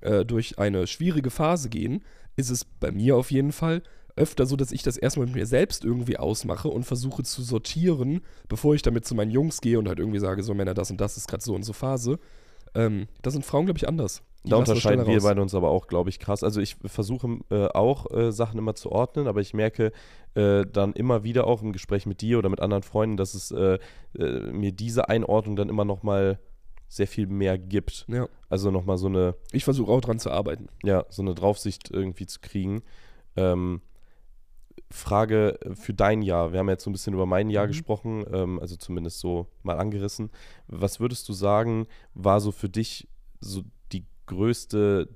äh, 0.00 0.24
durch 0.24 0.58
eine 0.58 0.86
schwierige 0.86 1.30
Phase 1.30 1.68
gehen, 1.68 2.02
ist 2.36 2.50
es 2.50 2.64
bei 2.64 2.90
mir 2.92 3.16
auf 3.16 3.30
jeden 3.30 3.52
Fall 3.52 3.82
öfter 4.16 4.46
so, 4.46 4.56
dass 4.56 4.72
ich 4.72 4.82
das 4.82 4.96
erstmal 4.96 5.26
mit 5.26 5.34
mir 5.36 5.46
selbst 5.46 5.84
irgendwie 5.84 6.16
ausmache 6.16 6.68
und 6.68 6.84
versuche 6.84 7.22
zu 7.22 7.42
sortieren, 7.42 8.22
bevor 8.48 8.74
ich 8.74 8.80
damit 8.82 9.04
zu 9.04 9.14
meinen 9.14 9.30
Jungs 9.30 9.60
gehe 9.60 9.78
und 9.78 9.88
halt 9.88 9.98
irgendwie 9.98 10.18
sage, 10.20 10.42
so 10.42 10.54
Männer, 10.54 10.72
das 10.74 10.90
und 10.90 11.00
das 11.00 11.16
ist 11.18 11.28
gerade 11.28 11.44
so 11.44 11.54
und 11.54 11.64
so 11.64 11.72
Phase. 11.74 12.18
Ähm, 12.74 13.08
da 13.22 13.30
sind 13.30 13.44
Frauen, 13.44 13.66
glaube 13.66 13.78
ich, 13.78 13.86
anders. 13.88 14.22
Da 14.48 14.56
unterscheiden 14.56 15.06
wir 15.06 15.20
beide 15.22 15.42
uns 15.42 15.54
aber 15.54 15.70
auch, 15.70 15.86
glaube 15.86 16.10
ich, 16.10 16.18
krass. 16.18 16.42
Also 16.42 16.60
ich 16.60 16.76
versuche 16.84 17.38
äh, 17.50 17.66
auch 17.68 18.10
äh, 18.10 18.32
Sachen 18.32 18.58
immer 18.58 18.74
zu 18.74 18.90
ordnen, 18.92 19.26
aber 19.26 19.40
ich 19.40 19.54
merke 19.54 19.92
äh, 20.34 20.64
dann 20.66 20.92
immer 20.92 21.24
wieder 21.24 21.46
auch 21.46 21.62
im 21.62 21.72
Gespräch 21.72 22.06
mit 22.06 22.20
dir 22.20 22.38
oder 22.38 22.48
mit 22.48 22.60
anderen 22.60 22.82
Freunden, 22.82 23.16
dass 23.16 23.34
es 23.34 23.50
äh, 23.50 23.78
äh, 24.18 24.40
mir 24.52 24.72
diese 24.72 25.08
Einordnung 25.08 25.56
dann 25.56 25.68
immer 25.68 25.84
noch 25.84 26.02
mal 26.02 26.38
sehr 26.88 27.08
viel 27.08 27.26
mehr 27.26 27.58
gibt. 27.58 28.06
Ja, 28.08 28.28
Also 28.48 28.70
noch 28.70 28.84
mal 28.84 28.96
so 28.98 29.08
eine, 29.08 29.34
ich 29.50 29.64
versuche 29.64 29.90
auch 29.90 30.00
dran 30.00 30.20
zu 30.20 30.30
arbeiten. 30.30 30.68
ja, 30.84 31.04
so 31.08 31.22
eine 31.22 31.34
Draufsicht 31.34 31.90
irgendwie 31.90 32.26
zu 32.26 32.38
kriegen. 32.40 32.82
Ähm, 33.34 33.80
Frage 34.90 35.58
für 35.74 35.94
dein 35.94 36.22
Jahr. 36.22 36.52
Wir 36.52 36.60
haben 36.60 36.68
jetzt 36.68 36.84
so 36.84 36.90
ein 36.90 36.92
bisschen 36.92 37.14
über 37.14 37.26
mein 37.26 37.50
Jahr 37.50 37.64
Mhm. 37.64 37.68
gesprochen, 37.70 38.24
ähm, 38.32 38.60
also 38.60 38.76
zumindest 38.76 39.18
so 39.18 39.48
mal 39.62 39.78
angerissen. 39.80 40.30
Was 40.68 41.00
würdest 41.00 41.28
du 41.28 41.32
sagen, 41.32 41.86
war 42.14 42.40
so 42.40 42.52
für 42.52 42.68
dich 42.68 43.08
so 43.40 43.62
größte, 44.26 45.08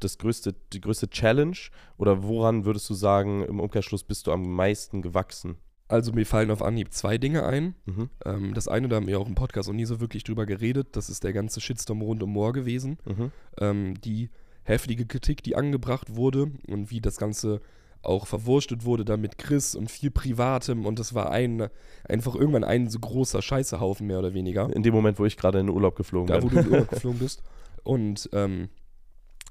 das 0.00 0.18
größte, 0.18 0.54
die 0.72 0.80
größte 0.80 1.08
Challenge? 1.08 1.56
Oder 1.96 2.22
woran 2.22 2.64
würdest 2.64 2.88
du 2.90 2.94
sagen, 2.94 3.44
im 3.44 3.60
Umkehrschluss 3.60 4.04
bist 4.04 4.26
du 4.26 4.32
am 4.32 4.54
meisten 4.54 5.02
gewachsen? 5.02 5.56
Also 5.88 6.12
mir 6.12 6.26
fallen 6.26 6.50
auf 6.50 6.62
Anhieb 6.62 6.92
zwei 6.92 7.16
Dinge 7.16 7.46
ein. 7.46 7.74
Mhm. 7.86 8.10
Ähm, 8.26 8.54
das 8.54 8.68
eine, 8.68 8.88
da 8.88 8.96
haben 8.96 9.06
wir 9.06 9.18
auch 9.18 9.28
im 9.28 9.34
Podcast 9.34 9.68
noch 9.68 9.74
nie 9.74 9.86
so 9.86 10.00
wirklich 10.00 10.22
drüber 10.22 10.44
geredet, 10.44 10.88
das 10.92 11.08
ist 11.08 11.24
der 11.24 11.32
ganze 11.32 11.60
Shitstorm 11.62 12.02
rund 12.02 12.22
um 12.22 12.30
Moore 12.30 12.52
gewesen. 12.52 12.98
Mhm. 13.06 13.32
Ähm, 13.58 14.00
die 14.02 14.28
heftige 14.64 15.06
Kritik, 15.06 15.42
die 15.42 15.56
angebracht 15.56 16.14
wurde 16.14 16.52
und 16.68 16.90
wie 16.90 17.00
das 17.00 17.16
Ganze 17.16 17.62
auch 18.02 18.26
verwurstet 18.26 18.84
wurde 18.84 19.04
dann 19.04 19.20
mit 19.20 19.38
Chris 19.38 19.74
und 19.74 19.90
viel 19.90 20.10
Privatem 20.10 20.86
und 20.86 20.98
das 20.98 21.14
war 21.14 21.30
ein, 21.30 21.68
einfach 22.06 22.34
irgendwann 22.36 22.64
ein 22.64 22.88
so 22.88 22.98
großer 23.00 23.42
Scheißehaufen 23.42 24.06
mehr 24.06 24.18
oder 24.20 24.34
weniger. 24.34 24.70
In 24.74 24.82
dem 24.82 24.94
Moment, 24.94 25.18
wo 25.18 25.24
ich 25.24 25.36
gerade 25.36 25.58
in 25.58 25.66
den 25.66 25.74
Urlaub 25.74 25.96
geflogen 25.96 26.28
Da, 26.28 26.42
wo 26.42 26.48
bin. 26.48 26.50
du 26.50 26.58
in 26.58 26.64
den 26.66 26.72
Urlaub 26.74 26.88
geflogen 26.90 27.18
bist. 27.18 27.42
Und 27.84 28.28
ähm, 28.32 28.68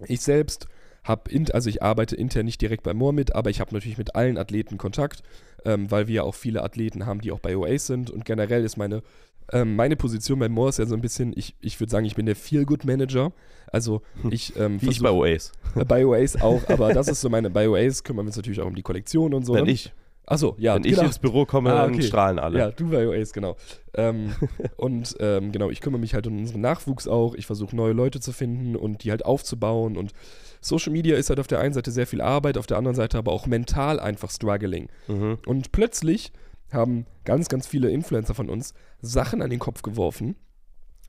ich 0.07 0.21
selbst 0.21 0.67
habe, 1.03 1.31
also 1.53 1.69
ich 1.69 1.81
arbeite 1.81 2.15
intern 2.15 2.45
nicht 2.45 2.61
direkt 2.61 2.83
bei 2.83 2.93
Moore 2.93 3.13
mit, 3.13 3.35
aber 3.35 3.49
ich 3.49 3.59
habe 3.59 3.73
natürlich 3.73 3.97
mit 3.97 4.15
allen 4.15 4.37
Athleten 4.37 4.77
Kontakt, 4.77 5.23
ähm, 5.65 5.89
weil 5.89 6.07
wir 6.07 6.15
ja 6.15 6.23
auch 6.23 6.35
viele 6.35 6.63
Athleten 6.63 7.05
haben, 7.05 7.21
die 7.21 7.31
auch 7.31 7.39
bei 7.39 7.55
OAS 7.55 7.87
sind. 7.87 8.09
Und 8.09 8.25
generell 8.25 8.63
ist 8.63 8.77
meine, 8.77 9.01
ähm, 9.51 9.75
meine 9.75 9.95
Position 9.95 10.39
bei 10.39 10.49
Moore 10.49 10.69
ist 10.69 10.79
ja 10.79 10.85
so 10.85 10.95
ein 10.95 11.01
bisschen, 11.01 11.33
ich, 11.35 11.55
ich 11.61 11.79
würde 11.79 11.91
sagen, 11.91 12.05
ich 12.05 12.15
bin 12.15 12.25
der 12.25 12.35
Feel-Good-Manager. 12.35 13.31
Also 13.71 14.01
ich 14.29 14.55
ähm, 14.57 14.81
Wie 14.81 14.89
ich 14.89 15.01
bei 15.01 15.11
OAs. 15.11 15.51
bei, 15.75 15.83
bei 15.85 16.05
OAS 16.05 16.41
auch, 16.41 16.67
aber 16.69 16.93
das 16.93 17.07
ist 17.07 17.21
so 17.21 17.29
meine, 17.29 17.49
bei 17.49 17.69
OAS 17.69 18.03
kümmern 18.03 18.25
wir 18.25 18.29
uns 18.29 18.37
natürlich 18.37 18.61
auch 18.61 18.67
um 18.67 18.75
die 18.75 18.83
Kollektion 18.83 19.33
und 19.33 19.45
so. 19.45 19.53
Wenn 19.53 19.65
ne? 19.65 19.71
ich, 19.71 19.93
Achso, 20.29 20.55
ja, 20.59 20.75
wenn 20.75 20.83
genau. 20.83 20.97
ich 20.97 21.03
ins 21.03 21.19
Büro 21.19 21.45
komme, 21.45 21.71
Ah, 21.73 21.83
dann 21.85 21.93
okay. 21.93 22.03
strahlen 22.03 22.37
alle. 22.37 22.59
Ja, 22.59 22.71
du 22.71 22.89
bei 22.89 23.07
OAs, 23.07 23.31
genau. 23.31 23.55
Ähm, 23.93 24.33
und 24.77 25.15
ähm, 25.21 25.53
genau, 25.53 25.69
ich 25.69 25.79
kümmere 25.79 26.01
mich 26.01 26.13
halt 26.13 26.27
um 26.27 26.37
unseren 26.37 26.59
Nachwuchs 26.61 27.07
auch. 27.07 27.33
Ich 27.33 27.45
versuche 27.45 27.73
neue 27.75 27.93
Leute 27.93 28.19
zu 28.19 28.33
finden 28.33 28.75
und 28.75 29.03
die 29.05 29.11
halt 29.11 29.23
aufzubauen. 29.25 29.95
Und 29.95 30.11
Social 30.59 30.91
Media 30.91 31.15
ist 31.15 31.29
halt 31.29 31.39
auf 31.39 31.47
der 31.47 31.59
einen 31.59 31.73
Seite 31.73 31.91
sehr 31.91 32.05
viel 32.07 32.19
Arbeit, 32.19 32.57
auf 32.57 32.67
der 32.67 32.77
anderen 32.77 32.95
Seite 32.95 33.17
aber 33.17 33.31
auch 33.31 33.47
mental 33.47 34.01
einfach 34.01 34.29
struggling. 34.29 34.89
Mhm. 35.07 35.37
Und 35.45 35.71
plötzlich 35.71 36.33
haben 36.73 37.05
ganz, 37.23 37.47
ganz 37.47 37.65
viele 37.65 37.89
Influencer 37.89 38.33
von 38.35 38.49
uns 38.49 38.73
Sachen 39.01 39.41
an 39.41 39.49
den 39.49 39.59
Kopf 39.59 39.81
geworfen, 39.81 40.35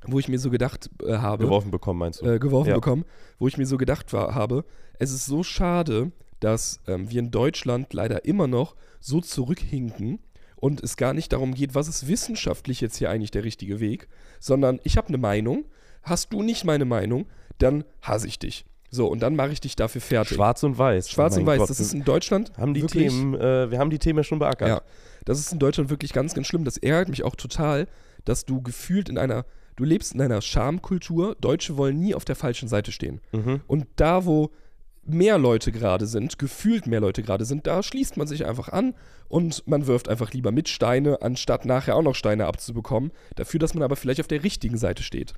wo 0.06 0.20
ich 0.20 0.28
mir 0.28 0.38
so 0.38 0.50
gedacht 0.50 0.88
äh, 1.04 1.14
habe, 1.16 1.42
Geworfen 1.46 1.72
bekommen, 1.72 1.98
meinst 1.98 2.22
du? 2.22 2.26
äh, 2.26 2.38
geworfen 2.38 2.68
Ja. 2.68 2.74
bekommen, 2.76 3.04
wo 3.40 3.48
ich 3.48 3.58
mir 3.58 3.66
so 3.66 3.78
gedacht 3.78 4.12
war, 4.12 4.36
habe, 4.36 4.64
es 5.00 5.10
ist 5.10 5.26
so 5.26 5.42
schade, 5.42 6.12
dass 6.40 6.80
ähm, 6.86 7.10
wir 7.10 7.20
in 7.20 7.30
Deutschland 7.30 7.92
leider 7.92 8.24
immer 8.24 8.46
noch 8.46 8.76
so 9.00 9.20
zurückhinken 9.20 10.20
und 10.56 10.82
es 10.82 10.96
gar 10.96 11.14
nicht 11.14 11.32
darum 11.32 11.54
geht, 11.54 11.74
was 11.74 11.88
ist 11.88 12.08
wissenschaftlich 12.08 12.80
jetzt 12.80 12.96
hier 12.96 13.10
eigentlich 13.10 13.30
der 13.30 13.44
richtige 13.44 13.80
Weg, 13.80 14.08
sondern 14.40 14.80
ich 14.82 14.96
habe 14.96 15.08
eine 15.08 15.18
Meinung, 15.18 15.64
hast 16.02 16.32
du 16.32 16.42
nicht 16.42 16.64
meine 16.64 16.84
Meinung, 16.84 17.26
dann 17.58 17.84
hasse 18.02 18.26
ich 18.26 18.38
dich. 18.38 18.64
So, 18.90 19.06
und 19.06 19.20
dann 19.20 19.36
mache 19.36 19.50
ich 19.50 19.60
dich 19.60 19.76
dafür 19.76 20.00
fertig. 20.00 20.36
Schwarz 20.36 20.62
und 20.62 20.78
Weiß. 20.78 21.10
Schwarz 21.10 21.34
Mein 21.34 21.40
und 21.40 21.46
Weiß, 21.46 21.58
Gott, 21.58 21.70
das 21.70 21.80
ist 21.80 21.92
in 21.92 22.04
Deutschland 22.04 22.52
haben 22.56 22.72
die 22.72 22.82
wirklich, 22.82 23.08
Themen, 23.08 23.34
äh, 23.34 23.70
wir 23.70 23.78
haben 23.78 23.90
die 23.90 23.98
Themen 23.98 24.18
ja 24.18 24.24
schon 24.24 24.38
beackert. 24.38 24.68
ja, 24.68 24.82
das 25.24 25.38
ist 25.38 25.52
in 25.52 25.58
Deutschland 25.58 25.90
wirklich 25.90 26.12
ganz, 26.12 26.34
ganz 26.34 26.46
schlimm. 26.46 26.64
Das 26.64 26.78
ärgert 26.78 27.10
mich 27.10 27.22
auch 27.22 27.36
total, 27.36 27.86
dass 28.24 28.46
du 28.46 28.62
gefühlt 28.62 29.10
in 29.10 29.18
einer, 29.18 29.44
du 29.76 29.84
lebst 29.84 30.14
in 30.14 30.22
einer 30.22 30.40
Schamkultur. 30.40 31.36
Deutsche 31.38 31.76
wollen 31.76 31.98
nie 32.00 32.14
auf 32.14 32.24
der 32.24 32.36
falschen 32.36 32.68
Seite 32.68 32.90
stehen. 32.90 33.20
Mhm. 33.32 33.60
Und 33.66 33.86
da, 33.96 34.24
wo 34.24 34.50
mehr 35.08 35.38
Leute 35.38 35.72
gerade 35.72 36.06
sind, 36.06 36.38
gefühlt 36.38 36.86
mehr 36.86 37.00
Leute 37.00 37.22
gerade 37.22 37.44
sind, 37.44 37.66
da 37.66 37.82
schließt 37.82 38.16
man 38.16 38.26
sich 38.26 38.46
einfach 38.46 38.68
an 38.68 38.94
und 39.28 39.66
man 39.66 39.86
wirft 39.86 40.08
einfach 40.08 40.32
lieber 40.32 40.52
mit 40.52 40.68
Steine, 40.68 41.22
anstatt 41.22 41.64
nachher 41.64 41.96
auch 41.96 42.02
noch 42.02 42.14
Steine 42.14 42.46
abzubekommen, 42.46 43.12
dafür, 43.36 43.60
dass 43.60 43.74
man 43.74 43.82
aber 43.82 43.96
vielleicht 43.96 44.20
auf 44.20 44.28
der 44.28 44.44
richtigen 44.44 44.78
Seite 44.78 45.02
steht. 45.02 45.34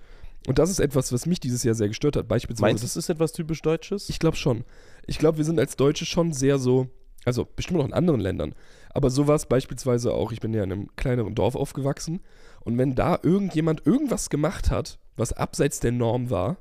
Und 0.46 0.59
das 0.59 0.70
ist 0.70 0.80
etwas, 0.80 1.12
was 1.12 1.26
mich 1.26 1.40
dieses 1.40 1.64
Jahr 1.64 1.74
sehr 1.74 1.88
gestört 1.88 2.16
hat. 2.16 2.26
Beispielsweise 2.26 2.62
Meinst 2.72 2.83
du, 2.83 2.87
das 2.87 2.96
ist 2.96 3.11
etwas 3.11 3.33
typisch 3.33 3.61
Deutsches? 3.62 4.09
ich 4.09 4.18
glaube 4.18 4.37
schon. 4.37 4.64
Ich 5.06 5.18
glaube, 5.18 5.38
wir 5.38 5.44
sind 5.44 5.59
als 5.59 5.76
Deutsche 5.76 6.06
schon 6.06 6.33
sehr 6.33 6.59
so, 6.59 6.88
also 7.24 7.46
bestimmt 7.56 7.80
auch 7.80 7.87
in 7.87 7.92
anderen 7.92 8.20
Ländern, 8.20 8.54
aber 8.92 9.11
sowas 9.11 9.46
beispielsweise 9.46 10.12
auch, 10.12 10.33
ich 10.33 10.40
bin 10.40 10.54
ja 10.54 10.64
in 10.64 10.72
einem 10.72 10.96
kleineren 10.96 11.35
Dorf 11.35 11.56
aufgewachsen 11.56 12.20
und 12.61 12.78
wenn 12.78 12.94
da 12.94 13.18
irgendjemand 13.22 13.87
irgendwas 13.87 14.30
gemacht 14.30 14.70
hat, 14.70 14.98
was 15.16 15.33
abseits 15.33 15.80
der 15.80 15.92
Norm 15.92 16.30
war, 16.30 16.56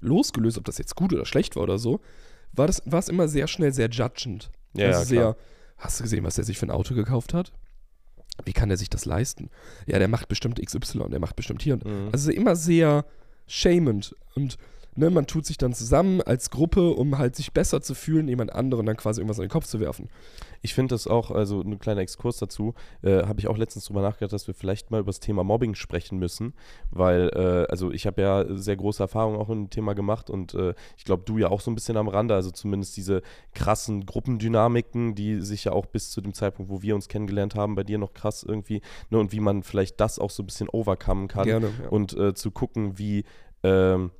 losgelöst, 0.00 0.58
ob 0.58 0.64
das 0.64 0.78
jetzt 0.78 0.96
gut 0.96 1.12
oder 1.12 1.24
schlecht 1.24 1.56
war 1.56 1.62
oder 1.62 1.78
so, 1.78 2.00
war 2.52 2.66
das 2.66 2.82
war 2.84 2.98
es 2.98 3.08
immer 3.08 3.28
sehr 3.28 3.46
schnell 3.48 3.72
sehr 3.72 3.88
judgend. 3.90 4.50
Ja, 4.74 4.86
also 4.88 5.04
sehr, 5.04 5.36
hast 5.78 5.98
du 6.00 6.04
gesehen, 6.04 6.24
was 6.24 6.34
der 6.36 6.44
sich 6.44 6.58
für 6.58 6.66
ein 6.66 6.70
Auto 6.70 6.94
gekauft 6.94 7.34
hat? 7.34 7.52
Wie 8.44 8.52
kann 8.52 8.68
der 8.70 8.78
sich 8.78 8.88
das 8.90 9.04
leisten? 9.04 9.50
Ja, 9.86 9.98
der 9.98 10.08
macht 10.08 10.28
bestimmt 10.28 10.60
XY, 10.64 11.08
der 11.10 11.20
macht 11.20 11.36
bestimmt 11.36 11.62
hier. 11.62 11.74
und 11.74 11.84
Mhm. 11.84 12.08
also 12.12 12.30
immer 12.30 12.56
sehr 12.56 13.04
shamend 13.46 14.16
und 14.34 14.56
ne, 14.94 15.10
man 15.10 15.26
tut 15.26 15.46
sich 15.46 15.58
dann 15.58 15.72
zusammen 15.72 16.20
als 16.20 16.50
Gruppe, 16.50 16.90
um 16.90 17.18
halt 17.18 17.36
sich 17.36 17.52
besser 17.52 17.80
zu 17.80 17.94
fühlen, 17.94 18.28
jemand 18.28 18.52
anderen 18.52 18.86
dann 18.86 18.96
quasi 18.96 19.20
irgendwas 19.20 19.38
in 19.38 19.44
den 19.44 19.50
Kopf 19.50 19.66
zu 19.66 19.80
werfen. 19.80 20.08
Ich 20.60 20.74
finde 20.74 20.94
das 20.94 21.06
auch, 21.06 21.30
also 21.30 21.60
ein 21.60 21.78
kleiner 21.78 22.00
Exkurs 22.00 22.38
dazu, 22.38 22.74
äh, 23.02 23.24
habe 23.24 23.40
ich 23.40 23.48
auch 23.48 23.56
letztens 23.56 23.86
drüber 23.86 24.02
nachgedacht, 24.02 24.32
dass 24.32 24.46
wir 24.46 24.54
vielleicht 24.54 24.90
mal 24.90 25.00
über 25.00 25.08
das 25.08 25.20
Thema 25.20 25.42
Mobbing 25.42 25.74
sprechen 25.74 26.18
müssen, 26.18 26.54
weil, 26.90 27.30
äh, 27.34 27.70
also 27.70 27.90
ich 27.90 28.06
habe 28.06 28.22
ja 28.22 28.44
sehr 28.56 28.76
große 28.76 29.02
Erfahrungen 29.02 29.38
auch 29.38 29.48
in 29.50 29.64
dem 29.64 29.70
Thema 29.70 29.94
gemacht 29.94 30.30
und 30.30 30.54
äh, 30.54 30.74
ich 30.96 31.04
glaube, 31.04 31.24
du 31.24 31.38
ja 31.38 31.48
auch 31.48 31.60
so 31.60 31.70
ein 31.70 31.74
bisschen 31.74 31.96
am 31.96 32.08
Rande, 32.08 32.34
also 32.34 32.50
zumindest 32.50 32.96
diese 32.96 33.22
krassen 33.54 34.06
Gruppendynamiken, 34.06 35.14
die 35.14 35.40
sich 35.40 35.64
ja 35.64 35.72
auch 35.72 35.86
bis 35.86 36.10
zu 36.10 36.20
dem 36.20 36.34
Zeitpunkt, 36.34 36.70
wo 36.70 36.82
wir 36.82 36.94
uns 36.94 37.08
kennengelernt 37.08 37.54
haben, 37.54 37.74
bei 37.74 37.82
dir 37.84 37.98
noch 37.98 38.12
krass 38.12 38.44
irgendwie, 38.46 38.82
ne, 39.10 39.18
und 39.18 39.32
wie 39.32 39.40
man 39.40 39.62
vielleicht 39.62 40.00
das 40.00 40.18
auch 40.18 40.30
so 40.30 40.42
ein 40.42 40.46
bisschen 40.46 40.68
overcomen 40.68 41.28
kann 41.28 41.44
Gerne. 41.44 41.70
Ja. 41.82 41.88
und 41.88 42.16
äh, 42.16 42.34
zu 42.34 42.50
gucken, 42.50 42.98
wie 42.98 43.24
ähm, 43.64 44.10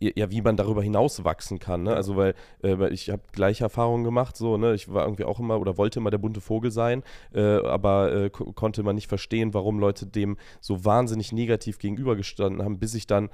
ja, 0.00 0.30
wie 0.30 0.42
man 0.42 0.56
darüber 0.56 0.82
hinaus 0.82 1.24
wachsen 1.24 1.58
kann. 1.58 1.82
Ne? 1.82 1.90
Ja. 1.90 1.96
Also, 1.96 2.16
weil, 2.16 2.34
äh, 2.62 2.88
ich 2.90 3.10
habe 3.10 3.22
gleiche 3.32 3.64
Erfahrungen 3.64 4.04
gemacht, 4.04 4.36
so, 4.36 4.56
ne? 4.56 4.74
Ich 4.74 4.92
war 4.92 5.04
irgendwie 5.04 5.24
auch 5.24 5.40
immer 5.40 5.58
oder 5.60 5.78
wollte 5.78 6.00
immer 6.00 6.10
der 6.10 6.18
bunte 6.18 6.40
Vogel 6.40 6.70
sein, 6.70 7.02
äh, 7.32 7.40
aber 7.40 8.12
äh, 8.12 8.30
ko 8.30 8.52
konnte 8.52 8.82
man 8.82 8.94
nicht 8.94 9.08
verstehen, 9.08 9.54
warum 9.54 9.78
Leute 9.78 10.06
dem 10.06 10.36
so 10.60 10.84
wahnsinnig 10.84 11.32
negativ 11.32 11.78
gegenübergestanden 11.78 12.62
haben, 12.62 12.78
bis 12.78 12.94
ich 12.94 13.06
dann 13.06 13.30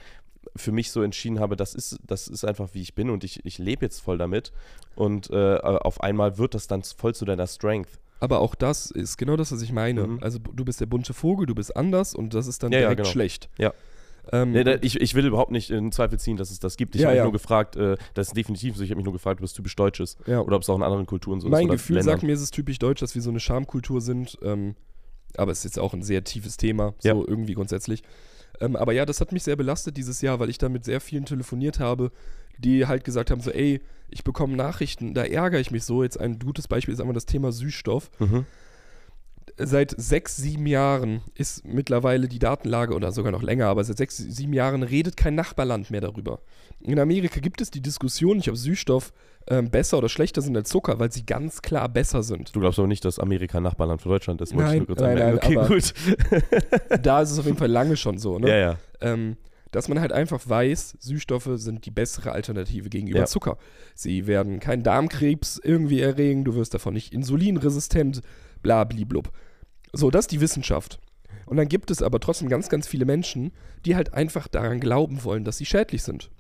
für 0.57 0.73
mich 0.73 0.91
so 0.91 1.03
entschieden 1.03 1.41
habe, 1.41 1.57
das 1.57 1.75
ist, 1.75 1.99
das 2.07 2.29
ist 2.29 2.45
einfach 2.45 2.69
wie 2.73 2.83
ich 2.83 2.95
bin 2.95 3.11
und 3.11 3.25
ich, 3.25 3.45
ich 3.45 3.59
lebe 3.59 3.85
jetzt 3.85 4.01
voll 4.01 4.19
damit. 4.19 4.53
Und 4.95 5.31
äh, 5.31 5.57
auf 5.59 6.01
einmal 6.03 6.39
wird 6.39 6.55
das 6.55 6.67
dann 6.67 6.83
voll 6.83 7.15
zu 7.15 7.25
deiner 7.25 7.47
Strength. 7.47 7.89
Aber 8.21 8.41
auch 8.41 8.55
das 8.55 8.91
ist 8.91 9.17
genau 9.17 9.37
das, 9.37 9.53
was 9.53 9.63
ich 9.63 9.73
meine. 9.73 10.07
Mhm. 10.07 10.19
Also 10.23 10.39
du 10.39 10.65
bist 10.65 10.81
der 10.81 10.87
bunte 10.87 11.15
Vogel, 11.15 11.47
du 11.47 11.55
bist 11.55 11.77
anders 11.77 12.15
und 12.15 12.35
das 12.35 12.47
ist 12.47 12.63
dann 12.63 12.73
Ja, 12.73 12.79
ja, 12.79 12.85
direkt 12.87 13.03
genau. 13.03 13.11
schlecht. 13.11 13.49
Ja. 13.59 13.73
Ähm, 14.33 14.53
Nee, 14.53 14.65
da, 14.65 14.77
ich, 14.81 15.01
ich 15.01 15.15
will 15.15 15.27
überhaupt 15.27 15.51
nicht 15.51 15.71
in 15.71 15.93
Zweifel 15.93 16.19
ziehen, 16.19 16.37
dass 16.37 16.51
es 16.51 16.59
das 16.61 16.77
gibt. 16.77 16.95
Ich 16.95 17.03
Ja, 17.03 17.09
habe 17.09 17.15
mich 17.15 17.19
ja. 17.19 17.25
nur 17.25 17.33
gefragt, 17.33 17.77
äh, 17.77 17.97
das 18.15 18.29
ist 18.29 18.37
definitiv 18.37 18.77
so, 18.77 18.83
ich 18.83 18.91
habe 18.91 18.97
mich 18.97 19.05
nur 19.05 19.13
gefragt, 19.13 19.41
ob 19.41 19.45
es 19.45 19.53
typisch 19.53 19.77
deutsch 19.77 20.01
ist. 20.01 20.19
ja. 20.27 20.41
Oder 20.41 20.57
ob 20.57 20.63
es 20.63 20.69
auch 20.71 20.77
in 20.77 20.83
anderen 20.83 21.07
Kulturen 21.07 21.41
so 21.41 21.49
ist. 21.49 21.53
mein 21.53 21.69
Gefühl 21.69 21.97
Ländern. 21.97 22.15
sagt 22.15 22.23
mir, 22.23 22.33
es 22.33 22.41
ist 22.43 22.53
typisch 22.55 22.79
deutsch, 22.79 23.01
dass 23.01 23.15
wir 23.15 23.23
so 23.23 23.31
eine 23.31 23.41
Schamkultur 23.41 24.01
sind. 24.01 24.39
Ähm, 24.43 24.75
aber 25.37 25.53
es 25.53 25.59
ist 25.59 25.65
jetzt 25.65 25.79
auch 25.79 25.95
ein 25.95 26.03
sehr 26.03 26.23
tiefes 26.25 26.57
Thema, 26.57 26.95
so 27.01 27.27
irgendwie 27.27 27.55
grundsätzlich. 27.55 28.03
Ähm, 28.61 28.77
aber 28.77 28.93
ja, 28.93 29.05
das 29.05 29.21
hat 29.21 29.33
mich 29.33 29.43
sehr 29.43 29.57
belastet 29.57 29.97
dieses 29.97 30.21
Jahr, 30.23 30.39
weil 30.39 30.49
ich 30.49 30.59
da 30.59 30.69
mit 30.69 30.85
sehr 30.85 31.01
vielen 31.01 31.25
telefoniert 31.27 31.81
habe, 31.81 32.13
die 32.59 32.87
halt 32.87 33.03
gesagt 33.05 33.33
haben: 33.33 33.41
so, 33.41 33.51
ey, 33.51 33.81
ich 34.11 34.23
bekomme 34.23 34.55
Nachrichten, 34.57 35.13
da 35.13 35.25
ärgere 35.25 35.59
ich 35.59 35.73
mich 35.73 35.83
so. 35.85 36.05
Jetzt 36.05 36.21
ein 36.21 36.39
gutes 36.39 36.69
Beispiel 36.69 36.95
ist 36.95 37.01
einmal 37.01 37.15
das 37.15 37.27
Thema 37.27 37.51
Süßstoff. 37.51 38.11
Mhm. 38.21 38.47
Seit 39.57 39.95
sechs, 39.97 40.37
sieben 40.37 40.67
Jahren 40.67 41.21
ist 41.35 41.65
mittlerweile 41.65 42.27
die 42.29 42.39
Datenlage, 42.41 42.95
oder 42.95 43.13
sogar 43.13 43.31
noch 43.31 43.43
länger, 43.43 43.67
aber 43.67 43.85
seit 43.85 43.99
sechs, 43.99 44.17
sieben 44.17 44.53
Jahren 44.53 44.83
redet 44.83 45.17
kein 45.17 45.35
Nachbarland 45.37 45.91
mehr 45.91 46.01
darüber. 46.01 46.41
In 46.81 46.99
Amerika 46.99 47.39
gibt 47.41 47.61
es 47.61 47.71
die 47.71 47.81
Diskussion 47.81 48.39
nicht, 48.39 48.49
ob 48.49 48.57
Süßstoff 48.57 49.13
ähm, 49.47 49.71
besser 49.71 49.99
oder 49.99 50.09
schlechter 50.09 50.43
sind 50.43 50.57
als 50.57 50.71
Zucker, 50.71 50.99
weil 50.99 51.13
sie 51.13 51.25
ganz 51.25 51.63
klar 51.63 51.89
besser 51.89 52.23
sind. 52.23 52.55
Du 52.57 52.61
glaubst 52.61 52.79
aber 52.79 52.89
nicht, 52.89 53.05
dass 53.05 53.19
Amerika 53.19 53.59
ein 53.59 53.63
Nachbarland 53.63 54.03
für 54.03 54.09
Deutschland 54.09 54.41
ist, 54.41 54.55
Nein, 54.55 54.73
ich 54.73 54.79
nur 54.79 54.87
kurz 54.89 55.01
nein, 55.01 55.19
nein, 55.19 55.35
Okay, 55.37 55.55
gut. 55.55 55.95
da 57.03 57.23
ist 57.23 57.31
es 57.31 57.39
auf 57.39 57.45
jeden 57.47 57.59
Fall 57.59 57.71
lange 57.71 57.97
schon 57.97 58.19
so, 58.19 58.39
ne? 58.39 58.49
Ja, 58.49 58.57
ja. 58.57 58.79
ähm, 59.01 59.37
dass 59.71 59.89
man 59.89 60.01
halt 60.01 60.13
einfach 60.13 60.41
weiß, 60.49 60.97
Süßstoffe 61.01 61.51
sind 61.55 61.85
die 61.85 61.91
bessere 61.91 62.33
Alternative 62.33 62.89
gegenüber 62.89 63.21
Ja. 63.21 63.25
Zucker. 63.27 63.59
Sie 63.95 64.27
werden 64.27 64.61
keinen 64.61 64.83
Darmkrebs 64.83 65.61
irgendwie 65.63 66.01
erregen, 66.01 66.45
du 66.45 66.55
wirst 66.55 66.75
davon 66.75 66.95
nicht 66.95 67.13
insulinresistent, 67.13 68.21
bla 68.65 68.83
bliblub. 68.83 69.31
So, 69.93 70.11
das 70.11 70.25
ist 70.25 70.33
die 70.33 70.41
Wissenschaft. 70.41 70.99
Und 71.47 71.57
dann 71.59 71.69
gibt 71.69 71.93
es 71.93 72.03
aber 72.03 72.19
trotzdem 72.19 72.49
ganz, 72.49 72.69
ganz 72.69 72.89
viele 72.89 73.05
Menschen, 73.05 73.53
die 73.85 73.95
halt 73.95 74.13
einfach 74.15 74.49
daran 74.49 74.81
glauben 74.81 75.23
wollen, 75.23 75.45
dass 75.45 75.59
sie 75.59 75.67
schädlich 75.67 76.03
sind. 76.03 76.31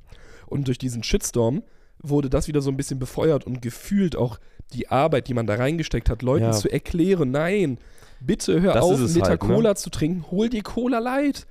Und 0.47 0.67
durch 0.67 0.79
diesen 0.79 1.05
Shitstorm 1.05 1.63
wurde 2.03 2.29
das 2.31 2.49
wieder 2.49 2.61
so 2.63 2.71
ein 2.71 2.77
bisschen 2.77 2.99
befeuert 2.99 3.47
und 3.47 3.63
gefühlt 3.63 4.17
auch 4.17 4.39
die 4.73 4.89
Arbeit, 4.89 5.29
die 5.29 5.35
man 5.35 5.47
da 5.47 5.55
reingesteckt 5.55 6.11
hat, 6.11 6.23
Leuten 6.23 6.47
Ja. 6.47 6.53
zu 6.53 6.69
erklären, 6.71 7.31
nein, 7.31 7.79
bitte 8.21 8.61
hör 8.61 8.73
Das 8.73 8.85
auf, 8.85 8.95
einen 8.97 9.07
Liter 9.07 9.29
halt, 9.29 9.43
ne? 9.43 9.55
Cola 9.55 9.75
zu 9.77 9.91
trinken, 9.91 10.25
hol 10.31 10.49
dir 10.49 10.63
Cola 10.63 10.99
Light. 10.99 11.47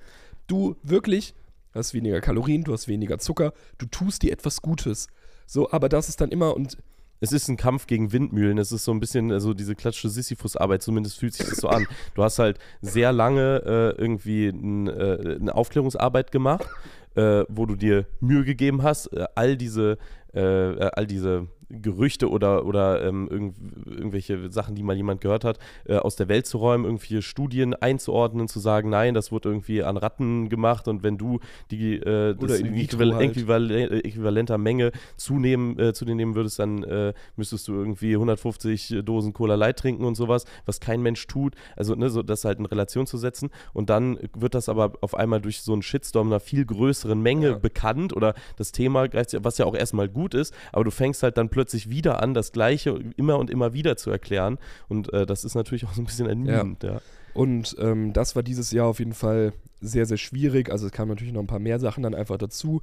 Du 0.47 0.75
wirklich 0.83 1.33
hast 1.73 1.93
weniger 1.93 2.21
Kalorien, 2.21 2.63
du 2.63 2.73
hast 2.73 2.87
weniger 2.87 3.17
Zucker, 3.19 3.53
du 3.77 3.85
tust 3.85 4.23
dir 4.23 4.31
etwas 4.31 4.61
Gutes. 4.61 5.07
So, 5.45 5.71
aber 5.71 5.89
das 5.89 6.09
ist 6.09 6.21
dann 6.21 6.29
immer 6.29 6.55
und 6.55 6.77
Es 7.23 7.31
ist 7.31 7.47
ein 7.47 7.55
Kampf 7.55 7.87
gegen 7.87 8.11
Windmühlen. 8.11 8.57
Es 8.57 8.73
ist 8.73 8.83
so 8.83 8.91
ein 8.91 8.99
bisschen, 8.99 9.31
also 9.31 9.53
diese 9.53 9.75
klassische 9.75 10.09
Sisyphus-Arbeit, 10.09 10.81
zumindest 10.81 11.17
fühlt 11.17 11.33
sich 11.33 11.47
das 11.47 11.59
so 11.59 11.69
an. 11.69 11.87
Du 12.15 12.23
hast 12.23 12.37
halt 12.37 12.59
sehr 12.81 13.13
lange 13.13 13.63
äh, 13.65 14.01
irgendwie 14.01 14.47
n, 14.47 14.87
äh, 14.87 15.37
eine 15.39 15.55
Aufklärungsarbeit 15.55 16.33
gemacht, 16.33 16.67
äh, 17.15 17.45
wo 17.47 17.65
du 17.65 17.77
dir 17.77 18.07
Mühe 18.19 18.43
gegeben 18.43 18.83
hast, 18.83 19.07
äh, 19.13 19.25
all 19.35 19.55
diese, 19.55 19.99
äh, 20.33 20.41
äh, 20.41 20.91
all 20.95 21.07
diese 21.07 21.47
Gerüchte 21.69 22.29
oder, 22.29 22.65
oder 22.65 23.03
ähm, 23.03 23.27
irgend, 23.29 23.55
irgendwelche 23.85 24.51
Sachen, 24.51 24.75
die 24.75 24.83
mal 24.83 24.95
jemand 24.95 25.21
gehört 25.21 25.43
hat, 25.43 25.59
äh, 25.85 25.95
aus 25.97 26.15
der 26.15 26.27
Welt 26.27 26.45
zu 26.45 26.57
räumen, 26.57 26.85
irgendwelche 26.85 27.21
Studien 27.21 27.73
einzuordnen, 27.73 28.47
zu 28.47 28.59
sagen, 28.59 28.89
nein, 28.89 29.13
das 29.13 29.31
wurde 29.31 29.49
irgendwie 29.49 29.83
an 29.83 29.97
Ratten 29.97 30.49
gemacht 30.49 30.87
und 30.87 31.03
wenn 31.03 31.17
du 31.17 31.39
die 31.71 31.95
äh, 31.97 32.35
das 32.35 32.59
in 32.59 32.73
äquival 32.75 33.15
halt. 33.15 33.31
äquival 33.31 33.71
äquivalenter 34.03 34.57
Menge 34.57 34.91
zunehmen, 35.17 35.79
äh, 35.79 35.93
zu 35.93 36.05
dir 36.05 36.15
nehmen 36.15 36.35
würdest, 36.35 36.59
dann 36.59 36.83
äh, 36.83 37.13
müsstest 37.35 37.67
du 37.67 37.73
irgendwie 37.73 38.13
150 38.13 38.95
Dosen 39.03 39.33
Cola 39.33 39.55
Light 39.55 39.79
trinken 39.79 40.05
und 40.05 40.15
sowas, 40.15 40.45
was 40.65 40.79
kein 40.79 41.01
Mensch 41.01 41.25
tut. 41.27 41.55
Also, 41.75 41.95
ne, 41.95 42.09
so 42.09 42.21
das 42.23 42.45
halt 42.45 42.59
in 42.59 42.65
Relation 42.65 43.07
zu 43.07 43.17
setzen. 43.17 43.49
Und 43.73 43.89
dann 43.89 44.17
wird 44.35 44.53
das 44.55 44.69
aber 44.69 44.93
auf 45.01 45.15
einmal 45.15 45.41
durch 45.41 45.61
so 45.61 45.73
einen 45.73 45.81
Shitstorm 45.81 46.27
einer 46.27 46.39
viel 46.39 46.65
größeren 46.65 47.19
Menge 47.21 47.47
Ja. 47.49 47.57
bekannt 47.57 48.15
oder 48.15 48.33
das 48.57 48.71
Thema, 48.71 49.07
greift 49.07 49.29
sich- 49.31 49.43
was 49.43 49.57
ja 49.57 49.65
auch 49.65 49.75
erstmal 49.75 50.07
gut 50.09 50.33
ist, 50.33 50.53
aber 50.71 50.83
du 50.83 50.91
fängst 50.91 51.23
halt 51.23 51.37
dann 51.37 51.49
plötzlich 51.49 51.62
wieder 51.71 52.21
an, 52.21 52.33
das 52.33 52.51
Gleiche 52.51 52.99
immer 53.17 53.37
und 53.37 53.49
immer 53.49 53.73
wieder 53.73 53.97
zu 53.97 54.11
erklären. 54.11 54.57
Und 54.87 55.11
äh, 55.13 55.25
das 55.25 55.43
ist 55.43 55.55
natürlich 55.55 55.85
auch 55.85 55.93
so 55.93 56.01
ein 56.01 56.05
bisschen 56.05 56.27
ermüdend, 56.27 56.83
ja. 56.83 57.01
Und 57.33 57.75
ähm, 57.79 58.13
das 58.13 58.35
war 58.35 58.43
dieses 58.43 58.71
Jahr 58.71 58.87
auf 58.87 58.99
jeden 58.99 59.13
Fall 59.13 59.53
sehr, 59.81 60.05
sehr 60.05 60.17
schwierig. 60.17 60.69
Also 60.71 60.85
es 60.85 60.91
kamen 60.91 61.09
natürlich 61.09 61.33
noch 61.33 61.41
ein 61.41 61.47
paar 61.47 61.59
mehr 61.59 61.79
Sachen 61.79 62.03
dann 62.03 62.13
einfach 62.13 62.37
dazu, 62.37 62.81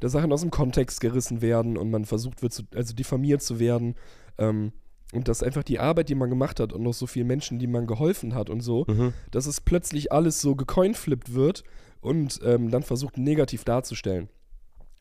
dass 0.00 0.12
Sachen 0.12 0.32
aus 0.32 0.40
dem 0.40 0.50
Kontext 0.50 1.00
gerissen 1.00 1.42
werden 1.42 1.76
und 1.76 1.90
man 1.90 2.04
versucht 2.06 2.42
wird, 2.42 2.52
zu, 2.52 2.62
also 2.74 2.94
diffamiert 2.94 3.42
zu 3.42 3.58
werden. 3.60 3.94
Ähm, 4.38 4.72
und 5.12 5.28
dass 5.28 5.42
einfach 5.42 5.62
die 5.62 5.78
Arbeit, 5.78 6.08
die 6.08 6.14
man 6.14 6.30
gemacht 6.30 6.58
hat 6.58 6.72
und 6.72 6.82
noch 6.82 6.94
so 6.94 7.06
vielen 7.06 7.26
Menschen, 7.26 7.58
die 7.58 7.66
man 7.66 7.86
geholfen 7.86 8.34
hat 8.34 8.48
und 8.48 8.62
so, 8.62 8.86
Mhm. 8.88 9.12
dass 9.30 9.44
es 9.44 9.60
plötzlich 9.60 10.10
alles 10.10 10.40
so 10.40 10.56
gecoinflippt 10.56 11.34
wird 11.34 11.62
und 12.00 12.40
ähm, 12.44 12.70
dann 12.70 12.82
versucht 12.82 13.18
negativ 13.18 13.64
darzustellen. 13.64 14.30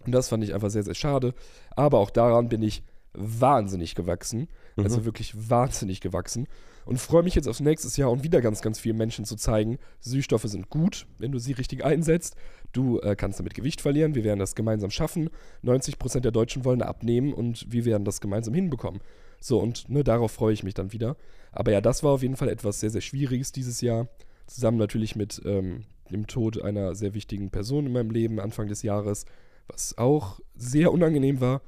Und 0.05 0.12
das 0.12 0.27
fand 0.27 0.43
ich 0.43 0.53
einfach 0.53 0.69
sehr, 0.69 0.84
sehr 0.84 0.95
schade. 0.95 1.34
Aber 1.77 1.99
auch 1.99 2.10
daran 2.10 2.49
bin 2.49 2.62
ich 2.62 2.84
wahnsinnig 3.13 3.95
gewachsen. 3.95 4.47
Mhm. 4.76 4.84
Also 4.84 5.06
wirklich 5.06 5.50
wahnsinnig 5.50 6.02
gewachsen. 6.02 6.47
Und 6.86 7.00
freue 7.00 7.24
mich 7.24 7.36
jetzt 7.36 7.47
aufs 7.47 7.60
nächste 7.60 8.02
Jahr 8.02 8.10
und 8.10 8.24
wieder 8.24 8.41
ganz, 8.41 8.62
ganz 8.62 8.80
vielen 8.80 8.97
Menschen 8.97 9.26
zu 9.26 9.36
zeigen, 9.36 9.78
Süßstoffe 10.00 10.45
sind 10.45 10.69
gut, 10.69 11.06
wenn 11.19 11.32
du 11.32 11.38
sie 11.38 11.52
richtig 11.52 11.86
einsetzt. 11.86 12.36
Du 12.71 13.00
äh, 13.00 13.15
kannst 13.15 13.39
damit 13.39 13.54
Gewicht 13.54 13.82
verlieren. 13.82 14.15
Wir 14.15 14.24
werden 14.24 14.39
das 14.39 14.56
gemeinsam 14.56 14.89
schaffen. 14.89 15.30
90% 15.63 16.21
der 16.21 16.32
Deutschen 16.32 16.65
wollen 16.65 16.82
abnehmen 16.82 17.34
und 17.34 17.71
wir 17.71 17.86
werden 17.86 18.06
das 18.06 18.21
gemeinsam 18.21 18.54
hinbekommen. 18.54 19.02
So, 19.39 19.60
und 19.60 19.89
ne, 19.89 20.04
darauf 20.04 20.32
freue 20.32 20.54
ich 20.54 20.63
mich 20.63 20.74
dann 20.74 20.91
wieder. 20.91 21.17
Aber 21.52 21.71
ja, 21.71 21.82
das 21.82 22.04
war 22.04 22.12
auf 22.12 22.21
jeden 22.21 22.36
Fall 22.36 22.50
etwas 22.50 22.80
sehr, 22.80 22.89
sehr 22.89 23.02
Schwieriges 23.02 23.52
dieses 23.52 23.82
Jahr. 23.82 24.08
Zusammen 24.47 24.78
natürlich 24.78 25.15
mit 25.15 25.41
ähm, 25.45 25.86
dem 26.12 26.28
Tod 26.28 26.62
einer 26.62 26.95
sehr 26.95 27.13
wichtigen 27.13 27.50
Person 27.52 27.86
in 27.86 27.93
meinem 27.93 28.12
Leben 28.12 28.39
Anfang 28.39 28.67
des 28.67 28.84
Jahres, 28.84 29.26
was 29.67 29.97
auch 29.97 30.39
sehr 30.56 30.91
unangenehm 30.91 31.41
war. 31.41 31.62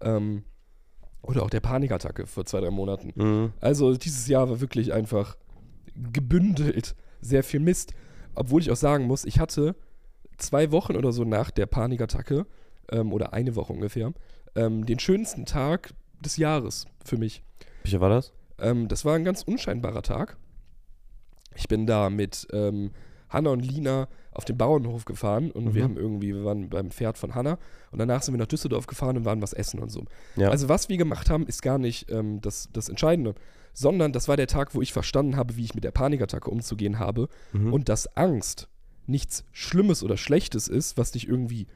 Ähm, 0.00 0.44
oder 1.22 1.42
auch 1.42 1.50
der 1.50 1.60
Panikattacke 1.60 2.26
vor 2.26 2.44
zwei, 2.44 2.60
drei 2.60 2.70
Monaten. 2.70 3.12
Mhm. 3.14 3.52
Also 3.60 3.94
dieses 3.96 4.26
Jahr 4.26 4.48
war 4.48 4.60
wirklich 4.60 4.92
einfach 4.92 5.36
gebündelt. 5.94 6.94
Sehr 7.20 7.44
viel 7.44 7.60
Mist. 7.60 7.92
Obwohl 8.34 8.62
ich 8.62 8.70
auch 8.70 8.76
sagen 8.76 9.06
muss, 9.06 9.24
ich 9.24 9.38
hatte 9.38 9.76
zwei 10.38 10.72
Wochen 10.72 10.96
oder 10.96 11.12
so 11.12 11.24
nach 11.24 11.50
der 11.50 11.66
Panikattacke, 11.66 12.46
ähm, 12.90 13.12
oder 13.12 13.32
eine 13.32 13.56
Woche 13.56 13.72
ungefähr, 13.72 14.12
ähm, 14.54 14.86
den 14.86 14.98
schönsten 14.98 15.46
Tag 15.46 15.92
des 16.20 16.36
Jahres 16.36 16.86
für 17.04 17.16
mich. 17.16 17.42
Welcher 17.82 18.00
war 18.00 18.10
das? 18.10 18.32
Ähm, 18.58 18.88
das 18.88 19.04
war 19.04 19.14
ein 19.14 19.24
ganz 19.24 19.42
unscheinbarer 19.42 20.02
Tag. 20.02 20.36
Ich 21.54 21.68
bin 21.68 21.86
da 21.86 22.10
mit 22.10 22.46
ähm, 22.52 22.90
Hanna 23.30 23.50
und 23.50 23.60
Lina 23.60 24.08
auf 24.32 24.44
den 24.44 24.58
Bauernhof 24.58 25.04
gefahren 25.06 25.50
und 25.50 25.74
wir 25.74 25.82
Mhm. 25.82 25.84
haben 25.84 25.96
irgendwie, 25.96 26.34
wir 26.34 26.44
waren 26.44 26.68
beim 26.68 26.90
Pferd 26.90 27.16
von 27.18 27.34
Hanna 27.34 27.58
und 27.90 27.98
danach 27.98 28.22
sind 28.22 28.34
wir 28.34 28.38
nach 28.38 28.46
Düsseldorf 28.46 28.86
gefahren 28.86 29.16
und 29.16 29.24
waren 29.24 29.40
was 29.42 29.52
essen 29.52 29.80
und 29.80 29.90
so. 29.90 30.04
Ja. 30.36 30.50
Also 30.50 30.68
was 30.68 30.88
wir 30.88 30.96
gemacht 30.98 31.30
haben, 31.30 31.46
ist 31.46 31.62
gar 31.62 31.78
nicht 31.78 32.10
ähm, 32.10 32.40
das, 32.40 32.68
das 32.72 32.88
Entscheidende, 32.88 33.34
sondern 33.72 34.12
das 34.12 34.28
war 34.28 34.36
der 34.36 34.46
Tag, 34.46 34.74
wo 34.74 34.82
ich 34.82 34.92
verstanden 34.92 35.36
habe, 35.36 35.56
wie 35.56 35.64
ich 35.64 35.74
mit 35.74 35.84
der 35.84 35.90
Panikattacke 35.92 36.50
umzugehen 36.50 36.98
habe 36.98 37.28
Mhm. 37.52 37.72
und 37.72 37.88
dass 37.88 38.16
Angst 38.16 38.68
nichts 39.06 39.44
Schlimmes 39.52 40.02
oder 40.04 40.16
Schlechtes 40.16 40.68
ist, 40.68 40.96
was 40.98 41.10
dich 41.12 41.26
irgendwie, 41.26 41.66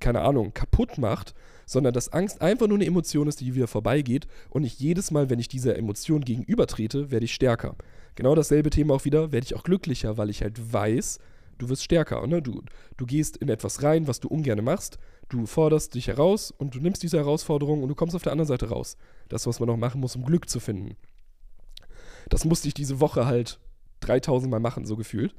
keine 0.00 0.22
Ahnung, 0.22 0.54
kaputt 0.54 0.98
macht, 0.98 1.34
sondern 1.66 1.94
dass 1.94 2.12
Angst 2.12 2.42
einfach 2.42 2.66
nur 2.66 2.78
eine 2.78 2.86
Emotion 2.86 3.28
ist, 3.28 3.40
die 3.40 3.54
wieder 3.54 3.68
vorbeigeht 3.68 4.26
und 4.50 4.64
ich 4.64 4.78
jedes 4.78 5.10
Mal, 5.10 5.30
wenn 5.30 5.38
ich 5.38 5.48
dieser 5.48 5.76
Emotion 5.76 6.22
gegenübertrete, 6.22 7.10
werde 7.10 7.24
ich 7.24 7.34
stärker. 7.34 7.76
Genau 8.14 8.34
dasselbe 8.34 8.70
Thema 8.70 8.94
auch 8.94 9.04
wieder, 9.04 9.32
werde 9.32 9.44
ich 9.44 9.54
auch 9.54 9.62
glücklicher, 9.62 10.18
weil 10.18 10.30
ich 10.30 10.42
halt 10.42 10.72
weiß, 10.72 11.18
du 11.58 11.68
wirst 11.68 11.84
stärker. 11.84 12.26
Ne? 12.26 12.42
Du, 12.42 12.62
du 12.96 13.06
gehst 13.06 13.36
in 13.38 13.48
etwas 13.48 13.82
rein, 13.82 14.06
was 14.06 14.20
du 14.20 14.28
ungern 14.28 14.62
machst, 14.62 14.98
du 15.28 15.46
forderst 15.46 15.94
dich 15.94 16.08
heraus 16.08 16.50
und 16.50 16.74
du 16.74 16.80
nimmst 16.80 17.02
diese 17.02 17.18
Herausforderung 17.18 17.82
und 17.82 17.88
du 17.88 17.94
kommst 17.94 18.14
auf 18.14 18.22
der 18.22 18.32
anderen 18.32 18.48
Seite 18.48 18.68
raus. 18.68 18.96
Das, 19.28 19.46
was 19.46 19.60
man 19.60 19.68
noch 19.68 19.76
machen 19.76 20.00
muss, 20.00 20.16
um 20.16 20.24
Glück 20.24 20.48
zu 20.48 20.60
finden. 20.60 20.96
Das 22.28 22.44
musste 22.44 22.68
ich 22.68 22.74
diese 22.74 23.00
Woche 23.00 23.26
halt 23.26 23.58
3000 24.00 24.50
Mal 24.50 24.60
machen, 24.60 24.84
so 24.84 24.96
gefühlt. 24.96 25.34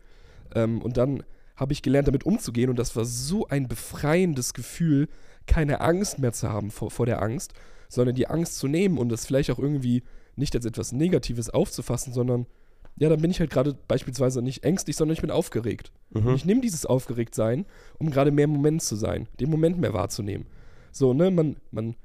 Ähm, 0.55 0.81
und 0.81 0.97
dann 0.97 1.23
habe 1.55 1.73
ich 1.73 1.81
gelernt, 1.81 2.07
damit 2.07 2.25
umzugehen. 2.25 2.69
Und 2.69 2.79
das 2.79 2.95
war 2.95 3.05
so 3.05 3.47
ein 3.47 3.67
befreiendes 3.67 4.53
Gefühl, 4.53 5.07
keine 5.45 5.81
Angst 5.81 6.19
mehr 6.19 6.33
zu 6.33 6.49
haben 6.49 6.71
vor, 6.71 6.91
vor 6.91 7.05
der 7.05 7.21
Angst, 7.21 7.53
sondern 7.89 8.15
die 8.15 8.27
Angst 8.27 8.57
zu 8.57 8.67
nehmen 8.67 8.97
und 8.97 9.09
das 9.09 9.25
vielleicht 9.25 9.51
auch 9.51 9.59
irgendwie 9.59 10.03
nicht 10.35 10.55
als 10.55 10.65
etwas 10.65 10.91
Negatives 10.91 11.49
aufzufassen, 11.49 12.13
sondern 12.13 12.47
ja, 12.97 13.09
dann 13.09 13.21
bin 13.21 13.31
ich 13.31 13.39
halt 13.39 13.49
gerade 13.49 13.75
beispielsweise 13.87 14.41
nicht 14.41 14.63
ängstlich, 14.63 14.95
sondern 14.95 15.13
ich 15.13 15.21
bin 15.21 15.31
aufgeregt. 15.31 15.91
Mhm. 16.11 16.35
ich 16.35 16.45
nehme 16.45 16.61
dieses 16.61 16.85
Aufgeregtsein, 16.85 17.65
um 17.97 18.11
gerade 18.11 18.31
mehr 18.31 18.45
im 18.45 18.51
Moment 18.51 18.81
zu 18.81 18.95
sein, 18.95 19.27
den 19.39 19.49
Moment 19.49 19.79
mehr 19.79 19.93
wahrzunehmen. 19.93 20.45
So, 20.91 21.13
ne, 21.13 21.31
man, 21.31 21.57
man 21.71 21.95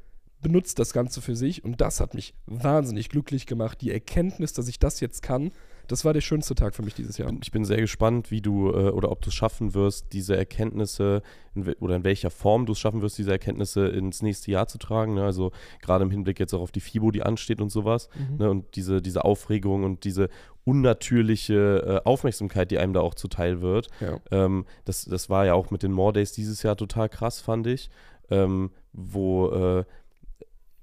benutzt 0.41 0.79
das 0.79 0.93
Ganze 0.93 1.21
für 1.21 1.37
sich 1.37 1.65
und 1.65 1.81
das 1.81 2.01
hat 2.01 2.15
mich 2.15 2.35
wahnsinnig 2.47 3.11
glücklich 3.11 3.47
gemacht. 3.47 3.81
Die 3.83 3.91
Erkenntnis, 3.91 4.55
dass 4.55 4.69
ich 4.69 4.79
das 4.79 5.01
jetzt 5.01 5.23
kann, 5.23 5.53
das 5.89 6.05
war 6.05 6.13
der 6.13 6.21
schönste 6.21 6.55
Tag 6.55 6.75
für 6.75 6.83
mich 6.83 6.95
dieses 6.95 7.19
Jahr. 7.19 7.33
Ich 7.43 7.51
bin 7.51 7.65
sehr 7.65 7.81
gespannt, 7.81 8.31
wie 8.31 8.41
du 8.41 8.71
äh, 8.71 8.91
oder 8.91 9.11
ob 9.11 9.23
du 9.23 9.31
es 9.31 9.35
schaffen 9.35 9.75
wirst, 9.75 10.13
diese 10.13 10.37
Erkenntnisse 10.37 11.23
in 11.55 11.67
oder 11.81 11.97
in 11.97 12.05
welcher 12.05 12.31
Form 12.31 12.67
du 12.67 12.73
es 12.73 12.79
schaffen 12.79 13.01
wirst, 13.01 13.19
diese 13.19 13.33
Erkenntnisse 13.33 13.89
ins 13.89 14.23
nächste 14.23 14.51
Jahr 14.51 14.69
zu 14.69 14.79
tragen. 14.79 15.15
Ne? 15.15 15.25
Also 15.25 15.51
gerade 15.81 16.05
im 16.05 16.11
Hinblick 16.11 16.39
jetzt 16.39 16.55
auch 16.55 16.61
auf 16.61 16.73
die 16.73 16.81
FIBO, 16.81 17.11
die 17.11 17.23
ansteht 17.23 17.61
und 17.61 17.71
sowas. 17.71 18.11
Ne? 18.39 18.51
Und 18.51 18.77
diese, 18.77 19.03
diese 19.03 19.25
Aufregung 19.25 19.85
und 19.85 20.05
diese 20.05 20.29
unnatürliche 20.65 22.03
äh, 22.05 22.09
Aufmerksamkeit, 22.09 22.71
die 22.71 22.79
einem 22.79 22.93
da 22.93 23.01
auch 23.01 23.15
zuteil 23.15 23.63
wird. 23.63 23.89
Ja. 24.01 24.19
Ähm, 24.31 24.67
das, 24.85 25.07
das 25.07 25.31
war 25.31 25.47
ja 25.47 25.55
auch 25.55 25.71
mit 25.71 25.83
den 25.83 25.93
More 25.93 26.13
Days 26.13 26.33
dieses 26.33 26.63
Jahr 26.63 26.77
total 26.77 27.09
krass, 27.09 27.41
fand 27.41 27.67
ich. 27.67 27.91
Ähm, 28.31 28.71
wo 28.93 29.49
äh, 29.49 29.85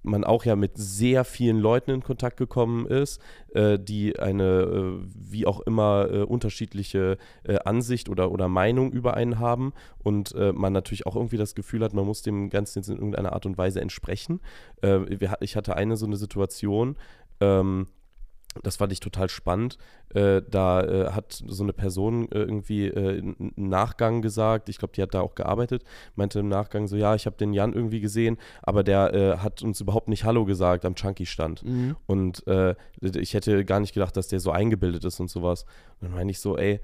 man 0.06 0.24
auch 0.24 0.46
ja 0.46 0.56
mit 0.56 0.72
sehr 0.76 1.24
vielen 1.24 1.58
Leuten 1.58 1.92
in 1.92 2.04
Kontakt 2.04 2.38
gekommen 2.38 2.86
ist, 2.88 3.22
äh, 3.54 3.78
die 3.80 4.20
eine 4.20 4.44
äh, 4.44 5.06
wie 5.14 5.46
auch 5.46 5.60
immer 5.62 6.08
äh, 6.12 6.22
unterschiedliche 6.22 7.18
äh, 7.44 7.58
Ansicht 7.66 8.10
oder, 8.10 8.32
oder 8.32 8.48
Meinung 8.48 8.92
über 8.92 9.16
einen 9.16 9.40
haben 9.40 9.74
und 10.04 10.34
äh, 10.36 10.54
man 10.54 10.74
natürlich 10.74 11.06
auch 11.06 11.16
irgendwie 11.16 11.38
das 11.38 11.56
Gefühl 11.56 11.84
hat, 11.84 11.94
man 11.94 12.06
muss 12.06 12.22
dem 12.22 12.50
Ganzen 12.50 12.80
jetzt 12.80 12.90
in 12.90 12.96
irgendeiner 12.96 13.34
Art 13.34 13.46
und 13.46 13.58
Weise 13.58 13.82
entsprechen. 13.82 14.42
Äh, 14.82 15.20
wir, 15.20 15.36
ich 15.42 15.56
hatte 15.56 15.76
eine 15.76 15.98
so 15.98 16.06
eine 16.06 16.18
Situation, 16.18 16.96
ähm, 17.42 17.88
das 18.64 18.78
fand 18.78 18.92
ich 18.92 19.00
total 19.00 19.30
spannend. 19.30 19.78
Äh, 20.14 20.42
da 20.50 20.82
äh, 20.82 21.12
hat 21.12 21.44
so 21.46 21.64
eine 21.64 21.74
Person 21.74 22.32
äh, 22.32 22.40
irgendwie 22.40 22.88
äh, 22.88 23.18
im 23.20 23.54
Nachgang 23.56 24.22
gesagt, 24.22 24.70
ich 24.70 24.78
glaube, 24.78 24.94
die 24.94 25.02
hat 25.02 25.14
da 25.14 25.22
auch 25.22 25.36
gearbeitet, 25.36 25.84
meinte 26.16 26.40
im 26.40 26.48
Nachgang 26.48 26.88
so, 26.88 26.96
ja, 26.96 27.16
ich 27.16 27.26
habe 27.26 27.38
den 27.38 27.54
Jan 27.54 27.74
irgendwie 27.74 28.00
gesehen, 28.00 28.38
aber 28.62 28.84
der 28.84 29.14
äh, 29.14 29.38
hat 29.38 29.62
uns 29.62 29.82
überhaupt 29.82 30.08
nicht 30.08 30.24
Hallo 30.24 30.46
gesagt 30.46 30.86
am 30.86 30.96
Chunky-Stand. 30.96 31.64
Mhm. 31.64 31.96
Und 32.06 32.48
äh, 32.48 32.76
ich 33.02 33.34
hätte 33.34 33.66
gar 33.66 33.80
nicht 33.80 33.94
gedacht, 33.94 34.16
dass 34.18 34.28
der 34.28 34.40
so 34.40 34.52
eingebildet 34.52 35.04
ist 35.06 35.20
und 35.20 35.30
sowas. 35.30 35.66
Und 36.00 36.08
dann 36.08 36.12
meine 36.12 36.32
ich 36.32 36.40
so, 36.40 36.58
ey, 36.58 36.80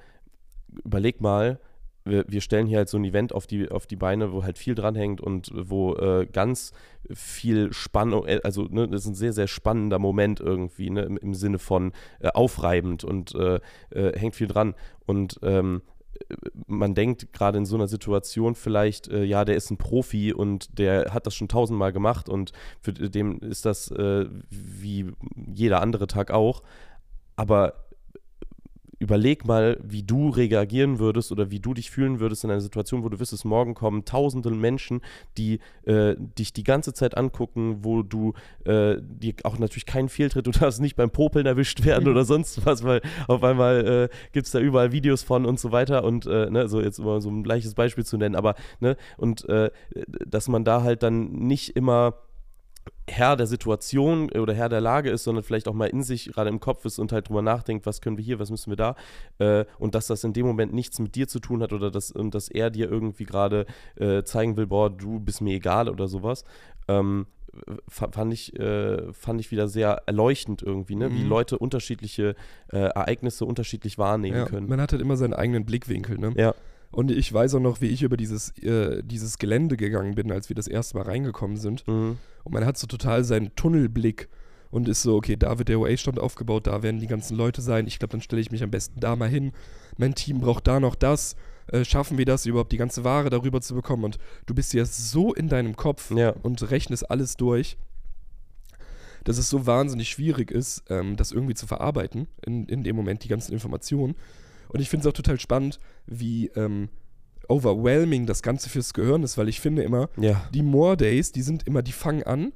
überleg 0.84 1.22
mal, 1.22 1.60
wir, 2.04 2.26
wir 2.28 2.42
stellen 2.42 2.68
hier 2.68 2.80
halt 2.80 2.90
so 2.90 2.98
ein 2.98 3.06
Event 3.06 3.34
auf 3.34 3.48
die, 3.48 3.70
auf 3.70 3.86
die 3.86 3.96
Beine, 3.96 4.32
wo 4.34 4.44
halt 4.44 4.58
viel 4.58 4.76
dranhängt 4.76 5.22
und 5.22 5.52
wo 5.54 5.96
äh, 5.96 6.26
ganz 6.32 6.72
viel 7.14 7.74
Spannung, 7.74 8.26
äh, 8.26 8.40
also 8.44 8.64
ne, 8.64 8.88
das 8.88 9.02
ist 9.02 9.08
ein 9.08 9.16
sehr, 9.16 9.34
sehr 9.34 9.48
spannender 9.48 10.00
Moment 10.00 10.40
irgendwie, 10.40 10.90
ne, 10.90 11.04
im, 11.04 11.18
im 11.18 11.34
Sinne 11.34 11.60
von 11.60 11.92
äh, 12.20 12.30
aufreibend 12.30 13.04
und 13.04 13.36
äh, 13.36 13.60
äh, 13.92 14.18
hängt 14.18 14.36
viel 14.36 14.48
dran. 14.48 14.76
Und 15.06 15.40
ähm, 15.44 15.82
man 16.68 16.94
denkt 16.94 17.34
gerade 17.34 17.58
in 17.58 17.66
so 17.66 17.76
einer 17.76 17.88
Situation 17.88 18.56
vielleicht, 18.56 19.08
äh, 19.08 19.24
ja, 19.24 19.46
der 19.46 19.56
ist 19.56 19.72
ein 19.72 19.78
Profi 19.78 20.34
und 20.34 20.78
der 20.78 21.14
hat 21.14 21.28
das 21.28 21.36
schon 21.36 21.48
tausendmal 21.48 21.94
gemacht 21.94 22.30
und 22.30 22.52
für 22.80 22.94
dem 22.94 23.40
ist 23.40 23.66
das 23.66 23.92
äh, 23.92 24.26
wie 24.50 25.12
jeder 25.36 25.82
andere 25.82 26.08
Tag 26.08 26.32
auch. 26.32 26.64
Aber 27.36 27.74
überleg 29.02 29.46
mal, 29.46 29.80
wie 29.84 30.04
du 30.04 30.30
reagieren 30.30 31.00
würdest 31.00 31.32
oder 31.32 31.50
wie 31.50 31.60
du 31.60 31.74
dich 31.74 31.90
fühlen 31.90 32.20
würdest 32.20 32.44
in 32.44 32.52
einer 32.52 32.62
Situation, 32.62 33.04
wo 33.04 33.10
du 33.10 33.20
wüsstest, 33.20 33.46
morgen 33.46 33.74
kommen. 33.74 34.06
Tausende 34.06 34.52
Menschen, 34.52 35.02
die 35.40 35.60
äh, 35.86 36.16
dich 36.18 36.54
die 36.54 36.64
ganze 36.64 36.94
Zeit 36.94 37.18
angucken, 37.18 37.80
wo 37.82 38.04
du 38.04 38.34
äh, 38.66 38.98
dir 39.02 39.34
auch 39.44 39.58
natürlich 39.58 39.88
keinen 39.88 40.08
Fehltritt, 40.08 40.46
du 40.48 40.52
darfst 40.52 40.80
nicht 40.80 40.96
beim 40.96 41.10
Popeln 41.10 41.48
erwischt 41.48 41.84
werden 41.84 42.08
oder 42.08 42.26
sonst 42.26 42.64
was, 42.66 42.84
weil 42.84 43.02
auf 43.28 43.44
einmal 43.44 44.10
äh, 44.12 44.16
gibt 44.34 44.46
es 44.46 44.52
da 44.52 44.60
überall 44.60 44.92
Videos 44.92 45.24
von 45.24 45.48
und 45.48 45.60
so 45.60 45.72
weiter 45.72 46.04
und 46.04 46.28
äh, 46.28 46.52
ne, 46.52 46.68
so 46.68 46.80
jetzt 46.80 47.00
immer 47.00 47.22
so 47.22 47.30
ein 47.30 47.42
gleiches 47.42 47.74
Beispiel 47.74 48.06
zu 48.06 48.18
nennen, 48.18 48.36
aber 48.36 48.54
ne, 48.80 48.98
und 49.18 49.50
äh, 49.50 49.72
dass 50.28 50.48
man 50.48 50.64
da 50.64 50.84
halt 50.84 51.02
dann 51.02 51.32
nicht 51.32 51.76
immer 51.76 52.14
Herr 53.10 53.36
der 53.36 53.48
Situation 53.48 54.32
oder 54.32 54.54
Herr 54.54 54.70
der 54.70 54.80
Lage 54.82 55.10
ist, 55.10 55.24
sondern 55.24 55.44
vielleicht 55.44 55.68
auch 55.68 55.74
mal 55.74 55.88
in 55.88 56.04
sich 56.04 56.32
gerade 56.32 56.50
im 56.50 56.60
Kopf 56.60 56.86
ist 56.86 57.00
und 57.00 57.12
halt 57.12 57.28
drüber 57.30 57.42
nachdenkt, 57.42 57.86
was 57.86 58.00
können 58.02 58.18
wir 58.18 58.24
hier, 58.24 58.40
was 58.40 58.52
müssen 58.52 58.72
wir 58.72 58.78
da 58.78 58.96
äh, 59.40 59.66
und 59.80 59.96
dass 59.96 60.08
das 60.08 60.24
in 60.24 60.34
dem 60.34 60.46
Moment 60.46 60.74
nichts 60.74 61.00
mit 61.00 61.16
dir 61.16 61.28
zu 61.28 61.40
tun 61.40 61.62
hat 61.62 61.74
oder 61.74 61.92
dass, 61.92 62.14
dass 62.16 62.48
er 62.50 62.70
dir 62.70 62.90
irgendwie 62.90 63.26
gerade 63.26 63.66
äh, 63.96 64.24
zeigen 64.24 64.56
will, 64.56 64.68
boah, 64.68 64.90
du 64.90 65.20
bist 65.20 65.42
mir 65.42 65.56
egal 65.56 65.90
oder 65.90 66.08
sowas, 66.08 66.46
ähm, 66.88 67.26
fa- 67.90 68.10
fand 68.12 68.34
ich, 68.34 68.58
äh, 68.58 69.12
fand 69.14 69.42
ich 69.42 69.52
wieder 69.52 69.68
sehr 69.68 70.04
erleuchtend 70.06 70.62
irgendwie, 70.62 70.96
ne? 70.96 71.12
wie 71.12 71.24
Mhm. 71.24 71.30
Leute 71.30 71.58
unterschiedliche 71.58 72.36
äh, 72.72 72.78
Ereignisse 72.78 73.44
unterschiedlich 73.46 73.98
wahrnehmen 73.98 74.38
Ja, 74.38 74.46
können. 74.46 74.70
man 74.70 74.80
hat 74.80 74.92
halt 74.94 75.02
immer 75.02 75.18
seinen 75.18 75.34
eigenen 75.34 75.66
Blickwinkel, 75.66 76.18
ne? 76.18 76.34
Ja. 76.38 76.54
Und 76.91 77.10
ich 77.12 77.32
weiß 77.32 77.56
auch 77.56 77.60
noch, 77.62 77.80
wie 77.82 77.88
ich 77.88 78.04
über 78.04 78.17
dieses, 78.17 78.49
äh, 78.60 79.01
dieses 79.04 79.38
Gelände 79.38 79.77
gegangen 79.77 80.15
bin, 80.15 80.32
als 80.32 80.49
wir 80.49 80.56
das 80.56 80.67
erste 80.67 80.97
Mal 80.97 81.04
reingekommen 81.04 81.58
sind. 81.58 81.88
Mhm. 81.88 82.17
Und 82.43 82.54
man 82.54 82.65
hat 82.65 82.77
so 82.77 82.88
total 82.88 83.23
seinen 83.23 83.56
Tunnelblick 83.56 84.27
und 84.71 84.88
ist 84.88 85.01
so, 85.01 85.15
okay, 85.15 85.36
da 85.38 85.58
wird 85.58 85.69
der 85.69 85.80
OA-Stand 85.80 86.19
aufgebaut, 86.19 86.67
da 86.67 86.84
werden 86.84 86.99
die 86.99 87.08
ganzen 87.08 87.38
Leute 87.38 87.62
sein. 87.62 87.88
Ich 87.88 87.99
glaube, 87.99 88.12
dann 88.12 88.21
stelle 88.21 88.41
ich 88.41 88.51
mich 88.51 88.63
am 88.63 88.71
besten 88.71 88.99
da 88.99 89.15
mal 89.15 89.30
hin. 89.30 89.51
Mein 89.97 90.15
Team 90.15 90.39
braucht 90.39 90.67
da 90.67 90.80
noch 90.80 90.95
das. 90.95 91.36
Äh, 91.67 91.86
schaffen 91.86 92.17
wir 92.17 92.25
das, 92.25 92.45
überhaupt 92.45 92.71
die 92.71 92.77
ganze 92.77 93.04
Ware 93.04 93.30
darüber 93.30 93.62
zu 93.62 93.75
bekommen? 93.75 94.04
Und 94.04 94.17
du 94.45 94.54
bist 94.54 94.73
ja 94.73 94.84
so 94.86 95.34
in 95.34 95.47
deinem 95.47 95.75
Kopf 95.75 96.12
Ja. 96.12 96.32
und 96.41 96.69
rechnest 96.71 97.10
alles 97.10 97.38
durch, 97.38 97.77
dass 99.23 99.38
es 99.38 99.49
so 99.49 99.67
wahnsinnig 99.67 100.10
schwierig 100.10 100.51
ist, 100.51 100.84
ähm, 100.89 101.15
das 101.15 101.32
irgendwie 101.32 101.54
zu 101.54 101.67
verarbeiten, 101.67 102.27
in, 102.45 102.65
in 102.65 102.84
dem 102.84 102.95
Moment 102.95 103.23
die 103.23 103.27
ganzen 103.27 103.54
Informationen. 103.54 104.15
Und 104.69 104.80
ich 104.80 104.89
finde 104.89 105.08
es 105.08 105.08
auch 105.12 105.15
total 105.15 105.39
spannend, 105.39 105.80
wie 106.08 106.48
ähm, 106.56 106.90
overwhelming 107.48 108.26
das 108.26 108.42
Ganze 108.44 108.70
fürs 108.70 108.94
Gehirn 108.94 109.24
ist, 109.24 109.38
weil 109.38 109.50
ich 109.50 109.60
finde 109.60 109.84
immer, 109.84 110.10
Ja. 110.18 110.44
die 110.54 110.64
More 110.64 110.98
Days, 110.98 111.32
die 111.32 111.42
sind 111.42 111.68
immer, 111.68 111.82
die 111.82 111.92
fangen 111.92 112.24
an 112.24 112.54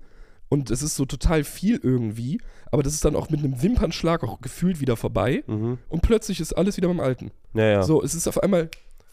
und 0.50 0.72
es 0.72 0.82
ist 0.82 0.96
so 0.96 1.06
total 1.06 1.44
viel 1.44 1.80
irgendwie, 1.82 2.40
aber 2.72 2.84
das 2.84 2.94
ist 2.94 3.04
dann 3.06 3.16
auch 3.16 3.30
mit 3.30 3.40
einem 3.42 3.62
Wimpernschlag 3.62 4.24
auch 4.24 4.42
gefühlt 4.42 4.80
wieder 4.80 4.96
vorbei 4.96 5.44
Mhm. 5.48 5.80
und 5.90 6.02
plötzlich 6.02 6.40
ist 6.40 6.54
alles 6.54 6.78
wieder 6.78 6.88
beim 6.88 7.00
Alten. 7.00 7.32
Ja, 7.54 7.66
ja. 7.66 7.84
So, 7.84 8.02
es 8.04 8.14
ist 8.16 8.28
auf 8.28 8.42
einmal 8.42 8.70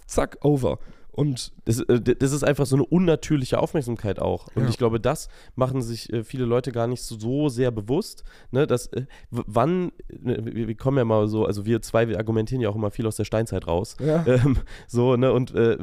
zack, 0.06 0.38
over. 0.42 0.78
Und 1.12 1.52
Das, 1.66 1.80
äh, 1.80 2.00
das 2.00 2.32
ist 2.32 2.42
einfach 2.42 2.64
so 2.66 2.74
eine 2.76 2.84
unnatürliche 2.86 3.58
Aufmerksamkeit 3.58 4.18
auch. 4.18 4.48
Und 4.54 4.62
Ja. 4.64 4.68
ich 4.70 4.78
glaube, 4.78 4.98
das 4.98 5.28
machen 5.54 5.82
sich 5.82 6.10
äh, 6.12 6.24
viele 6.24 6.46
Leute 6.46 6.72
gar 6.72 6.86
nicht 6.86 7.02
so, 7.02 7.18
so 7.18 7.48
sehr 7.50 7.70
bewusst. 7.70 8.24
Ne, 8.50 8.66
dass, 8.66 8.86
äh, 8.88 9.04
wann, 9.30 9.92
ne, 10.10 10.38
wir, 10.42 10.68
wir 10.68 10.74
kommen 10.74 10.96
ja 10.98 11.04
mal 11.04 11.28
so, 11.28 11.44
also 11.44 11.66
wir 11.66 11.82
zwei, 11.82 12.08
wir 12.08 12.16
argumentieren 12.18 12.62
ja 12.62 12.68
auch 12.70 12.76
immer 12.76 12.90
viel 12.90 13.06
aus 13.06 13.16
der 13.16 13.24
Steinzeit 13.24 13.66
raus. 13.66 13.96
ja, 14.00 14.24
Ähm, 14.26 14.56
so, 14.88 15.16
ne, 15.16 15.32
und 15.32 15.54
äh, 15.54 15.76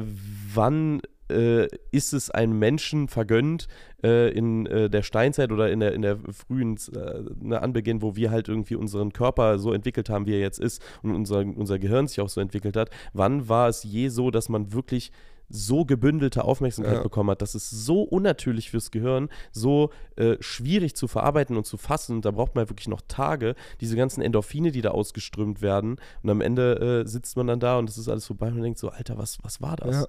wann 0.52 1.00
äh, 1.30 1.68
ist 1.90 2.12
es 2.12 2.30
einem 2.30 2.58
Menschen 2.58 3.08
vergönnt, 3.08 3.68
äh, 4.02 4.30
in 4.32 4.66
äh, 4.66 4.90
der 4.90 5.02
Steinzeit 5.02 5.52
oder 5.52 5.70
in 5.70 5.80
der, 5.80 5.92
in 5.94 6.02
der 6.02 6.18
frühen 6.32 6.76
äh, 6.94 7.22
ne, 7.40 7.62
Anbeginn, 7.62 8.02
wo 8.02 8.16
wir 8.16 8.30
halt 8.30 8.48
irgendwie 8.48 8.74
unseren 8.76 9.12
Körper 9.12 9.58
so 9.58 9.72
entwickelt 9.72 10.10
haben, 10.10 10.26
wie 10.26 10.34
er 10.34 10.40
jetzt 10.40 10.60
ist 10.60 10.82
und 11.02 11.14
unser, 11.14 11.38
unser 11.40 11.78
Gehirn 11.78 12.06
sich 12.08 12.20
auch 12.20 12.28
so 12.28 12.40
entwickelt 12.40 12.76
hat, 12.76 12.90
wann 13.12 13.48
war 13.48 13.68
es 13.68 13.82
je 13.84 14.08
so, 14.08 14.30
dass 14.30 14.48
man 14.48 14.72
wirklich 14.72 15.12
so 15.52 15.84
gebündelte 15.84 16.44
Aufmerksamkeit 16.44 16.98
Ja. 16.98 17.02
bekommen 17.02 17.30
hat, 17.30 17.42
dass 17.42 17.56
es 17.56 17.68
so 17.68 18.02
unnatürlich 18.02 18.70
fürs 18.70 18.92
Gehirn, 18.92 19.28
so 19.50 19.90
äh, 20.14 20.36
schwierig 20.38 20.94
zu 20.94 21.08
verarbeiten 21.08 21.56
und 21.56 21.66
zu 21.66 21.76
fassen. 21.76 22.22
Da 22.22 22.30
braucht 22.30 22.54
man 22.54 22.68
wirklich 22.68 22.86
noch 22.86 23.00
Tage, 23.08 23.56
diese 23.80 23.96
ganzen 23.96 24.22
Endorphine, 24.22 24.70
die 24.70 24.80
da 24.80 24.90
ausgeströmt 24.92 25.60
werden. 25.60 25.96
Und 26.22 26.30
am 26.30 26.40
Ende 26.40 27.02
äh, 27.04 27.08
sitzt 27.08 27.36
man 27.36 27.48
dann 27.48 27.58
da 27.58 27.78
und 27.80 27.90
es 27.90 27.98
ist 27.98 28.08
alles 28.08 28.28
vorbei 28.28 28.46
und 28.46 28.54
man 28.54 28.62
denkt 28.62 28.78
so, 28.78 28.90
Alter, 28.90 29.18
was, 29.18 29.38
was 29.42 29.60
war 29.60 29.74
das? 29.74 29.96
ja. 30.02 30.06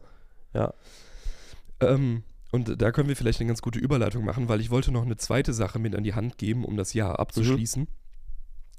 Ja. 0.54 0.74
Ähm, 1.82 2.24
und 2.52 2.82
da 2.82 2.92
können 2.92 3.08
wir 3.08 3.16
vielleicht 3.16 3.40
eine 3.40 3.48
ganz 3.48 3.62
gute 3.62 3.80
Überleitung 3.80 4.26
machen, 4.26 4.50
weil 4.50 4.60
ich 4.60 4.70
wollte 4.72 4.92
noch 4.92 5.04
eine 5.04 5.18
zweite 5.18 5.54
Sache 5.54 5.80
mit 5.80 5.96
an 5.96 6.04
die 6.04 6.14
Hand 6.14 6.38
geben, 6.38 6.66
um 6.66 6.76
das 6.76 6.94
Jahr 6.94 7.20
abzuschließen. 7.20 7.88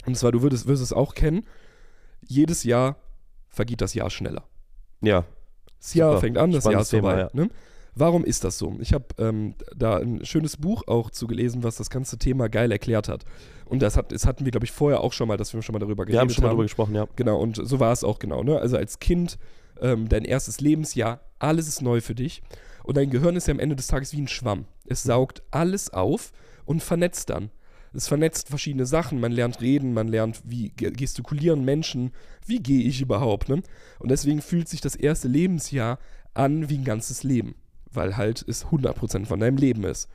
Und 0.07 0.17
zwar, 0.17 0.33
du 0.33 0.43
würdest, 0.43 0.67
wirst 0.67 0.83
es 0.83 0.93
auch 0.93 1.15
kennen, 1.15 1.47
jedes 2.27 2.65
Jahr 2.65 2.97
vergeht 3.49 3.81
das 3.81 3.95
Jahr 3.95 4.11
schneller. 4.11 4.45
Ja. 5.01 5.25
Das 5.79 5.95
Jahr 5.95 6.11
Super. 6.11 6.21
fängt 6.21 6.39
an, 6.39 6.53
das 6.53 6.65
Jahr 6.65 6.85
Spannendes 6.85 6.93
ist 6.93 7.01
vorbei. 7.01 7.29
Thema, 7.31 7.45
ne? 7.45 7.51
Warum 7.95 8.25
ist 8.25 8.45
das 8.45 8.57
so? 8.57 8.75
Ich 8.81 8.95
habe 8.95 9.05
ähm, 9.19 9.55
da 9.77 9.99
ein 9.99 10.25
schönes 10.25 10.57
Buch 10.57 10.85
auch 10.87 11.11
zugelesen, 11.11 11.63
was 11.63 11.77
das 11.77 11.91
ganze 11.91 12.17
Thema 12.17 12.49
geil 12.49 12.73
erklärt 12.73 13.09
hat. 13.09 13.25
Und 13.67 13.83
das, 13.83 13.99
hat, 13.99 14.13
das 14.13 14.27
hatten 14.27 14.45
wir, 14.47 14.51
glaube 14.51 14.65
ich, 14.65 14.73
vorher 14.73 15.01
auch 15.01 15.13
schon 15.13 15.29
mal, 15.29 15.37
dass 15.37 15.53
wir 15.53 15.61
schon 15.61 15.75
mal 15.75 15.79
darüber 15.79 16.07
Wir 16.07 16.19
haben 16.19 16.29
geredet 16.29 16.37
schon 16.37 16.45
mal 16.45 16.51
drüber 16.51 16.63
gesprochen, 16.63 16.95
ja. 16.95 17.07
Genau, 17.17 17.39
und 17.39 17.57
so 17.57 17.81
war 17.81 17.93
es 17.93 18.03
auch 18.03 18.19
genau. 18.19 18.43
Ne? 18.43 18.59
Also 18.59 18.79
als 18.79 18.99
Kind, 18.99 19.39
ähm, 19.83 20.09
dein 20.09 20.25
erstes 20.25 20.61
Lebensjahr, 20.61 21.21
alles 21.39 21.69
ist 21.69 21.83
neu 21.83 22.01
für 22.01 22.15
dich. 22.15 22.43
Und 22.85 22.97
dein 22.97 23.11
Gehirn 23.11 23.37
ist 23.37 23.47
ja 23.49 23.53
am 23.53 23.61
Ende 23.61 23.77
des 23.77 23.87
Tages 23.89 24.13
wie 24.13 24.21
ein 24.23 24.29
Schwamm. 24.29 24.65
Es 24.87 25.03
saugt 25.03 25.43
alles 25.51 25.91
auf 25.91 26.33
und 26.65 26.83
vernetzt 26.83 27.29
dann. 27.31 27.51
Es 27.95 28.09
vernetzt 28.09 28.49
verschiedene 28.49 28.87
Sachen. 28.87 29.21
Man 29.21 29.33
lernt 29.33 29.61
reden, 29.61 29.93
man 29.93 30.09
lernt, 30.09 30.41
wie 30.45 30.71
ge- 30.71 30.91
gestikulieren 30.93 31.65
Menschen, 31.65 32.11
wie 32.47 32.59
gehe 32.61 32.83
ich 32.85 33.03
überhaupt. 33.03 33.49
Ne? 33.51 33.63
Und 33.99 34.11
deswegen 34.11 34.41
fühlt 34.41 34.69
sich 34.69 34.81
das 34.81 34.97
erste 34.97 35.29
Lebensjahr 35.29 35.99
an 36.33 36.71
wie 36.71 36.79
ein 36.79 36.85
ganzes 36.85 37.23
Leben. 37.23 37.55
Weil 37.93 38.17
halt 38.17 38.43
es 38.49 38.65
100% 38.67 39.27
von 39.27 39.39
deinem 39.41 39.59
Leben 39.59 39.85
ist. 39.85 40.09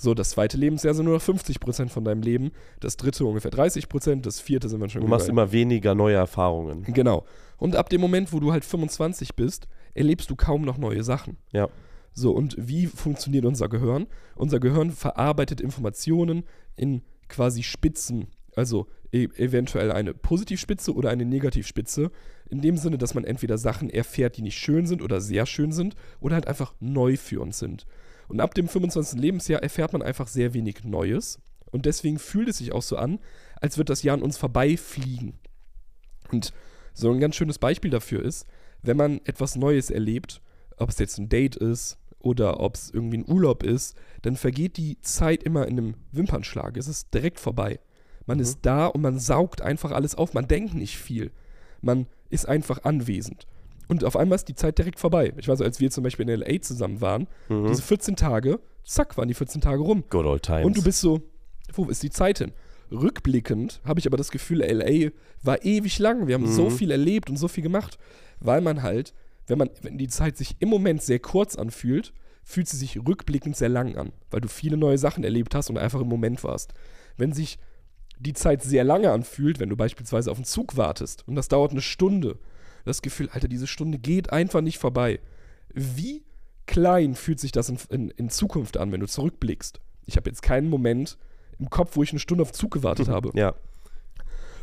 So, 0.00 0.14
das 0.14 0.30
zweite 0.30 0.56
Lebensjahr 0.56 0.94
sind 0.94 1.04
nur 1.06 1.14
noch 1.16 1.22
50% 1.22 1.88
von 1.88 2.04
deinem 2.04 2.22
Leben, 2.22 2.52
das 2.80 2.96
dritte 2.96 3.24
ungefähr 3.26 3.50
30%, 3.50 4.22
das 4.22 4.38
vierte 4.40 4.68
sind 4.68 4.80
wir 4.80 4.88
schon 4.88 5.02
Du 5.02 5.08
machst 5.08 5.26
bei- 5.26 5.32
immer 5.32 5.50
weniger 5.52 5.94
neue 5.96 6.14
Erfahrungen. 6.14 6.84
Genau. 6.84 7.26
Und 7.58 7.76
ab 7.76 7.90
dem 7.90 8.00
Moment, 8.00 8.32
wo 8.32 8.40
du 8.40 8.52
halt 8.52 8.64
25 8.64 9.34
bist, 9.34 9.68
erlebst 9.94 10.30
du 10.30 10.36
kaum 10.36 10.62
noch 10.62 10.78
neue 10.78 11.02
Sachen. 11.04 11.36
Ja. 11.52 11.68
So, 12.12 12.32
und 12.32 12.56
wie 12.58 12.86
funktioniert 12.86 13.44
unser 13.44 13.68
Gehirn? 13.68 14.06
Unser 14.34 14.60
Gehirn 14.60 14.90
verarbeitet 14.90 15.60
Informationen 15.60 16.44
in 16.76 17.02
quasi 17.28 17.62
Spitzen. 17.62 18.28
Also 18.56 18.88
e 19.12 19.28
eventuell 19.36 19.92
eine 19.92 20.14
Positivspitze 20.14 20.94
oder 20.94 21.10
eine 21.10 21.24
Negativspitze. 21.24 22.10
In 22.48 22.60
dem 22.60 22.76
Sinne, 22.76 22.98
dass 22.98 23.14
man 23.14 23.24
entweder 23.24 23.58
Sachen 23.58 23.90
erfährt, 23.90 24.36
die 24.36 24.42
nicht 24.42 24.58
schön 24.58 24.86
sind 24.86 25.02
oder 25.02 25.20
sehr 25.20 25.46
schön 25.46 25.70
sind, 25.72 25.94
oder 26.20 26.34
halt 26.34 26.48
einfach 26.48 26.74
neu 26.80 27.16
für 27.16 27.40
uns 27.40 27.58
sind. 27.58 27.86
Und 28.28 28.40
ab 28.40 28.54
dem 28.54 28.68
25. 28.68 29.18
Lebensjahr 29.20 29.62
erfährt 29.62 29.92
man 29.92 30.02
einfach 30.02 30.28
sehr 30.28 30.54
wenig 30.54 30.84
Neues. 30.84 31.40
Und 31.70 31.86
deswegen 31.86 32.18
fühlt 32.18 32.48
es 32.48 32.58
sich 32.58 32.72
auch 32.72 32.82
so 32.82 32.96
an, 32.96 33.18
als 33.60 33.76
würde 33.76 33.92
das 33.92 34.02
Jahr 34.02 34.14
an 34.14 34.22
uns 34.22 34.38
vorbeifliegen. 34.38 35.34
Und 36.30 36.52
so 36.94 37.10
ein 37.10 37.20
ganz 37.20 37.36
schönes 37.36 37.58
Beispiel 37.58 37.90
dafür 37.90 38.22
ist, 38.22 38.46
wenn 38.82 38.96
man 38.96 39.20
etwas 39.24 39.56
Neues 39.56 39.90
erlebt, 39.90 40.40
ob 40.76 40.90
es 40.90 40.98
jetzt 40.98 41.18
ein 41.18 41.28
Date 41.28 41.56
ist 41.56 41.98
oder 42.20 42.60
ob 42.60 42.74
es 42.74 42.90
irgendwie 42.90 43.18
ein 43.18 43.28
Urlaub 43.28 43.62
ist, 43.62 43.96
dann 44.22 44.36
vergeht 44.36 44.76
die 44.76 45.00
Zeit 45.00 45.42
immer 45.42 45.66
in 45.66 45.78
einem 45.78 45.94
Wimpernschlag. 46.12 46.76
Es 46.76 46.88
ist 46.88 47.12
direkt 47.14 47.40
vorbei. 47.40 47.80
Man 48.26 48.38
mhm. 48.38 48.42
ist 48.42 48.58
da 48.62 48.86
und 48.86 49.00
man 49.00 49.18
saugt 49.18 49.62
einfach 49.62 49.90
alles 49.90 50.14
auf. 50.14 50.34
Man 50.34 50.48
denkt 50.48 50.74
nicht 50.74 50.98
viel. 50.98 51.32
Man 51.80 52.06
ist 52.30 52.48
einfach 52.48 52.84
anwesend. 52.84 53.46
Und 53.88 54.04
auf 54.04 54.16
einmal 54.16 54.36
ist 54.36 54.48
die 54.48 54.54
Zeit 54.54 54.78
direkt 54.78 55.00
vorbei. 55.00 55.32
Ich 55.38 55.48
weiß, 55.48 55.62
als 55.62 55.80
wir 55.80 55.90
zum 55.90 56.04
Beispiel 56.04 56.28
in 56.28 56.40
LA 56.40 56.60
zusammen 56.60 57.00
waren, 57.00 57.26
mhm. 57.48 57.68
diese 57.68 57.82
14 57.82 58.16
Tage, 58.16 58.60
zack, 58.84 59.16
waren 59.16 59.28
die 59.28 59.34
14 59.34 59.60
Tage 59.60 59.80
rum. 59.80 60.04
Good 60.10 60.26
old 60.26 60.42
times. 60.42 60.66
Und 60.66 60.76
du 60.76 60.82
bist 60.82 61.00
so, 61.00 61.22
wo 61.72 61.86
ist 61.86 62.02
die 62.02 62.10
Zeit 62.10 62.38
hin? 62.38 62.52
Rückblickend 62.90 63.80
habe 63.84 64.00
ich 64.00 64.06
aber 64.06 64.16
das 64.16 64.30
Gefühl, 64.30 64.60
LA 64.60 65.10
war 65.42 65.64
ewig 65.64 65.98
lang. 65.98 66.26
Wir 66.26 66.34
haben 66.34 66.44
mhm. 66.44 66.52
so 66.52 66.70
viel 66.70 66.90
erlebt 66.90 67.30
und 67.30 67.36
so 67.36 67.48
viel 67.48 67.62
gemacht, 67.62 67.98
weil 68.40 68.60
man 68.60 68.82
halt, 68.82 69.14
wenn 69.46 69.58
man, 69.58 69.70
wenn 69.82 69.98
die 69.98 70.08
Zeit 70.08 70.36
sich 70.36 70.56
im 70.60 70.68
Moment 70.68 71.02
sehr 71.02 71.18
kurz 71.18 71.56
anfühlt, 71.56 72.12
fühlt 72.42 72.68
sie 72.68 72.78
sich 72.78 72.96
rückblickend 72.96 73.56
sehr 73.56 73.68
lang 73.68 73.96
an, 73.96 74.12
weil 74.30 74.40
du 74.40 74.48
viele 74.48 74.76
neue 74.76 74.96
Sachen 74.96 75.22
erlebt 75.22 75.54
hast 75.54 75.68
und 75.68 75.76
einfach 75.76 76.00
im 76.00 76.08
Moment 76.08 76.42
warst. 76.44 76.72
Wenn 77.16 77.32
sich 77.32 77.58
die 78.18 78.32
Zeit 78.32 78.62
sehr 78.62 78.84
lange 78.84 79.10
anfühlt, 79.12 79.60
wenn 79.60 79.68
du 79.68 79.76
beispielsweise 79.76 80.30
auf 80.30 80.38
einen 80.38 80.44
Zug 80.44 80.76
wartest 80.76 81.26
und 81.28 81.34
das 81.34 81.48
dauert 81.48 81.72
eine 81.72 81.82
Stunde, 81.82 82.38
das 82.84 83.02
Gefühl, 83.02 83.28
Alter, 83.30 83.48
diese 83.48 83.66
Stunde 83.66 83.98
geht 83.98 84.32
einfach 84.32 84.60
nicht 84.60 84.78
vorbei. 84.78 85.20
Wie 85.74 86.24
klein 86.66 87.14
fühlt 87.14 87.38
sich 87.38 87.52
das 87.52 87.68
in, 87.68 87.78
in, 87.90 88.10
in 88.10 88.30
Zukunft 88.30 88.76
an, 88.76 88.92
wenn 88.92 89.00
du 89.00 89.06
zurückblickst? 89.06 89.80
Ich 90.06 90.16
habe 90.16 90.30
jetzt 90.30 90.42
keinen 90.42 90.70
Moment, 90.70 91.18
im 91.58 91.70
Kopf, 91.70 91.96
wo 91.96 92.02
ich 92.02 92.10
eine 92.10 92.20
Stunde 92.20 92.42
auf 92.42 92.52
Zug 92.52 92.70
gewartet 92.70 93.08
habe. 93.08 93.30
Ja. 93.38 93.54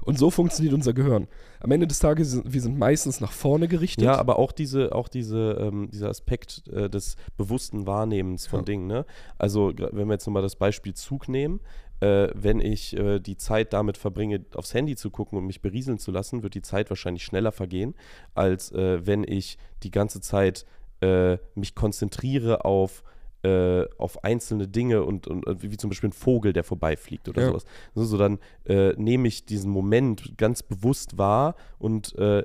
Und 0.06 0.20
so 0.20 0.30
funktioniert 0.30 0.76
unser 0.76 0.94
Gehirn. 0.94 1.28
Am 1.60 1.72
Ende 1.72 1.88
des 1.88 1.98
Tages, 1.98 2.32
sind 2.32 2.54
wir 2.54 2.62
sind 2.62 2.78
meistens 2.78 3.22
nach 3.22 3.32
vorne 3.32 3.68
gerichtet. 3.68 4.06
Ja, 4.06 4.18
aber 4.18 4.38
auch 4.38 4.52
diese, 4.52 4.94
auch 4.94 5.08
diese, 5.08 5.58
ähm, 5.60 5.90
dieser 5.92 6.10
Aspekt 6.10 6.68
äh, 6.68 6.90
des 6.90 7.16
bewussten 7.38 7.88
Wahrnehmens 7.88 8.46
von 8.46 8.60
ja. 8.60 8.66
Dingen. 8.66 8.86
Ne? 8.86 9.06
Also, 9.40 9.74
wenn 9.76 10.08
wir 10.08 10.14
jetzt 10.14 10.28
nochmal 10.28 10.44
das 10.44 10.58
Beispiel 10.58 10.94
Zug 10.94 11.28
nehmen, 11.28 11.60
äh, 12.02 12.28
wenn 12.36 12.60
ich 12.60 12.96
äh, 12.96 13.20
die 13.20 13.38
Zeit 13.38 13.74
damit 13.74 13.98
verbringe, 13.98 14.46
aufs 14.54 14.74
Handy 14.74 14.96
zu 14.96 15.10
gucken 15.10 15.40
und 15.40 15.48
mich 15.48 15.62
berieseln 15.62 15.98
zu 15.98 16.12
lassen, 16.12 16.44
wird 16.44 16.54
die 16.54 16.62
Zeit 16.62 16.90
wahrscheinlich 16.90 17.24
schneller 17.24 17.52
vergehen, 17.52 17.96
als 18.36 18.72
äh, 18.74 19.06
wenn 19.06 19.24
ich 19.24 19.58
die 19.82 19.92
ganze 19.92 20.22
Zeit 20.22 20.66
äh, 21.02 21.38
mich 21.56 21.74
konzentriere 21.74 22.64
auf 22.64 23.04
äh, 23.46 23.88
auf 24.00 24.24
einzelne 24.24 24.68
Dinge 24.68 25.04
und, 25.04 25.28
und, 25.28 25.46
wie 25.62 25.78
zum 25.78 25.92
Beispiel 25.92 26.10
ein 26.10 26.14
Vogel, 26.14 26.52
der 26.52 26.64
vorbeifliegt 26.64 27.30
oder 27.30 27.42
ja. 27.44 27.48
sowas. 27.50 27.66
So, 27.94 28.04
so 28.04 28.18
dann 28.18 28.40
äh, 28.66 28.94
nehme 28.98 29.28
ich 29.28 29.46
diesen 29.46 29.70
Moment 29.70 30.36
ganz 30.38 30.64
bewusst 30.64 31.20
wahr 31.20 31.56
und 31.78 32.16
äh, 32.16 32.44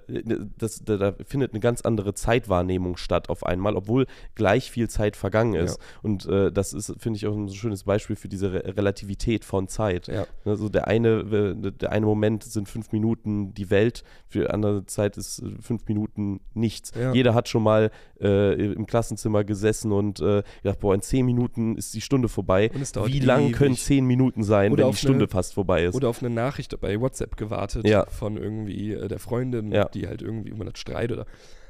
das, 0.59 0.85
da, 0.85 0.99
da, 0.99 1.15
findet 1.25 1.53
eine 1.53 1.61
ganz 1.61 1.81
andere 1.81 2.13
Zeitwahrnehmung 2.13 2.99
statt 2.99 3.31
auf 3.31 3.47
einmal, 3.47 3.77
obwohl 3.77 4.07
gleich 4.35 4.71
viel 4.71 4.91
Zeit 4.91 5.17
vergangen 5.17 5.55
ist. 5.55 5.79
Ja. 5.79 5.85
Und 6.03 6.27
äh, 6.27 6.53
das 6.53 6.75
ist, 6.75 6.95
finde 6.99 7.17
ich, 7.17 7.27
auch 7.27 7.35
ein 7.35 7.49
schönes 7.49 7.85
Beispiel 7.85 8.17
für 8.17 8.29
diese 8.29 8.53
Re 8.53 8.77
Relativität 8.77 9.47
von 9.47 9.69
Zeit. 9.69 10.09
Ja. 10.09 10.27
Also 10.45 10.69
der 10.69 10.87
eine, 10.87 11.55
der 11.55 11.93
eine 11.93 12.05
Moment 12.05 12.45
sind 12.45 12.69
fünf 12.69 12.93
Minuten 12.93 13.55
die 13.55 13.71
Welt, 13.71 14.05
für 14.29 14.53
andere 14.53 14.85
Zeit 14.85 15.17
ist 15.17 15.43
fünf 15.61 15.87
Minuten 15.89 16.41
nichts. 16.53 16.93
Jeder 17.15 17.33
hat 17.35 17.49
schon 17.49 17.63
mal 17.63 17.91
äh, 18.21 18.55
im 18.73 18.87
Klassenzimmer 18.87 19.45
gesessen 19.45 19.93
und 19.93 20.21
äh, 20.21 20.43
gedacht, 20.63 20.81
boah, 20.81 20.95
in 20.95 21.03
zehn 21.03 21.27
Minuten 21.27 21.77
ist 21.77 21.95
die 21.95 22.01
Stunde 22.01 22.29
vorbei. 22.29 22.71
Wie 23.05 23.21
lang 23.21 23.53
können 23.53 23.77
zehn 23.77 24.07
Minuten 24.07 24.43
sein, 24.43 24.73
oder 24.73 24.85
wenn 24.85 24.91
die 24.93 24.97
Stunde 24.97 25.25
eine, 25.25 25.29
fast 25.29 25.55
vorbei 25.55 25.85
ist? 25.85 25.95
Oder 25.95 26.09
auf 26.09 26.23
eine 26.23 26.31
Nachricht 26.33 26.79
bei 26.81 27.01
WhatsApp 27.01 27.37
gewartet 27.37 27.87
ja. 27.87 28.07
von 28.07 28.37
irgendwie 28.37 28.93
äh, 28.93 29.09
der 29.09 29.19
Freundin, 29.19 29.73
ja. 29.73 29.87
die 29.89 30.07
halt 30.07 30.23
irgendwie 30.23 30.51
immer 30.51 30.65
das 30.65 30.79
Streit 30.79 31.13
oder. 31.13 31.27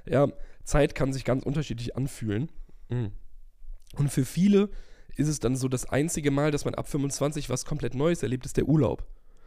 Ja, 0.07 0.29
Zeit 0.65 0.95
kann 0.95 1.13
sich 1.13 1.25
ganz 1.25 1.45
unterschiedlich 1.45 1.97
anfühlen. 1.97 2.51
Mhm. 2.89 3.13
Und 3.97 4.11
für 4.11 4.25
viele 4.25 4.71
ist 5.17 5.29
es 5.29 5.41
dann 5.41 5.57
so 5.57 5.69
das 5.69 5.87
einzige 5.87 6.31
Mal, 6.31 6.51
dass 6.51 6.65
man 6.65 6.75
ab 6.75 6.89
25 6.89 7.51
was 7.51 7.65
komplett 7.65 7.95
Neues 7.95 8.23
erlebt, 8.23 8.47
ist 8.47 8.57
der 8.57 8.67
Urlaub. 8.67 9.05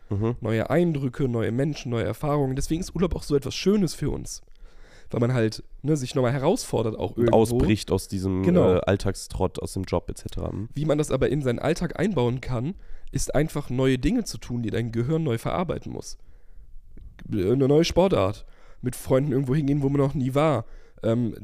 Mhm. 0.09 0.35
Neue 0.41 0.69
Eindrücke, 0.69 1.27
neue 1.27 1.51
Menschen, 1.51 1.91
neue 1.91 2.03
Erfahrungen. 2.03 2.55
Deswegen 2.55 2.81
ist 2.81 2.93
Urlaub 2.93 3.15
auch 3.15 3.23
so 3.23 3.35
etwas 3.35 3.55
Schönes 3.55 3.93
für 3.93 4.09
uns 4.09 4.41
weil 5.13 5.19
man 5.19 5.33
halt 5.33 5.63
ne, 5.81 5.95
sich 5.95 6.15
nochmal 6.15 6.33
herausfordert 6.33 6.97
auch 6.97 7.15
irgendwo. 7.17 7.37
Ausbricht 7.37 7.91
aus 7.91 8.07
diesem 8.07 8.43
genau. 8.43 8.75
äh, 8.75 8.81
Alltagstrott, 8.85 9.59
aus 9.59 9.73
dem 9.73 9.83
Job 9.83 10.09
etc. 10.09 10.49
Wie 10.73 10.85
man 10.85 10.97
das 10.97 11.11
aber 11.11 11.29
in 11.29 11.41
seinen 11.41 11.59
Alltag 11.59 11.99
einbauen 11.99 12.41
kann, 12.41 12.75
ist 13.11 13.35
einfach 13.35 13.69
neue 13.69 13.99
Dinge 13.99 14.23
zu 14.23 14.37
tun, 14.37 14.63
die 14.63 14.71
dein 14.71 14.91
Gehirn 14.91 15.23
neu 15.23 15.37
verarbeiten 15.37 15.91
muss. 15.91 16.17
Eine 17.31 17.67
neue 17.67 17.85
Sportart. 17.85 18.45
Mit 18.81 18.95
Freunden 18.97 19.31
irgendwo 19.31 19.55
hingehen, 19.55 19.81
wo 19.81 19.87
man 19.87 20.01
noch 20.01 20.13
nie 20.13 20.35
war. 20.35 20.65
Ähm, 21.03 21.35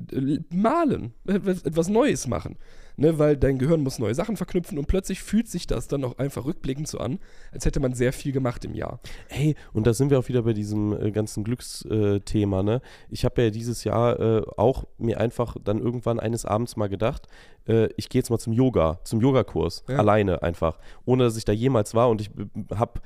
malen. 0.50 1.14
Etwas 1.26 1.88
Neues 1.88 2.28
machen 2.28 2.58
ne, 3.00 3.18
weil 3.18 3.38
dein 3.38 3.58
Gehirn 3.58 3.82
muss 3.82 3.98
neue 3.98 4.14
Sachen 4.14 4.38
verknüpfen 4.38 4.78
und 4.78 4.88
plötzlich 4.88 5.24
fühlt 5.24 5.48
sich 5.48 5.66
das 5.68 5.88
dann 5.88 6.04
auch 6.04 6.18
einfach 6.18 6.46
rückblickend 6.46 6.88
so 6.88 6.98
an, 6.98 7.20
als 7.52 7.66
hätte 7.66 7.80
man 7.80 7.94
sehr 7.94 8.14
viel 8.14 8.32
gemacht 8.32 8.66
im 8.66 8.76
Jahr. 8.76 9.00
Hey, 9.30 9.56
und 9.74 9.88
da 9.88 9.94
sind 9.94 10.12
wir 10.12 10.20
auch 10.20 10.28
wieder 10.28 10.44
bei 10.44 10.54
diesem 10.54 10.94
äh, 10.94 11.12
ganzen 11.12 11.44
Glücksthema, 11.44 12.60
äh, 12.60 12.64
ne? 12.64 12.82
Ich 13.10 13.26
habe 13.26 13.42
ja 13.42 13.50
dieses 13.50 13.84
Jahr 13.84 14.20
äh, 14.20 14.42
auch 14.58 14.86
mir 14.98 15.20
einfach 15.20 15.56
dann 15.64 15.80
irgendwann 15.80 16.20
eines 16.20 16.46
Abends 16.46 16.76
mal 16.76 16.90
gedacht, 16.90 17.28
äh, 17.68 17.90
ich 17.96 18.10
gehe 18.10 18.20
jetzt 18.20 18.30
mal 18.30 18.40
zum 18.40 18.54
Yoga, 18.54 19.00
zum 19.04 19.22
Yogakurs, 19.22 19.84
ja. 19.88 19.98
alleine 19.98 20.44
einfach, 20.44 20.80
ohne 21.06 21.24
dass 21.24 21.38
ich 21.38 21.46
da 21.46 21.54
jemals 21.54 21.96
war 21.96 22.10
und 22.10 22.22
ich 22.22 22.30
habe 22.76 23.02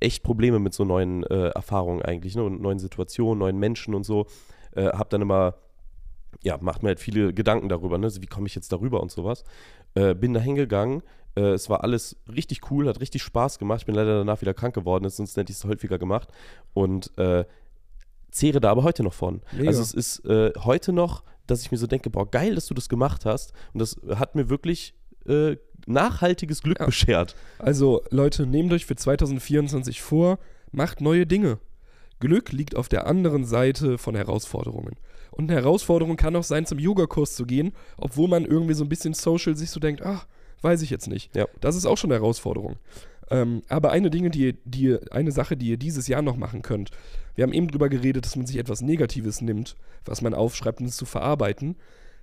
echt 0.00 0.22
Probleme 0.22 0.58
mit 0.58 0.74
so 0.74 0.84
neuen 0.84 1.22
äh, 1.24 1.48
Erfahrungen 1.48 2.02
eigentlich, 2.02 2.34
ne? 2.34 2.42
Und 2.42 2.60
neuen 2.60 2.78
Situationen, 2.78 3.38
neuen 3.38 3.58
Menschen 3.58 3.94
und 3.94 4.04
so. 4.04 4.26
Äh, 4.72 4.86
habe 4.86 5.08
dann 5.08 5.22
immer 5.22 5.54
ja, 6.42 6.58
macht 6.60 6.82
mir 6.82 6.88
halt 6.88 7.00
viele 7.00 7.32
Gedanken 7.32 7.68
darüber, 7.68 7.98
ne? 7.98 8.08
wie 8.20 8.26
komme 8.26 8.46
ich 8.46 8.54
jetzt 8.54 8.72
darüber 8.72 9.00
und 9.00 9.10
sowas. 9.10 9.44
Äh, 9.94 10.14
bin 10.14 10.34
da 10.34 10.40
hingegangen, 10.40 11.02
äh, 11.36 11.52
es 11.52 11.68
war 11.68 11.82
alles 11.82 12.16
richtig 12.32 12.70
cool, 12.70 12.88
hat 12.88 13.00
richtig 13.00 13.22
Spaß 13.22 13.58
gemacht. 13.58 13.80
Ich 13.80 13.86
bin 13.86 13.94
leider 13.94 14.18
danach 14.18 14.40
wieder 14.40 14.54
krank 14.54 14.74
geworden, 14.74 15.08
sonst 15.08 15.36
hätte 15.36 15.52
ich 15.52 15.58
es 15.58 15.64
häufiger 15.64 15.98
gemacht. 15.98 16.28
Und 16.72 17.16
äh, 17.18 17.44
zehre 18.30 18.60
da 18.60 18.70
aber 18.70 18.82
heute 18.82 19.02
noch 19.02 19.14
von. 19.14 19.42
Mega. 19.52 19.68
Also 19.68 19.82
es 19.82 19.92
ist 19.92 20.24
äh, 20.26 20.52
heute 20.58 20.92
noch, 20.92 21.22
dass 21.46 21.62
ich 21.62 21.70
mir 21.70 21.78
so 21.78 21.86
denke, 21.86 22.10
boah, 22.10 22.30
geil, 22.30 22.54
dass 22.54 22.66
du 22.66 22.74
das 22.74 22.88
gemacht 22.88 23.24
hast. 23.24 23.52
Und 23.72 23.80
das 23.80 24.00
hat 24.16 24.34
mir 24.34 24.48
wirklich 24.48 24.94
äh, 25.26 25.56
nachhaltiges 25.86 26.62
Glück 26.62 26.80
ja. 26.80 26.86
beschert. 26.86 27.34
Also 27.58 28.02
Leute, 28.10 28.46
nehmt 28.46 28.72
euch 28.72 28.86
für 28.86 28.96
2024 28.96 30.00
vor, 30.02 30.38
macht 30.72 31.00
neue 31.00 31.26
Dinge. 31.26 31.58
Glück 32.24 32.52
liegt 32.52 32.74
auf 32.74 32.88
der 32.88 33.06
anderen 33.06 33.44
Seite 33.44 33.98
von 33.98 34.14
Herausforderungen. 34.14 34.96
Und 35.30 35.50
eine 35.50 35.60
Herausforderung 35.60 36.16
kann 36.16 36.36
auch 36.36 36.42
sein, 36.42 36.64
zum 36.64 36.78
Yogakurs 36.78 37.34
zu 37.34 37.44
gehen, 37.44 37.72
obwohl 37.98 38.28
man 38.28 38.46
irgendwie 38.46 38.72
so 38.72 38.82
ein 38.82 38.88
bisschen 38.88 39.12
social 39.12 39.56
sich 39.56 39.70
so 39.70 39.78
denkt, 39.78 40.00
ach, 40.02 40.26
weiß 40.62 40.80
ich 40.80 40.88
jetzt 40.90 41.06
nicht. 41.06 41.36
Ja. 41.36 41.46
Das 41.60 41.76
ist 41.76 41.84
auch 41.84 41.98
schon 41.98 42.10
eine 42.10 42.20
Herausforderung. 42.20 42.76
Ähm, 43.30 43.62
aber 43.68 43.90
eine 43.90 44.10
Dinge, 44.10 44.30
die, 44.30 44.56
die, 44.64 44.96
eine 45.10 45.32
Sache, 45.32 45.56
die 45.56 45.68
ihr 45.68 45.76
dieses 45.76 46.08
Jahr 46.08 46.22
noch 46.22 46.36
machen 46.36 46.62
könnt. 46.62 46.90
Wir 47.34 47.42
haben 47.42 47.52
eben 47.52 47.68
drüber 47.68 47.90
geredet, 47.90 48.24
dass 48.24 48.36
man 48.36 48.46
sich 48.46 48.56
etwas 48.56 48.80
Negatives 48.80 49.42
nimmt, 49.42 49.76
was 50.06 50.22
man 50.22 50.32
aufschreibt, 50.32 50.80
um 50.80 50.86
es 50.86 50.96
zu 50.96 51.04
verarbeiten. 51.04 51.76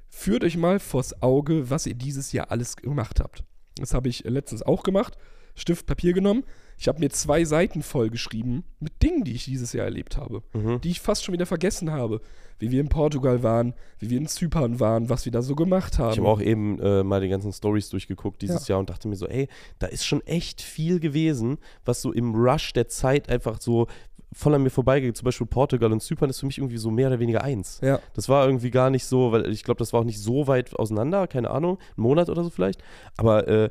Führt 0.09 0.43
euch 0.43 0.57
mal 0.57 0.79
vors 0.79 1.21
Auge, 1.21 1.69
was 1.69 1.85
ihr 1.85 1.95
dieses 1.95 2.31
Jahr 2.31 2.49
alles 2.49 2.75
gemacht 2.75 3.19
habt. 3.19 3.43
Das 3.75 3.93
habe 3.93 4.09
ich 4.09 4.23
letztens 4.23 4.63
auch 4.63 4.83
gemacht. 4.83 5.17
Stift, 5.55 5.85
Papier 5.85 6.13
genommen, 6.13 6.43
ich 6.82 6.88
habe 6.88 6.99
mir 6.99 7.11
zwei 7.11 7.45
Seiten 7.45 7.84
voll 7.84 8.09
geschrieben 8.09 8.63
mit 8.79 9.03
Dingen, 9.03 9.23
die 9.23 9.34
ich 9.34 9.45
dieses 9.45 9.71
Jahr 9.71 9.86
erlebt 9.86 10.17
habe, 10.17 10.41
mhm. 10.53 10.82
die 10.82 10.89
ich 10.89 10.99
fast 10.99 11.23
schon 11.23 11.34
wieder 11.34 11.45
vergessen 11.45 11.91
habe. 11.91 12.21
Wie 12.57 12.71
wir 12.71 12.82
in 12.82 12.89
Portugal 12.89 13.41
waren, 13.43 13.73
wie 13.99 14.09
wir 14.09 14.17
in 14.17 14.27
Zypern 14.27 14.79
waren, 14.79 15.09
was 15.09 15.25
wir 15.25 15.32
da 15.32 15.41
so 15.43 15.55
gemacht 15.55 15.99
haben. 15.99 16.13
Ich 16.13 16.17
habe 16.17 16.27
auch 16.27 16.41
eben 16.41 16.79
äh, 16.79 17.03
mal 17.03 17.21
die 17.21 17.29
ganzen 17.29 17.53
Stories 17.53 17.89
durchgeguckt 17.89 18.41
dieses 18.41 18.67
ja. 18.67 18.73
Jahr 18.73 18.79
und 18.79 18.89
dachte 18.89 19.07
mir 19.07 19.15
so, 19.15 19.27
ey, 19.27 19.47
da 19.77 19.88
ist 19.88 20.05
schon 20.05 20.25
echt 20.25 20.61
viel 20.61 20.99
gewesen, 20.99 21.57
was 21.86 22.01
so 22.01 22.11
im 22.11 22.34
Rush 22.34 22.73
der 22.73 22.88
Zeit 22.88 23.29
einfach 23.29 23.61
so 23.61 23.88
voll 24.34 24.55
an 24.55 24.63
mir 24.63 24.69
vorbeigeht. 24.69 25.17
Zum 25.17 25.25
Beispiel 25.25 25.47
Portugal 25.47 25.91
und 25.91 26.01
Zypern 26.01 26.29
ist 26.29 26.39
für 26.39 26.45
mich 26.45 26.57
irgendwie 26.57 26.77
so 26.77 26.89
mehr 26.89 27.07
oder 27.07 27.19
weniger 27.19 27.43
eins. 27.43 27.79
Ja. 27.84 27.99
Das 28.13 28.29
war 28.29 28.45
irgendwie 28.45 28.71
gar 28.71 28.89
nicht 28.89 29.05
so, 29.05 29.32
weil 29.32 29.49
ich 29.51 29.63
glaube, 29.63 29.79
das 29.79 29.93
war 29.93 30.01
auch 30.01 30.05
nicht 30.05 30.21
so 30.21 30.47
weit 30.47 30.75
auseinander, 30.75 31.27
keine 31.27 31.51
Ahnung, 31.51 31.77
einen 31.97 32.03
Monat 32.03 32.29
oder 32.29 32.43
so 32.43 32.49
vielleicht. 32.49 32.82
Aber 33.17 33.47
äh, 33.47 33.69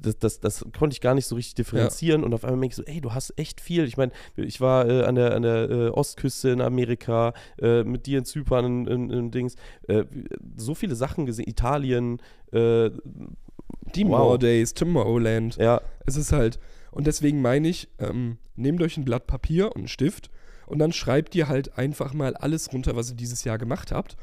das, 0.00 0.18
das, 0.18 0.40
das 0.40 0.64
konnte 0.76 0.94
ich 0.94 1.00
gar 1.00 1.14
nicht 1.14 1.26
so 1.26 1.34
richtig 1.34 1.54
differenzieren 1.54 2.20
ja. 2.20 2.26
und 2.26 2.34
auf 2.34 2.44
einmal 2.44 2.60
denke 2.60 2.72
ich 2.72 2.76
so, 2.76 2.84
ey, 2.84 3.00
du 3.00 3.12
hast 3.12 3.32
echt 3.38 3.60
viel. 3.60 3.84
Ich 3.84 3.96
meine, 3.96 4.12
ich 4.36 4.60
war 4.60 4.88
äh, 4.88 5.04
an 5.04 5.14
der, 5.14 5.34
an 5.34 5.42
der 5.42 5.70
äh, 5.70 5.88
Ostküste 5.88 6.50
in 6.50 6.60
Amerika, 6.60 7.32
äh, 7.60 7.84
mit 7.84 8.06
dir 8.06 8.18
in 8.18 8.24
Zypern 8.24 8.64
in, 8.64 8.86
in, 8.86 9.10
in 9.10 9.30
Dings, 9.30 9.56
äh, 9.88 10.04
so 10.56 10.74
viele 10.74 10.94
Sachen 10.94 11.26
gesehen, 11.26 11.48
Italien, 11.48 12.20
äh, 12.52 12.90
die 13.94 14.06
wow. 14.06 14.38
Days, 14.38 14.74
Tomorrowland. 14.74 15.56
Ja. 15.56 15.80
Es 16.06 16.16
ist 16.16 16.32
halt, 16.32 16.58
Und 16.90 17.06
deswegen 17.06 17.42
meine 17.42 17.68
ich, 17.68 17.88
ähm, 17.98 18.38
nehmt 18.56 18.82
euch 18.82 18.96
ein 18.96 19.04
Blatt 19.04 19.26
Papier 19.26 19.68
und 19.68 19.78
einen 19.78 19.88
Stift 19.88 20.30
und 20.66 20.78
dann 20.78 20.92
schreibt 20.92 21.34
ihr 21.34 21.48
halt 21.48 21.76
einfach 21.76 22.14
mal 22.14 22.34
alles 22.36 22.72
runter, 22.72 22.96
was 22.96 23.10
ihr 23.10 23.16
dieses 23.16 23.44
Jahr 23.44 23.58
gemacht 23.58 23.92
habt. 23.92 24.16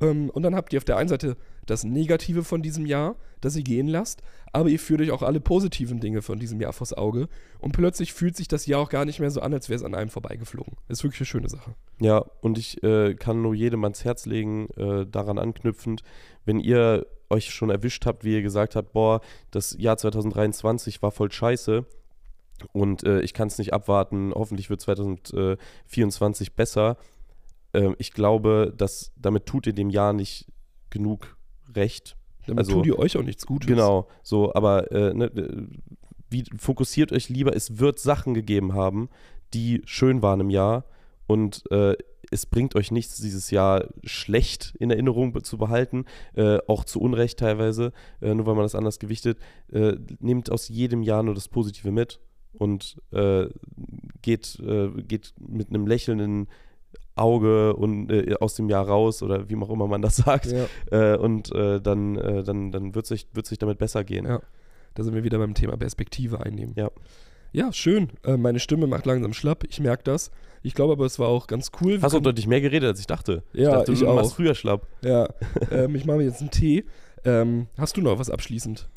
Ähm, 0.00 0.30
und 0.30 0.42
dann 0.42 0.54
habt 0.54 0.72
ihr 0.72 0.78
auf 0.78 0.84
der 0.84 0.96
einen 0.96 1.08
Seite 1.08 1.36
das 1.64 1.84
Negative 1.84 2.44
von 2.44 2.62
diesem 2.62 2.86
Jahr, 2.86 3.16
das 3.40 3.56
ihr 3.56 3.62
gehen 3.62 3.88
lasst, 3.88 4.22
aber 4.52 4.68
ihr 4.68 4.78
führt 4.78 5.00
euch 5.00 5.10
auch 5.10 5.22
alle 5.22 5.40
positiven 5.40 6.00
Dinge 6.00 6.22
von 6.22 6.38
diesem 6.38 6.60
Jahr 6.60 6.72
vors 6.72 6.92
Auge 6.92 7.28
und 7.58 7.72
plötzlich 7.72 8.12
fühlt 8.12 8.36
sich 8.36 8.48
das 8.48 8.66
Jahr 8.66 8.80
auch 8.80 8.88
gar 8.88 9.04
nicht 9.04 9.20
mehr 9.20 9.30
so 9.30 9.40
an, 9.40 9.52
als 9.52 9.68
wäre 9.68 9.76
es 9.76 9.84
an 9.84 9.94
einem 9.94 10.10
vorbeigeflogen. 10.10 10.76
Ist 10.88 11.02
wirklich 11.02 11.20
eine 11.20 11.26
schöne 11.26 11.48
Sache. 11.48 11.74
Ja, 12.00 12.24
und 12.40 12.58
ich 12.58 12.82
äh, 12.82 13.14
kann 13.14 13.42
nur 13.42 13.54
jedem 13.54 13.82
ans 13.84 14.04
Herz 14.04 14.26
legen, 14.26 14.68
äh, 14.76 15.06
daran 15.06 15.38
anknüpfend, 15.38 16.02
wenn 16.44 16.60
ihr 16.60 17.06
euch 17.28 17.50
schon 17.50 17.70
erwischt 17.70 18.06
habt, 18.06 18.22
wie 18.22 18.34
ihr 18.34 18.42
gesagt 18.42 18.76
habt, 18.76 18.92
boah, 18.92 19.20
das 19.50 19.76
Jahr 19.78 19.96
2023 19.96 21.02
war 21.02 21.10
voll 21.10 21.32
scheiße, 21.32 21.84
und 22.72 23.04
äh, 23.04 23.20
ich 23.20 23.34
kann 23.34 23.48
es 23.48 23.58
nicht 23.58 23.72
abwarten. 23.72 24.32
Hoffentlich 24.34 24.70
wird 24.70 24.80
2024 24.80 26.54
besser. 26.54 26.96
Äh, 27.76 27.94
ich 27.98 28.12
glaube, 28.12 28.72
dass 28.76 29.12
damit 29.16 29.46
tut 29.46 29.66
ihr 29.66 29.72
dem 29.72 29.90
Jahr 29.90 30.12
nicht 30.12 30.46
genug 30.90 31.36
recht. 31.74 32.16
Damit 32.46 32.60
also, 32.60 32.72
tut 32.74 32.86
ihr 32.86 32.98
euch 32.98 33.16
auch 33.16 33.22
nichts 33.22 33.46
Gutes. 33.46 33.68
Genau, 33.68 34.08
so, 34.22 34.54
aber 34.54 34.90
äh, 34.92 35.14
ne, 35.14 35.68
wie, 36.30 36.44
fokussiert 36.56 37.12
euch 37.12 37.28
lieber, 37.28 37.54
es 37.54 37.78
wird 37.78 37.98
Sachen 37.98 38.34
gegeben 38.34 38.74
haben, 38.74 39.08
die 39.54 39.82
schön 39.84 40.22
waren 40.22 40.40
im 40.40 40.50
Jahr 40.50 40.84
und 41.26 41.64
äh, 41.70 41.94
es 42.30 42.46
bringt 42.46 42.74
euch 42.74 42.90
nichts, 42.90 43.20
dieses 43.20 43.50
Jahr 43.50 43.86
schlecht 44.04 44.74
in 44.78 44.90
Erinnerung 44.90 45.44
zu 45.44 45.58
behalten, 45.58 46.06
äh, 46.34 46.58
auch 46.66 46.84
zu 46.84 47.00
Unrecht 47.00 47.38
teilweise, 47.38 47.92
äh, 48.20 48.34
nur 48.34 48.46
weil 48.46 48.54
man 48.54 48.64
das 48.64 48.74
anders 48.74 48.98
gewichtet. 48.98 49.38
Äh, 49.70 49.94
nehmt 50.18 50.50
aus 50.50 50.68
jedem 50.68 51.02
Jahr 51.02 51.22
nur 51.22 51.34
das 51.34 51.48
Positive 51.48 51.92
mit 51.92 52.20
und 52.52 53.00
äh, 53.12 53.46
geht, 54.22 54.58
äh, 54.60 54.88
geht 55.02 55.34
mit 55.38 55.68
einem 55.68 55.86
lächelnden 55.86 56.48
Auge 57.16 57.74
und 57.74 58.10
äh, 58.10 58.34
aus 58.40 58.54
dem 58.54 58.68
Jahr 58.68 58.86
raus 58.86 59.22
oder 59.22 59.48
wie 59.48 59.56
auch 59.56 59.70
immer 59.70 59.86
man 59.86 60.02
das 60.02 60.16
sagt. 60.16 60.46
Ja. 60.52 60.66
Äh, 61.14 61.16
und 61.16 61.52
äh, 61.52 61.80
dann, 61.80 62.16
äh, 62.16 62.42
dann, 62.42 62.70
dann 62.70 62.94
wird 62.94 63.06
sich, 63.06 63.26
wird 63.32 63.46
sich 63.46 63.58
damit 63.58 63.78
besser 63.78 64.04
gehen. 64.04 64.26
Ja. 64.26 64.40
Da 64.94 65.02
sind 65.02 65.14
wir 65.14 65.24
wieder 65.24 65.38
beim 65.38 65.54
Thema 65.54 65.76
Perspektive 65.76 66.40
einnehmen. 66.40 66.74
Ja. 66.76 66.90
Ja, 67.52 67.72
schön. 67.72 68.10
meine 68.36 68.58
Stimme 68.58 68.86
macht 68.86 69.06
langsam 69.06 69.32
schlapp. 69.32 69.64
Ich 69.68 69.80
merke 69.80 70.02
das. 70.04 70.30
Ich 70.62 70.74
glaube 70.74 70.92
aber, 70.92 71.06
es 71.06 71.18
war 71.18 71.28
auch 71.28 71.46
ganz 71.46 71.70
cool. 71.80 71.98
Hast 72.02 72.14
du 72.14 72.20
deutlich 72.20 72.46
mehr 72.46 72.60
geredet, 72.60 72.88
als 72.88 73.00
ich 73.00 73.06
dachte. 73.06 73.44
Ja, 73.52 73.68
ich, 73.68 73.74
dachte, 73.76 73.92
ich 73.92 74.00
du 74.00 74.08
auch. 74.08 74.16
machst 74.16 74.34
früher 74.34 74.54
schlapp. 74.54 74.86
Ja. 75.02 75.28
ähm, 75.70 75.94
ich 75.94 76.04
mache 76.04 76.18
mir 76.18 76.24
jetzt 76.24 76.40
einen 76.40 76.50
Tee. 76.50 76.84
Ähm, 77.24 77.68
hast 77.78 77.96
du 77.96 78.02
noch 78.02 78.18
was 78.18 78.30
abschließend? 78.30 78.88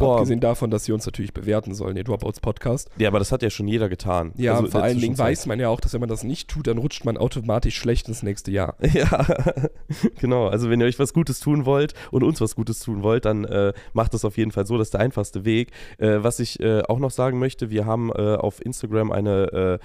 Boah. 0.00 0.16
Abgesehen 0.16 0.40
davon, 0.40 0.70
dass 0.70 0.84
sie 0.84 0.92
uns 0.92 1.06
natürlich 1.06 1.32
bewerten 1.32 1.74
sollen, 1.74 1.96
ihr 1.96 2.04
Dropouts 2.04 2.40
Podcast. 2.40 2.90
Ja, 2.98 3.08
aber 3.08 3.18
das 3.18 3.32
hat 3.32 3.42
ja 3.42 3.50
schon 3.50 3.68
jeder 3.68 3.88
getan. 3.88 4.32
Ja, 4.36 4.56
also 4.56 4.70
vor 4.70 4.82
allen 4.82 4.98
Dingen 4.98 5.16
weiß 5.16 5.46
man 5.46 5.60
ja 5.60 5.68
auch, 5.68 5.80
dass 5.80 5.92
wenn 5.92 6.00
man 6.00 6.08
das 6.08 6.24
nicht 6.24 6.48
tut, 6.48 6.66
dann 6.66 6.78
rutscht 6.78 7.04
man 7.04 7.16
automatisch 7.16 7.76
schlecht 7.76 8.08
ins 8.08 8.22
nächste 8.22 8.50
Jahr. 8.50 8.76
Ja, 8.92 9.24
genau. 10.20 10.48
Also 10.48 10.68
wenn 10.68 10.80
ihr 10.80 10.86
euch 10.86 10.98
was 10.98 11.14
Gutes 11.14 11.38
tun 11.38 11.64
wollt 11.64 11.94
und 12.10 12.24
uns 12.24 12.40
was 12.40 12.56
Gutes 12.56 12.80
tun 12.80 13.04
wollt, 13.04 13.24
dann 13.24 13.44
äh, 13.44 13.72
macht 13.92 14.14
das 14.14 14.24
auf 14.24 14.36
jeden 14.36 14.50
Fall 14.50 14.66
so. 14.66 14.76
Das 14.78 14.88
ist 14.88 14.94
der 14.94 15.00
einfachste 15.00 15.44
Weg. 15.44 15.70
Äh, 15.98 16.18
was 16.22 16.40
ich 16.40 16.58
äh, 16.58 16.82
auch 16.82 16.98
noch 16.98 17.12
sagen 17.12 17.38
möchte, 17.38 17.70
wir 17.70 17.86
haben 17.86 18.10
äh, 18.10 18.34
auf 18.34 18.64
Instagram 18.64 19.12
eine 19.12 19.78
äh, 19.80 19.84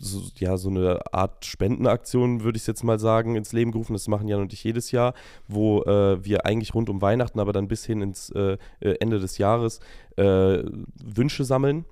so, 0.00 0.22
ja, 0.36 0.56
so 0.56 0.68
eine 0.68 1.00
Art 1.12 1.44
Spendenaktion, 1.44 2.42
würde 2.44 2.56
ich 2.56 2.66
jetzt 2.66 2.84
mal 2.84 2.98
sagen, 2.98 3.36
ins 3.36 3.52
Leben 3.52 3.72
gerufen. 3.72 3.94
Das 3.94 4.08
machen 4.08 4.28
Jan 4.28 4.40
und 4.40 4.52
ich 4.52 4.64
jedes 4.64 4.92
Jahr, 4.92 5.14
wo 5.48 5.82
äh, 5.82 6.24
wir 6.24 6.46
eigentlich 6.46 6.74
rund 6.74 6.88
um 6.88 7.02
Weihnachten, 7.02 7.40
aber 7.40 7.52
dann 7.52 7.68
bis 7.68 7.84
hin 7.84 8.02
ins 8.02 8.30
äh, 8.30 8.58
äh 8.80 8.96
Ende 9.00 9.18
des 9.18 9.38
Jahres 9.38 9.80
äh, 10.16 10.62
Wünsche 11.02 11.44
sammeln 11.44 11.84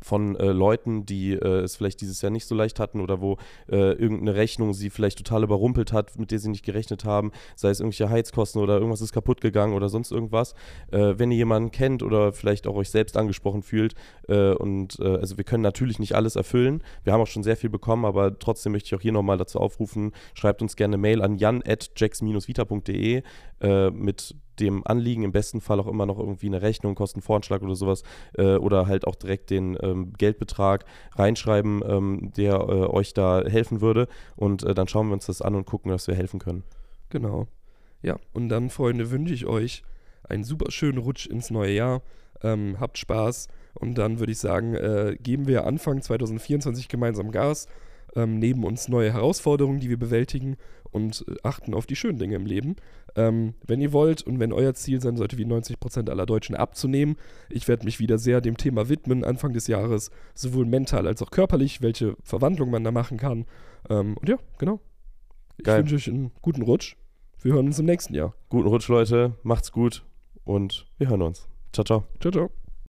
von 0.00 0.36
äh, 0.36 0.46
Leuten, 0.46 1.04
die 1.06 1.32
äh, 1.32 1.60
es 1.60 1.76
vielleicht 1.76 2.00
dieses 2.00 2.22
Jahr 2.22 2.30
nicht 2.30 2.46
so 2.46 2.54
leicht 2.54 2.80
hatten 2.80 3.00
oder 3.00 3.20
wo 3.20 3.36
äh, 3.70 3.92
irgendeine 3.92 4.34
Rechnung 4.34 4.72
sie 4.72 4.90
vielleicht 4.90 5.18
total 5.18 5.42
überrumpelt 5.42 5.92
hat, 5.92 6.18
mit 6.18 6.30
der 6.30 6.38
sie 6.38 6.48
nicht 6.48 6.64
gerechnet 6.64 7.04
haben, 7.04 7.32
sei 7.54 7.70
es 7.70 7.80
irgendwelche 7.80 8.08
Heizkosten 8.08 8.62
oder 8.62 8.74
irgendwas 8.74 9.00
ist 9.00 9.12
kaputt 9.12 9.40
gegangen 9.40 9.74
oder 9.74 9.88
sonst 9.88 10.10
irgendwas. 10.10 10.54
Äh, 10.90 11.14
wenn 11.18 11.30
ihr 11.30 11.36
jemanden 11.36 11.70
kennt 11.70 12.02
oder 12.02 12.32
vielleicht 12.32 12.66
auch 12.66 12.76
euch 12.76 12.90
selbst 12.90 13.16
angesprochen 13.16 13.62
fühlt 13.62 13.94
äh, 14.28 14.52
und 14.54 14.98
äh, 15.00 15.16
also 15.16 15.36
wir 15.36 15.44
können 15.44 15.62
natürlich 15.62 15.98
nicht 15.98 16.14
alles 16.14 16.36
erfüllen. 16.36 16.82
Wir 17.02 17.12
haben 17.12 17.20
auch 17.20 17.26
schon 17.26 17.42
sehr 17.42 17.56
viel 17.56 17.70
bekommen, 17.70 18.04
aber 18.04 18.38
trotzdem 18.38 18.72
möchte 18.72 18.86
ich 18.86 18.94
auch 18.94 19.02
hier 19.02 19.12
nochmal 19.12 19.38
dazu 19.38 19.60
aufrufen, 19.60 20.12
schreibt 20.34 20.62
uns 20.62 20.76
gerne 20.76 20.96
Mail 20.96 21.22
an 21.22 21.36
jan.jax-vita.de 21.36 23.22
mit 23.92 24.34
dem 24.60 24.86
Anliegen 24.86 25.22
im 25.22 25.32
besten 25.32 25.60
Fall 25.60 25.80
auch 25.80 25.86
immer 25.86 26.06
noch 26.06 26.18
irgendwie 26.18 26.46
eine 26.46 26.62
Rechnung, 26.62 26.94
Kostenvoranschlag 26.94 27.62
oder 27.62 27.76
sowas 27.76 28.02
äh, 28.36 28.56
oder 28.56 28.86
halt 28.86 29.06
auch 29.06 29.14
direkt 29.14 29.50
den 29.50 29.76
ähm, 29.82 30.12
Geldbetrag 30.16 30.84
reinschreiben, 31.16 31.82
ähm, 31.86 32.32
der 32.36 32.54
äh, 32.54 32.86
euch 32.86 33.14
da 33.14 33.42
helfen 33.44 33.80
würde 33.80 34.08
und 34.36 34.62
äh, 34.62 34.74
dann 34.74 34.88
schauen 34.88 35.08
wir 35.08 35.14
uns 35.14 35.26
das 35.26 35.42
an 35.42 35.54
und 35.54 35.66
gucken, 35.66 35.90
dass 35.90 36.06
wir 36.06 36.14
helfen 36.14 36.40
können. 36.40 36.64
Genau. 37.10 37.46
Ja, 38.02 38.18
und 38.32 38.48
dann, 38.48 38.70
Freunde, 38.70 39.10
wünsche 39.10 39.34
ich 39.34 39.46
euch 39.46 39.82
einen 40.28 40.44
super 40.44 40.70
schönen 40.70 40.98
Rutsch 40.98 41.26
ins 41.26 41.50
neue 41.50 41.72
Jahr. 41.72 42.02
Ähm, 42.42 42.76
habt 42.78 42.98
Spaß 42.98 43.48
und 43.74 43.96
dann 43.96 44.18
würde 44.18 44.32
ich 44.32 44.38
sagen, 44.38 44.74
äh, 44.74 45.16
geben 45.20 45.46
wir 45.46 45.66
Anfang 45.66 46.02
2024 46.02 46.88
gemeinsam 46.88 47.30
Gas 47.30 47.66
ähm, 48.14 48.38
neben 48.38 48.64
uns 48.64 48.88
neue 48.88 49.12
Herausforderungen, 49.12 49.80
die 49.80 49.90
wir 49.90 49.98
bewältigen 49.98 50.56
und 50.90 51.24
äh, 51.28 51.34
achten 51.42 51.74
auf 51.74 51.86
die 51.86 51.96
schönen 51.96 52.18
Dinge 52.18 52.36
im 52.36 52.46
Leben. 52.46 52.76
Ähm, 53.16 53.54
wenn 53.66 53.80
ihr 53.80 53.92
wollt 53.92 54.22
und 54.22 54.38
wenn 54.40 54.52
euer 54.52 54.74
Ziel 54.74 55.00
sein 55.00 55.16
sollte, 55.16 55.38
wie 55.38 55.44
90% 55.44 56.08
aller 56.10 56.26
Deutschen 56.26 56.54
abzunehmen, 56.54 57.16
ich 57.50 57.68
werde 57.68 57.84
mich 57.84 57.98
wieder 57.98 58.18
sehr 58.18 58.40
dem 58.40 58.56
Thema 58.56 58.88
widmen 58.88 59.24
Anfang 59.24 59.52
des 59.52 59.66
Jahres, 59.66 60.10
sowohl 60.34 60.66
mental 60.66 61.06
als 61.06 61.22
auch 61.22 61.30
körperlich, 61.30 61.82
welche 61.82 62.16
Verwandlung 62.22 62.70
man 62.70 62.84
da 62.84 62.92
machen 62.92 63.18
kann. 63.18 63.46
Ähm, 63.90 64.16
und 64.16 64.28
ja, 64.28 64.36
genau. 64.58 64.80
Ich 65.58 65.66
wünsche 65.66 65.94
euch 65.94 66.08
einen 66.08 66.32
guten 66.42 66.62
Rutsch. 66.62 66.96
Wir 67.42 67.52
hören 67.52 67.66
uns 67.66 67.78
im 67.78 67.86
nächsten 67.86 68.14
Jahr. 68.14 68.34
Guten 68.48 68.68
Rutsch, 68.68 68.88
Leute. 68.88 69.34
Macht's 69.42 69.70
gut 69.70 70.04
und 70.44 70.86
wir 70.98 71.08
hören 71.08 71.22
uns. 71.22 71.48
Ciao, 71.72 71.84
ciao. 71.84 72.04
Ciao, 72.20 72.32
ciao. 72.32 72.63